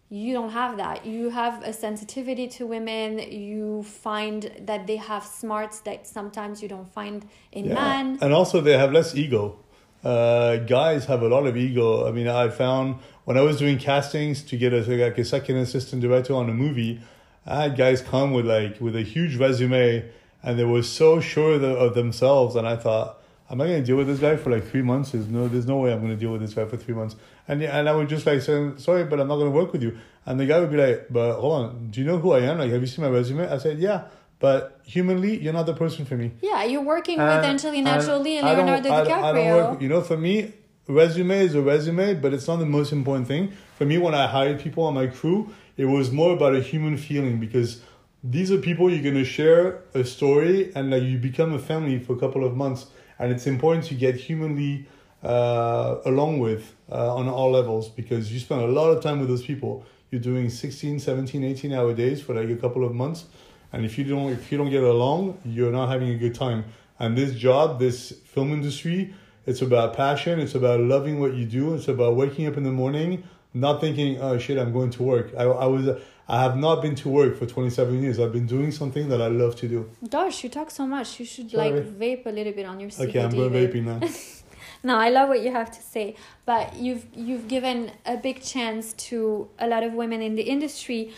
you 0.10 0.34
don't 0.34 0.52
have 0.52 0.78
that. 0.78 1.06
You 1.06 1.30
have 1.30 1.64
a 1.64 1.74
sensitivity 1.74 2.48
to 2.50 2.66
women. 2.66 3.20
You 3.20 3.84
find 3.84 4.52
that 4.62 4.88
they 4.88 4.98
have 4.98 5.24
smarts 5.24 5.80
that 5.82 6.08
sometimes 6.08 6.62
you 6.62 6.68
don't 6.68 6.92
find 6.92 7.28
in 7.52 7.66
yeah. 7.66 7.74
men. 7.74 8.20
And 8.22 8.34
also, 8.34 8.62
they 8.62 8.78
have 8.78 8.92
less 8.92 9.16
ego. 9.16 9.60
Uh, 10.06 10.58
guys 10.58 11.06
have 11.06 11.24
a 11.24 11.28
lot 11.28 11.48
of 11.48 11.58
ego. 11.58 12.08
I 12.08 12.12
mean, 12.12 12.28
I 12.28 12.50
found 12.50 13.00
when 13.24 13.40
I 13.40 13.42
was 13.42 13.58
doing 13.58 13.80
castings 13.80 14.44
to 14.44 14.56
get 14.56 14.72
a 14.72 14.82
like 14.82 15.18
a 15.18 15.26
second 15.26 15.58
assistant 15.58 16.04
director 16.04 16.36
on 16.36 16.48
a 16.48 16.54
movie, 16.54 17.02
I 17.44 17.64
had 17.64 17.76
guys 17.76 18.04
come 18.04 18.32
with 18.32 18.46
like 18.46 18.80
with 18.80 18.96
a 18.96 19.02
huge 19.02 19.36
resume, 19.36 20.08
and 20.44 20.60
they 20.60 20.64
were 20.64 20.84
so 20.84 21.20
sure 21.20 21.54
of, 21.56 21.62
the, 21.62 21.76
of 21.76 21.96
themselves. 21.96 22.56
And 22.56 22.68
I 22.68 22.76
thought, 22.76 23.20
am 23.50 23.62
I 23.62 23.66
going 23.66 23.82
to 23.82 23.86
deal 23.86 23.98
with 23.98 24.06
this 24.06 24.20
guy 24.20 24.36
for 24.36 24.52
like 24.52 24.68
three 24.68 24.84
months? 24.84 25.12
There's 25.12 25.28
no, 25.28 25.48
there's 25.48 25.66
no 25.66 25.78
way 25.78 25.92
I'm 25.92 26.02
going 26.02 26.12
to 26.12 26.18
deal 26.18 26.32
with 26.32 26.42
this 26.42 26.54
guy 26.54 26.66
for 26.66 26.78
three 26.78 26.94
months. 26.94 27.16
And 27.48 27.64
and 27.64 27.90
I 27.90 27.96
would 27.96 28.08
just 28.08 28.28
like 28.28 28.42
say, 28.42 28.74
sorry, 28.78 29.06
but 29.06 29.20
I'm 29.20 29.28
not 29.28 29.38
going 29.38 29.52
to 29.52 29.58
work 29.58 29.74
with 29.74 29.82
you. 29.82 29.98
And 30.28 30.40
the 30.40 30.46
guy 30.46 30.60
would 30.60 30.72
be 30.72 30.78
like, 30.78 31.08
but 31.10 31.40
hold 31.40 31.66
on, 31.66 31.90
do 31.90 32.00
you 32.00 32.06
know 32.06 32.20
who 32.20 32.32
I 32.32 32.42
am? 32.42 32.60
Like, 32.60 32.72
have 32.72 32.82
you 32.82 32.88
seen 32.88 33.06
my 33.06 33.12
resume? 33.12 33.48
I 33.48 33.58
said, 33.58 33.80
yeah. 33.80 34.06
But 34.40 34.80
humanly, 34.86 35.38
you're 35.42 35.54
not 35.54 35.66
the 35.66 35.74
person 35.74 36.06
for 36.06 36.16
me. 36.16 36.32
Yeah, 36.42 36.64
you're 36.64 36.82
working 36.82 37.18
with 37.18 37.28
And- 37.28 37.46
Angelina 37.46 38.02
Jolie 38.06 38.38
and 38.38 38.48
I 38.48 38.56
don't- 38.56 38.66
Leonardo 38.66 38.92
I 38.92 39.04
don't- 39.04 39.12
I 39.12 39.32
don't 39.32 39.36
DiCaprio. 39.46 39.70
work- 39.72 39.82
you 39.82 39.88
know, 39.90 40.02
for 40.02 40.18
me, 40.18 40.52
resume 40.88 41.32
is 41.32 41.56
a 41.56 41.62
resume, 41.62 42.16
but 42.16 42.34
it's 42.34 42.48
not 42.48 42.58
the 42.60 42.66
most 42.66 42.92
important 42.92 43.28
thing. 43.28 43.50
For 43.78 43.86
me, 43.86 43.98
when 43.98 44.14
I 44.14 44.28
hired 44.28 44.60
people 44.60 44.84
on 44.84 44.94
my 44.94 45.08
crew, 45.08 45.50
it 45.78 45.86
was 45.86 46.12
more 46.12 46.34
about 46.34 46.56
a 46.56 46.62
human 46.62 46.98
feeling 46.98 47.40
because 47.40 47.82
these 48.24 48.52
are 48.52 48.58
people 48.58 48.90
you're 48.92 49.04
going 49.04 49.16
to 49.16 49.24
share 49.26 49.82
a 49.94 50.04
story 50.04 50.72
and 50.76 50.90
like 50.92 51.04
you 51.04 51.18
become 51.18 51.54
a 51.54 51.60
family 51.60 52.00
for 52.00 52.14
a 52.14 52.18
couple 52.18 52.44
of 52.44 52.56
months. 52.56 52.88
And 53.20 53.32
it's 53.32 53.48
important 53.48 53.86
to 53.86 53.96
get 53.96 54.16
humanly 54.16 54.86
uh, 55.24 55.96
along 56.06 56.40
with 56.40 56.76
uh, 56.92 57.16
on 57.16 57.28
all 57.28 57.50
levels 57.52 57.90
because 57.90 58.32
you 58.32 58.40
spend 58.40 58.62
a 58.62 58.68
lot 58.68 58.90
of 58.92 59.02
time 59.02 59.20
with 59.20 59.28
those 59.28 59.42
people. 59.44 59.84
You're 60.12 60.22
doing 60.22 60.50
16, 60.50 61.00
17, 61.00 61.44
18 61.44 61.74
hour 61.74 61.94
days 61.94 62.22
for 62.22 62.36
like 62.36 62.50
a 62.50 62.56
couple 62.56 62.84
of 62.86 62.94
months. 62.94 63.26
And 63.76 63.84
if 63.84 63.98
you 63.98 64.06
don't 64.06 64.32
if 64.32 64.52
you 64.52 64.58
don't 64.58 64.70
get 64.70 64.84
along, 64.84 65.38
you're 65.44 65.72
not 65.72 65.90
having 65.90 66.10
a 66.10 66.16
good 66.16 66.34
time. 66.34 66.64
And 66.98 67.18
this 67.18 67.36
job, 67.36 67.78
this 67.78 68.12
film 68.34 68.54
industry, 68.54 69.14
it's 69.46 69.62
about 69.62 69.98
passion, 69.98 70.40
it's 70.40 70.56
about 70.56 70.80
loving 70.80 71.20
what 71.20 71.34
you 71.34 71.46
do, 71.46 71.74
it's 71.76 71.90
about 71.90 72.16
waking 72.16 72.48
up 72.48 72.56
in 72.56 72.64
the 72.64 72.72
morning, 72.72 73.26
not 73.54 73.82
thinking, 73.82 74.22
oh 74.22 74.38
shit, 74.38 74.58
I'm 74.58 74.72
going 74.72 74.92
to 74.92 75.04
work. 75.04 75.34
I, 75.38 75.44
I 75.44 75.66
was 75.66 75.90
I 76.30 76.42
have 76.42 76.56
not 76.56 76.82
been 76.82 76.96
to 76.96 77.10
work 77.10 77.38
for 77.38 77.46
27 77.46 78.02
years. 78.02 78.18
I've 78.18 78.32
been 78.32 78.48
doing 78.48 78.72
something 78.72 79.10
that 79.10 79.22
I 79.22 79.28
love 79.28 79.58
to 79.58 79.68
do. 79.68 79.90
Gosh, 80.10 80.44
you 80.46 80.50
talk 80.50 80.72
so 80.72 80.88
much. 80.88 81.20
You 81.20 81.26
should 81.26 81.52
Sorry. 81.52 81.72
like 81.72 81.84
vape 82.00 82.26
a 82.26 82.32
little 82.32 82.54
bit 82.54 82.66
on 82.66 82.80
your 82.80 82.90
CBD. 82.90 83.10
Okay, 83.10 83.22
I'm 83.22 83.32
going 83.32 83.52
vaping 83.52 83.84
now. 83.84 84.00
No, 84.86 84.98
I 84.98 85.10
love 85.10 85.30
what 85.30 85.42
you 85.42 85.52
have 85.52 85.72
to 85.72 85.82
say, 85.82 86.16
but 86.46 86.76
you've 86.76 87.08
you've 87.12 87.48
given 87.48 87.92
a 88.06 88.18
big 88.18 88.44
chance 88.44 88.94
to 89.10 89.50
a 89.58 89.68
lot 89.68 89.82
of 89.82 89.94
women 89.94 90.22
in 90.22 90.36
the 90.36 90.44
industry. 90.44 91.12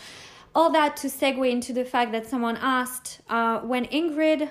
All 0.58 0.70
that 0.70 0.96
to 0.96 1.06
segue 1.06 1.48
into 1.48 1.72
the 1.72 1.84
fact 1.84 2.10
that 2.10 2.26
someone 2.26 2.58
asked 2.60 3.20
uh, 3.28 3.60
when 3.60 3.84
Ingrid 3.86 4.50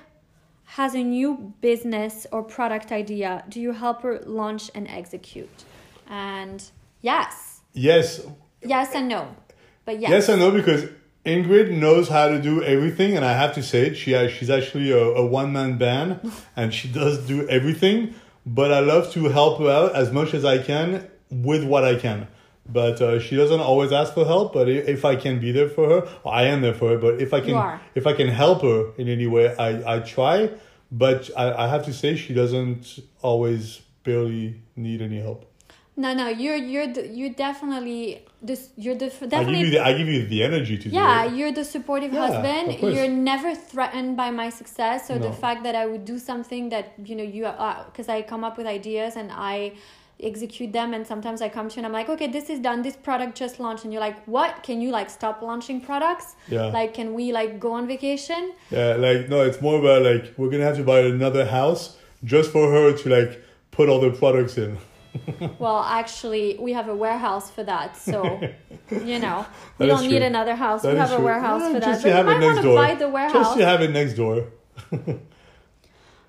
has 0.64 0.96
a 0.96 1.04
new 1.04 1.54
business 1.60 2.26
or 2.32 2.44
product 2.44 2.94
idea, 2.94 3.44
do 3.50 3.60
you 3.60 3.74
help 3.74 4.04
her 4.04 4.22
launch 4.26 4.72
and 4.74 4.88
execute? 4.88 5.66
And 6.10 6.64
yes, 7.02 7.60
yes, 7.74 8.26
yes 8.64 8.96
and 8.96 9.10
no, 9.10 9.36
but 9.84 10.00
yes, 10.00 10.10
Yes, 10.10 10.30
I 10.30 10.36
know 10.36 10.50
because 10.50 10.86
Ingrid 11.26 11.72
knows 11.72 12.08
how 12.08 12.30
to 12.30 12.42
do 12.42 12.64
everything, 12.64 13.18
and 13.18 13.26
I 13.26 13.34
have 13.34 13.54
to 13.56 13.62
say 13.62 13.88
it. 13.88 13.96
She 13.96 14.16
uh, 14.16 14.30
she's 14.30 14.50
actually 14.50 14.92
a, 14.92 15.04
a 15.24 15.26
one 15.26 15.52
man 15.52 15.78
band, 15.78 16.22
and 16.56 16.74
she 16.74 16.88
does 16.88 17.18
do 17.28 17.46
everything. 17.50 18.16
But 18.46 18.72
I 18.72 18.80
love 18.80 19.12
to 19.12 19.26
help 19.26 19.60
her 19.60 19.70
out 19.70 19.94
as 19.94 20.14
much 20.14 20.34
as 20.34 20.46
I 20.46 20.60
can 20.60 21.06
with 21.30 21.66
what 21.66 21.84
I 21.84 21.96
can. 21.96 22.30
But 22.70 23.02
uh, 23.02 23.20
she 23.20 23.36
doesn't 23.36 23.60
always 23.60 23.92
ask 23.92 24.14
for 24.14 24.26
help. 24.26 24.54
But 24.54 24.68
if 24.70 25.06
I 25.06 25.16
can 25.16 25.40
be 25.40 25.52
there 25.52 25.70
for 25.70 25.88
her, 25.90 26.08
I 26.26 26.44
am 26.44 26.62
there 26.62 26.74
for 26.74 26.90
her. 26.90 26.98
But 26.98 27.22
if 27.22 27.34
I 27.34 27.42
can, 27.42 27.80
if 27.96 28.06
I 28.06 28.14
can 28.14 28.28
help 28.28 28.62
her 28.62 28.92
in 28.98 29.08
any 29.08 29.28
way, 29.28 29.56
I 29.56 29.96
I 29.96 30.00
try. 30.00 30.52
But 30.92 31.30
I, 31.36 31.66
I 31.66 31.68
have 31.68 31.84
to 31.86 31.94
say 31.94 32.16
she 32.16 32.34
doesn't 32.34 33.00
always 33.22 33.82
barely 34.04 34.62
need 34.76 35.02
any 35.02 35.20
help. 35.20 35.46
No, 36.00 36.14
no, 36.14 36.28
you're 36.28 36.56
you're 36.56 36.90
you're 37.18 37.34
definitely 37.34 38.24
this. 38.40 38.70
You're 38.78 38.94
the 38.94 39.08
I 39.08 39.10
give 39.10 39.30
definitely. 39.32 39.60
you 39.62 39.70
the 39.72 39.80
I 39.80 39.98
give 39.98 40.08
you 40.08 40.28
the 40.28 40.44
energy 40.44 40.78
to 40.78 40.90
yeah, 40.90 41.26
you're 41.26 41.52
the 41.52 41.66
supportive 41.66 42.14
Yeah, 42.14 42.28
husband. 42.28 42.80
You're 42.96 43.10
never 43.10 43.56
threatened 43.56 44.16
by 44.16 44.30
my 44.30 44.50
success 44.52 45.10
or 45.10 45.18
the 45.18 45.34
fact 45.34 45.64
that 45.64 45.74
I 45.74 45.88
would 45.88 46.06
do 46.06 46.20
something 46.20 46.70
that 46.70 46.94
you 47.04 47.16
know 47.16 47.24
you 47.24 47.50
because 47.90 48.10
I 48.10 48.22
come 48.22 48.44
up 48.44 48.60
with 48.60 48.68
ideas 48.68 49.16
and 49.16 49.32
I 49.32 49.74
execute 50.20 50.74
them 50.74 50.94
and 50.94 51.06
sometimes 51.06 51.42
I 51.42 51.50
come 51.50 51.70
to 51.70 51.76
you 51.76 51.80
and 51.80 51.86
I'm 51.86 51.94
like, 51.94 52.10
okay, 52.10 52.28
this 52.28 52.50
is 52.50 52.60
done. 52.60 52.82
This 52.82 52.96
product 52.96 53.38
just 53.38 53.60
launched, 53.60 53.84
and 53.84 53.94
you're 53.94 54.02
like, 54.02 54.24
what? 54.26 54.64
Can 54.64 54.82
you 54.82 54.90
like 54.92 55.10
stop 55.10 55.42
launching 55.42 55.80
products? 55.82 56.36
Yeah. 56.48 56.66
Like, 56.68 56.94
can 56.94 57.14
we 57.14 57.32
like 57.32 57.60
go 57.60 57.74
on 57.74 57.88
vacation? 57.88 58.54
Yeah, 58.72 58.96
like 58.96 59.30
no, 59.30 59.42
it's 59.44 59.62
more 59.62 59.80
about 59.80 60.02
like 60.04 60.34
we're 60.38 60.50
gonna 60.50 60.64
have 60.64 60.78
to 60.78 60.84
buy 60.84 61.02
another 61.02 61.46
house 61.46 61.98
just 62.24 62.52
for 62.52 62.72
her 62.72 62.94
to 62.98 63.10
like 63.10 63.44
put 63.72 63.90
all 63.90 64.00
the 64.00 64.12
products 64.12 64.58
in. 64.58 64.78
Well, 65.58 65.80
actually, 65.80 66.58
we 66.60 66.74
have 66.74 66.90
a 66.90 66.96
warehouse 66.96 67.50
for 67.50 67.64
that, 67.64 67.98
so 67.98 68.40
you 68.92 69.18
know 69.18 69.46
we 69.80 69.86
That 69.88 69.88
don't 69.88 70.04
need 70.04 70.10
true. 70.20 70.28
anher 70.28 70.56
house. 70.56 70.84
That 70.84 70.94
we 70.94 71.00
have 71.00 71.12
a 71.12 71.20
warehouse 71.20 71.62
Yeah, 71.62 71.74
for 71.74 71.80
that, 71.80 71.86
just 71.86 72.02
but 72.04 72.10
you 72.10 72.14
have 72.16 72.28
it 72.28 72.30
might 72.32 72.40
next 72.40 72.46
want 72.54 72.58
to 72.58 72.64
door. 72.64 72.76
buy 72.76 72.96
the 72.96 73.10
warehouse. 73.10 73.34
Just 73.34 73.58
to 73.58 73.66
have 73.66 73.82
it 73.82 73.92
next 73.92 74.14
door. 74.14 74.46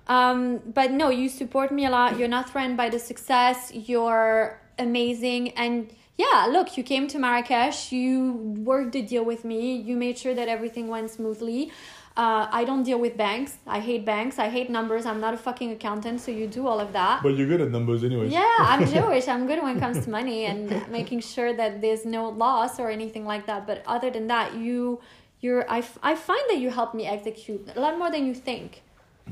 Um, 0.09 0.59
but 0.65 0.91
no, 0.91 1.09
you 1.09 1.29
support 1.29 1.71
me 1.71 1.85
a 1.85 1.89
lot. 1.89 2.17
You're 2.17 2.27
not 2.27 2.49
threatened 2.49 2.77
by 2.77 2.89
the 2.89 2.99
success. 2.99 3.71
You're 3.73 4.59
amazing. 4.79 5.49
And 5.51 5.93
yeah, 6.17 6.47
look, 6.49 6.77
you 6.77 6.83
came 6.83 7.07
to 7.09 7.17
Marrakesh, 7.19 7.93
you 7.93 8.33
worked 8.71 8.91
the 8.91 9.01
deal 9.01 9.23
with 9.23 9.45
me, 9.45 9.77
you 9.77 9.95
made 9.95 10.17
sure 10.17 10.33
that 10.33 10.49
everything 10.49 10.89
went 10.89 11.11
smoothly. 11.11 11.71
Uh, 12.17 12.47
I 12.51 12.65
don't 12.65 12.83
deal 12.83 12.99
with 12.99 13.15
banks. 13.15 13.55
I 13.65 13.79
hate 13.79 14.03
banks. 14.03 14.39
I 14.39 14.49
hate 14.49 14.69
numbers. 14.69 15.05
I'm 15.05 15.21
not 15.21 15.33
a 15.33 15.37
fucking 15.37 15.71
accountant, 15.71 16.19
so 16.19 16.31
you 16.31 16.47
do 16.47 16.67
all 16.67 16.81
of 16.81 16.91
that. 16.91 17.23
But 17.23 17.37
you're 17.37 17.47
good 17.47 17.61
at 17.61 17.71
numbers 17.71 18.03
anyway. 18.03 18.27
Yeah, 18.27 18.55
I'm 18.59 18.85
Jewish. 18.95 19.29
I'm 19.29 19.47
good 19.47 19.63
when 19.63 19.77
it 19.77 19.79
comes 19.79 20.03
to 20.03 20.09
money 20.09 20.43
and 20.43 20.85
making 20.91 21.21
sure 21.21 21.53
that 21.53 21.79
there's 21.79 22.03
no 22.05 22.27
loss 22.27 22.77
or 22.77 22.89
anything 22.89 23.25
like 23.25 23.45
that. 23.45 23.65
But 23.65 23.83
other 23.87 24.09
than 24.09 24.27
that, 24.27 24.55
you, 24.55 24.99
you're. 25.39 25.69
I, 25.71 25.77
f- 25.77 25.99
I 26.03 26.15
find 26.15 26.41
that 26.49 26.57
you 26.57 26.71
help 26.71 26.93
me 26.93 27.05
execute 27.07 27.69
a 27.73 27.79
lot 27.79 27.97
more 27.97 28.11
than 28.11 28.25
you 28.25 28.33
think. 28.33 28.81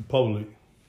Probably. 0.07 0.47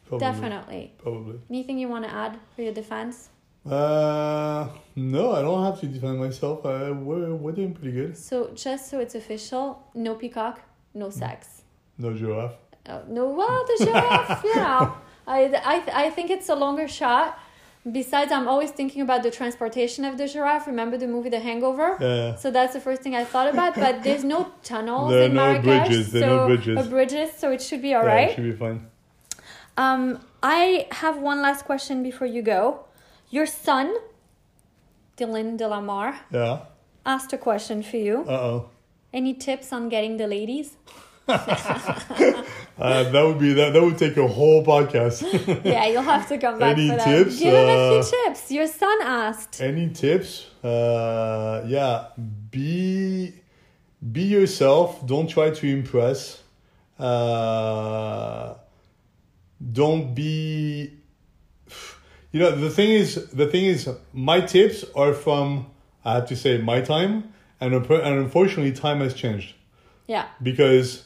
Probably. 0.09 0.27
Definitely. 0.27 0.93
Probably. 0.99 1.39
Anything 1.51 1.79
you 1.79 1.89
want 1.89 2.05
to 2.05 2.11
add 2.25 2.39
for 2.55 2.63
your 2.63 2.73
defense? 2.73 3.29
Uh 3.69 4.69
no, 4.97 5.33
I 5.33 5.43
don't 5.43 5.63
have 5.65 5.79
to 5.81 5.87
defend 5.87 6.19
myself. 6.19 6.65
Uh, 6.65 6.95
we're 6.95 7.35
we're 7.35 7.53
doing 7.53 7.75
pretty 7.75 7.93
good. 7.93 8.17
So 8.17 8.51
just 8.55 8.89
so 8.91 8.99
it's 9.01 9.15
official, 9.15 9.83
no 9.95 10.15
peacock, 10.15 10.57
no 10.95 11.11
sex. 11.11 11.63
No 11.99 12.15
giraffe. 12.15 12.57
Uh, 12.87 13.01
no, 13.09 13.29
well, 13.29 13.65
the 13.71 13.85
giraffe, 13.85 14.43
you 14.49 14.55
know. 14.57 14.95
I, 15.27 15.41
I, 15.75 16.07
I 16.07 16.11
think 16.11 16.31
it's 16.31 16.49
a 16.49 16.55
longer 16.55 16.89
shot. 16.89 17.39
Besides, 17.91 18.33
I'm 18.33 18.49
always 18.49 18.71
thinking 18.71 19.03
about 19.03 19.23
the 19.23 19.31
transportation 19.31 20.05
of 20.07 20.17
the 20.17 20.27
giraffe. 20.27 20.67
Remember 20.67 20.97
the 20.97 21.07
movie 21.07 21.29
The 21.29 21.41
Hangover? 21.41 21.99
Yeah. 22.01 22.35
So 22.37 22.51
that's 22.51 22.73
the 22.73 22.81
first 22.81 23.03
thing 23.03 23.15
I 23.15 23.25
thought 23.25 23.49
about. 23.53 23.75
But 23.75 24.03
there's 24.03 24.25
no 24.25 24.41
tunnels 24.63 25.11
There 25.11 25.23
are 25.23 25.27
in 25.27 25.35
no 25.35 25.43
Marrakesh. 25.45 25.89
bridges, 25.89 26.13
there 26.13 26.23
are 26.25 26.27
so, 26.29 26.37
no 26.37 26.47
bridges. 26.47 26.79
or 26.79 26.91
bridges, 26.91 27.29
so 27.37 27.51
it 27.53 27.61
should 27.61 27.83
be 27.83 27.93
all 27.95 28.05
yeah, 28.05 28.15
right. 28.15 28.31
it 28.31 28.35
should 28.37 28.45
be 28.45 28.53
fine. 28.53 28.87
Um, 29.79 30.19
I 30.43 30.87
have 30.91 31.17
one 31.19 31.41
last 31.43 31.65
question 31.65 32.03
before 32.03 32.27
you 32.27 32.43
go. 32.43 32.85
Your 33.31 33.47
son, 33.47 33.95
Dylan 35.17 35.57
Delamar, 35.59 36.15
Yeah. 36.33 36.59
asked 37.07 37.33
a 37.33 37.39
question 37.39 37.83
for 37.83 37.97
you. 37.97 38.25
Uh 38.27 38.33
oh. 38.51 38.71
Any 39.13 39.35
tips 39.35 39.73
on 39.73 39.89
getting 39.89 40.17
the 40.19 40.27
ladies? 40.27 40.77
Uh, 42.81 43.03
that 43.11 43.23
would 43.27 43.41
be 43.41 43.53
that. 43.55 43.73
That 43.73 43.83
would 43.83 43.99
take 43.99 44.17
a 44.17 44.29
whole 44.29 44.63
podcast. 44.65 45.23
yeah, 45.65 45.87
you'll 45.87 46.03
have 46.15 46.29
to 46.29 46.39
come 46.39 46.61
back 46.61 46.77
Any 46.79 46.89
for 46.91 46.97
that. 46.97 47.05
tips? 47.11 47.41
Give 47.41 47.53
him 47.53 47.69
a 47.69 47.99
Uh, 47.99 48.03
few 48.03 48.13
tips. 48.25 48.51
Your 48.53 48.67
son 48.69 48.99
asked. 49.03 49.61
Any 49.61 49.89
tips? 49.89 50.47
Uh, 50.63 51.65
yeah. 51.67 52.05
Be 52.53 53.35
be 54.13 54.23
yourself. 54.23 55.05
Don't 55.07 55.27
try 55.29 55.51
to 55.51 55.67
impress. 55.67 56.41
Uh, 57.01 58.55
don't 59.73 60.15
be. 60.15 60.93
You 62.33 62.41
know 62.41 62.51
the 62.51 62.71
thing 62.71 62.91
is 62.91 63.31
the 63.31 63.47
thing 63.47 63.65
is 63.65 63.89
my 64.13 64.41
tips 64.41 64.85
are 64.95 65.15
from 65.15 65.67
I 66.05 66.15
have 66.15 66.29
to 66.29 66.37
say 66.37 66.59
my 66.59 66.81
time 66.81 67.33
and 67.61 67.75
and 67.75 67.91
unfortunately 67.91 68.73
time 68.73 69.01
has 69.01 69.15
changed. 69.15 69.55
Yeah. 70.07 70.27
because 70.43 71.05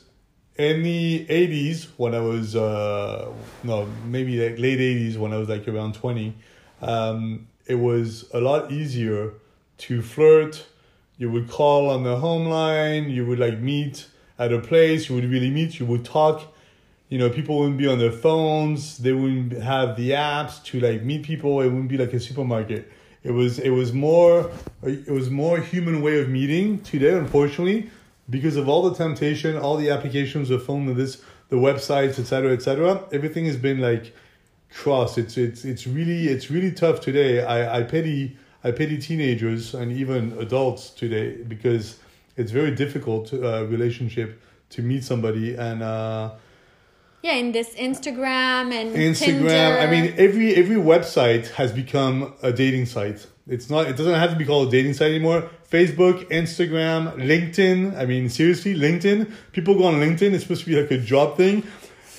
in 0.57 0.85
the 0.85 1.27
80s 1.29 1.89
when 1.97 2.15
i 2.15 2.21
was 2.21 2.55
uh 2.55 3.33
no 3.65 3.89
maybe 4.07 4.39
like 4.39 4.61
late 4.61 4.79
80s 4.79 5.17
when 5.17 5.33
i 5.33 5.37
was 5.39 5.49
like 5.49 5.67
around 5.67 5.95
20 5.95 6.35
um 6.83 7.49
it 7.67 7.77
was 7.77 8.29
a 8.33 8.41
lot 8.41 8.71
easier 8.71 9.35
to 9.79 10.03
flirt. 10.03 10.67
You 11.17 11.31
would 11.31 11.49
call 11.49 11.91
on 11.91 12.03
the 12.03 12.17
home 12.17 12.47
line. 12.47 13.11
You 13.11 13.27
would 13.27 13.39
like 13.39 13.59
meet 13.59 14.07
at 14.39 14.53
a 14.53 14.59
place. 14.59 15.09
You 15.09 15.17
would 15.17 15.31
really 15.31 15.51
meet. 15.51 15.79
You 15.79 15.87
would 15.87 16.05
talk 16.05 16.52
you 17.13 17.19
know 17.19 17.29
people 17.29 17.59
wouldn't 17.59 17.77
be 17.77 17.87
on 17.87 17.99
their 17.99 18.11
phones. 18.11 18.97
They 18.97 19.13
wouldn't 19.13 19.53
have 19.63 19.97
the 19.97 20.13
apps 20.13 20.65
to 20.65 20.81
like 20.81 21.03
meet 21.03 21.23
people. 21.23 21.61
It 21.61 21.67
wouldn't 21.67 21.91
be 21.91 21.99
like 21.99 22.15
a 22.15 22.19
supermarket. 22.19 22.91
It 23.23 23.33
was 23.33 23.59
it 23.59 23.69
was 23.69 23.93
more 23.93 24.51
it 24.83 25.11
was 25.11 25.29
more 25.29 25.59
human 25.59 26.01
way 26.01 26.23
of 26.23 26.31
meeting 26.31 26.81
today 26.81 27.13
unfortunately 27.13 27.91
because 28.31 28.57
of 28.57 28.67
all 28.67 28.89
the 28.89 28.95
temptation 28.95 29.59
all 29.59 29.77
the 29.77 29.91
applications 29.91 30.49
the 30.49 30.59
phone 30.59 30.87
this 30.95 31.23
the 31.51 31.57
websites 31.57 32.19
etc 32.19 32.51
etc 32.51 33.05
everything 33.13 33.45
has 33.45 33.59
been 33.59 33.79
like 33.79 34.15
crossed 34.73 35.19
it's 35.19 35.37
it's 35.37 35.67
it's 35.67 35.87
really 35.87 36.29
it's 36.29 36.51
really 36.51 36.73
tough 36.73 36.99
today. 37.01 37.45
I 37.45 37.81
i 37.81 37.83
pity 37.83 38.39
i 38.65 38.71
pity 38.71 38.97
teenagers 38.97 39.75
and 39.75 39.93
even 39.93 40.33
adults 40.39 40.89
today 40.89 41.27
because 41.55 41.99
it's 42.39 42.53
very 42.53 42.75
difficult 42.75 43.35
uh, 43.35 43.67
relationship 43.67 44.41
to 44.71 44.81
meet 44.81 45.05
somebody. 45.05 45.57
And 45.57 45.83
uh 45.83 46.31
Yeah, 47.23 47.35
in 47.35 47.53
this 47.53 47.73
Instagram 47.77 48.73
and 48.73 48.97
Instagram. 48.97 49.16
Tinder. 49.16 49.79
I 49.79 49.87
mean, 49.89 50.12
every 50.16 50.57
every 50.57 50.77
website 50.77 51.51
has 51.53 51.70
become 51.70 52.35
a 52.43 52.53
dating 52.53 52.87
site. 52.87 53.27
It's 53.47 53.70
not. 53.70 53.87
It 53.87 53.97
doesn't 53.97 54.14
have 54.14 54.31
to 54.31 54.37
be 54.37 54.45
called 54.45 54.68
a 54.68 54.70
dating 54.73 54.95
site 54.95 55.11
anymore. 55.11 55.49
Facebook, 55.70 56.29
Instagram, 56.31 57.14
LinkedIn. 57.16 57.97
I 57.97 58.07
mean, 58.07 58.29
seriously, 58.29 58.75
LinkedIn. 58.75 59.33
People 59.53 59.77
go 59.77 59.85
on 59.85 59.95
LinkedIn. 59.95 60.33
It's 60.33 60.43
supposed 60.43 60.64
to 60.64 60.70
be 60.70 60.81
like 60.81 60.91
a 60.91 60.99
job 60.99 61.37
thing. 61.37 61.62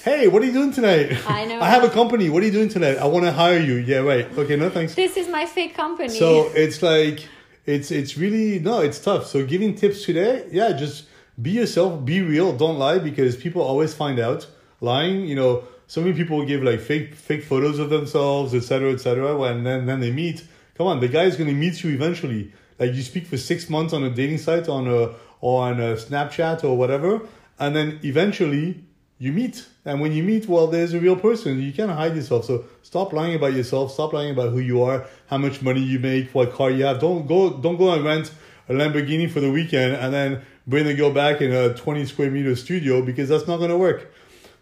Hey, 0.06 0.30
what 0.30 0.42
are 0.42 0.46
you 0.46 0.54
doing 0.54 0.72
tonight? 0.72 1.18
I 1.28 1.46
know. 1.46 1.60
I 1.68 1.70
have 1.70 1.84
a 1.84 1.90
company. 1.90 2.30
What 2.30 2.42
are 2.44 2.46
you 2.46 2.52
doing 2.52 2.70
tonight? 2.70 2.98
I 2.98 3.06
want 3.06 3.26
to 3.26 3.34
hire 3.34 3.60
you. 3.60 3.76
Yeah, 3.76 4.00
right. 4.00 4.26
Okay, 4.38 4.56
no 4.56 4.70
thanks. 4.70 4.96
this 4.96 5.18
is 5.18 5.28
my 5.28 5.46
fake 5.46 5.76
company. 5.76 6.10
So 6.10 6.50
it's 6.56 6.82
like 6.82 7.28
it's 7.66 7.92
it's 7.92 8.18
really 8.18 8.60
no, 8.60 8.80
it's 8.80 9.00
tough. 9.00 9.26
So 9.26 9.46
giving 9.46 9.76
tips 9.76 10.06
today, 10.06 10.48
yeah, 10.50 10.72
just 10.72 11.08
be 11.42 11.52
yourself, 11.52 12.06
be 12.06 12.22
real, 12.22 12.56
don't 12.56 12.80
lie 12.80 13.00
because 13.00 13.36
people 13.36 13.62
always 13.62 13.94
find 13.94 14.18
out 14.20 14.48
lying. 14.84 15.26
You 15.26 15.36
know, 15.36 15.64
so 15.88 16.02
many 16.02 16.14
people 16.14 16.46
give 16.46 16.62
like 16.62 16.80
fake 16.80 17.16
fake 17.16 17.44
photos 17.44 17.80
of 17.80 17.90
themselves, 17.90 18.54
etc., 18.54 18.92
etc. 18.92 19.36
When 19.36 19.64
then 19.64 19.86
then 19.86 20.00
they 20.00 20.12
meet. 20.12 20.46
Come 20.76 20.88
on, 20.88 21.00
the 21.00 21.08
guy 21.08 21.24
is 21.24 21.36
gonna 21.36 21.54
meet 21.54 21.84
you 21.84 21.92
eventually. 21.92 22.52
Like 22.80 22.94
you 22.94 23.02
speak 23.02 23.28
for 23.28 23.38
six 23.38 23.70
months 23.70 23.94
on 23.94 24.04
a 24.04 24.10
dating 24.10 24.40
site, 24.40 24.68
on 24.68 24.88
a 24.88 25.14
or 25.42 25.64
on 25.64 25.80
a 25.80 25.96
Snapchat 25.96 26.64
or 26.64 26.78
whatever, 26.78 27.22
and 27.60 27.76
then 27.76 28.00
eventually 28.04 28.84
you 29.18 29.32
meet. 29.32 29.66
And 29.86 30.00
when 30.02 30.14
you 30.14 30.24
meet, 30.24 30.48
well, 30.48 30.68
there's 30.68 30.94
a 30.94 31.00
real 31.00 31.16
person. 31.16 31.62
You 31.62 31.74
can't 31.74 31.92
hide 31.92 32.16
yourself. 32.16 32.46
So 32.46 32.66
stop 32.82 33.14
lying 33.14 33.36
about 33.36 33.54
yourself. 33.54 33.92
Stop 33.92 34.14
lying 34.14 34.32
about 34.32 34.52
who 34.52 34.60
you 34.60 34.82
are, 34.82 35.06
how 35.28 35.38
much 35.38 35.62
money 35.62 35.82
you 35.82 36.00
make, 36.00 36.34
what 36.34 36.54
car 36.54 36.72
you 36.72 36.86
have. 36.86 37.00
Don't 37.00 37.28
go. 37.28 37.52
Don't 37.52 37.78
go 37.78 37.94
and 37.94 38.04
rent 38.04 38.32
a 38.70 38.74
Lamborghini 38.74 39.30
for 39.30 39.40
the 39.40 39.52
weekend 39.52 39.96
and 39.96 40.14
then 40.14 40.42
bring 40.66 40.86
the 40.86 40.94
girl 40.94 41.12
back 41.12 41.42
in 41.42 41.52
a 41.52 41.74
20 41.74 42.06
square 42.06 42.32
meter 42.32 42.56
studio 42.56 43.02
because 43.02 43.30
that's 43.30 43.48
not 43.48 43.60
gonna 43.60 43.78
work. 43.78 44.12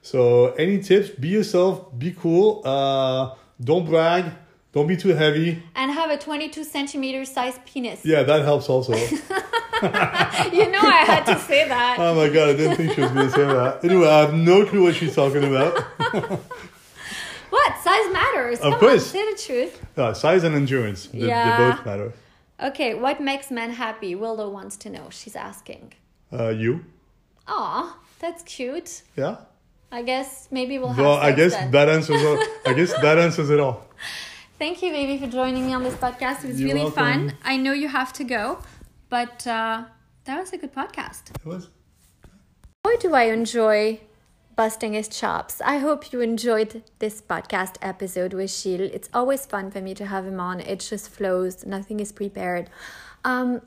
So 0.02 0.54
any 0.54 0.80
tips? 0.82 1.10
Be 1.10 1.30
yourself. 1.30 1.98
Be 1.98 2.12
cool. 2.12 2.62
Uh, 2.66 3.36
don't 3.64 3.86
brag. 3.86 4.26
Don't 4.74 4.88
be 4.88 4.96
too 4.96 5.10
heavy. 5.10 5.62
and 5.76 5.92
have 5.92 6.10
a 6.10 6.18
22 6.18 6.64
centimeter 6.64 7.26
size 7.26 7.60
penis. 7.66 8.06
Yeah, 8.06 8.24
that 8.24 8.44
helps 8.44 8.70
also. 8.70 8.94
You 10.54 10.70
know 10.72 10.80
I 10.80 11.04
had 11.06 11.24
to 11.26 11.40
say 11.40 11.68
that. 11.68 11.98
oh 12.00 12.16
my 12.16 12.30
god, 12.30 12.50
I 12.50 12.54
didn't 12.54 12.78
think 12.78 12.94
she 12.94 13.02
was 13.02 13.12
gonna 13.12 13.30
say 13.32 13.46
that. 13.46 13.84
Anyway, 13.84 14.08
I 14.08 14.20
have 14.22 14.34
no 14.34 14.66
clue 14.66 14.84
what 14.84 14.96
she's 14.96 15.14
talking 15.16 15.44
about. 15.44 15.74
What? 17.50 17.78
Size 17.84 18.14
matters. 18.14 18.60
Of 18.60 18.72
Come 18.72 18.80
course. 18.80 19.04
on, 19.08 19.12
say 19.12 19.32
the 19.32 19.38
truth. 19.38 19.86
Uh, 19.98 20.14
size 20.14 20.44
and 20.46 20.56
endurance. 20.56 21.08
They, 21.08 21.28
Yeah. 21.28 21.58
they 21.68 21.72
both 21.76 21.86
matter. 21.86 22.14
Okay, 22.62 22.94
what 22.94 23.20
makes 23.20 23.52
men 23.52 23.72
happy? 23.72 24.16
Willow 24.16 24.50
wants 24.50 24.78
to 24.78 24.90
know. 24.90 25.08
She's 25.10 25.36
asking. 25.36 25.94
Uh, 26.32 26.50
you? 26.50 26.86
Aw, 27.48 27.98
that's 28.20 28.44
cute. 28.44 29.02
Yeah. 29.18 29.36
I 29.92 30.02
guess 30.04 30.48
maybe 30.52 30.80
we'll 30.80 30.90
have 30.90 31.06
Well, 31.06 31.18
I 31.18 31.32
guess 31.32 31.54
then. 31.54 31.72
that 31.72 31.90
answers. 31.90 32.22
All, 32.24 32.40
I 32.66 32.74
guess 32.74 32.94
that 33.02 33.18
answers 33.18 33.50
it 33.50 33.60
all. 33.60 33.86
Thank 34.58 34.82
you, 34.82 34.92
baby, 34.92 35.18
for 35.18 35.30
joining 35.32 35.66
me 35.68 35.74
on 35.74 35.84
this 35.84 35.96
podcast. 35.96 36.44
It 36.44 36.48
was 36.50 36.62
You're 36.62 36.70
really 36.70 36.82
welcome. 36.84 37.30
fun. 37.30 37.34
I 37.44 37.58
know 37.58 37.74
you 37.74 37.88
have 37.88 38.14
to 38.14 38.24
go, 38.24 38.60
but 39.10 39.46
uh, 39.48 39.86
that 40.26 40.40
was 40.40 40.54
a 40.54 40.58
good 40.58 40.74
podcast. 40.74 41.32
It 41.36 41.46
was. 41.46 41.70
Why 42.84 42.96
do 43.00 43.14
I 43.14 43.24
enjoy 43.24 44.00
busting 44.56 44.94
his 44.94 45.08
chops. 45.08 45.62
I 45.62 45.78
hope 45.78 46.12
you 46.12 46.22
enjoyed 46.22 46.84
this 47.00 47.22
podcast 47.22 47.76
episode 47.82 48.34
with 48.34 48.52
Gilles. 48.52 48.92
It's 48.94 49.10
always 49.14 49.46
fun 49.46 49.72
for 49.72 49.82
me 49.82 49.94
to 49.96 50.06
have 50.06 50.26
him 50.26 50.40
on. 50.40 50.60
It 50.60 50.80
just 50.82 51.10
flows, 51.10 51.66
nothing 51.66 52.00
is 52.00 52.12
prepared. 52.12 52.70
Um, 53.24 53.62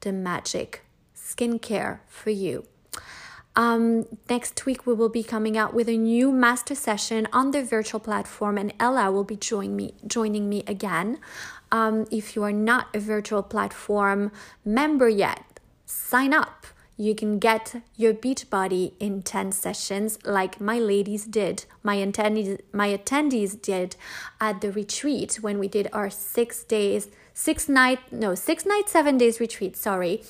the 0.00 0.12
magic 0.12 0.84
skincare 1.14 2.00
for 2.06 2.30
you. 2.30 2.66
Um, 3.56 4.06
next 4.28 4.64
week, 4.64 4.86
we 4.86 4.94
will 4.94 5.08
be 5.08 5.22
coming 5.22 5.58
out 5.58 5.74
with 5.74 5.88
a 5.88 5.96
new 5.96 6.30
master 6.30 6.74
session 6.74 7.26
on 7.32 7.50
the 7.50 7.62
virtual 7.64 8.00
platform, 8.00 8.56
and 8.56 8.72
Ella 8.78 9.10
will 9.10 9.24
be 9.24 9.36
join 9.36 9.74
me, 9.74 9.94
joining 10.06 10.48
me 10.48 10.62
again. 10.66 11.18
Um, 11.72 12.06
if 12.10 12.36
you 12.36 12.44
are 12.44 12.52
not 12.52 12.88
a 12.94 13.00
virtual 13.00 13.42
platform 13.42 14.32
member 14.64 15.08
yet, 15.08 15.44
sign 15.84 16.32
up. 16.32 16.66
You 16.96 17.14
can 17.14 17.38
get 17.38 17.82
your 17.96 18.12
beach 18.12 18.50
body 18.50 18.92
in 19.00 19.22
10 19.22 19.52
sessions, 19.52 20.18
like 20.24 20.60
my 20.60 20.78
ladies 20.78 21.24
did, 21.24 21.64
my 21.82 21.96
attendees, 21.96 22.60
my 22.72 22.88
attendees 22.88 23.60
did 23.60 23.96
at 24.40 24.60
the 24.60 24.70
retreat 24.70 25.38
when 25.40 25.58
we 25.58 25.66
did 25.66 25.88
our 25.92 26.10
six 26.10 26.62
days 26.62 27.08
six 27.40 27.70
night 27.70 28.00
no 28.12 28.34
six 28.34 28.66
night 28.66 28.86
seven 28.88 29.16
days 29.16 29.40
retreat 29.40 29.74
sorry. 29.76 30.22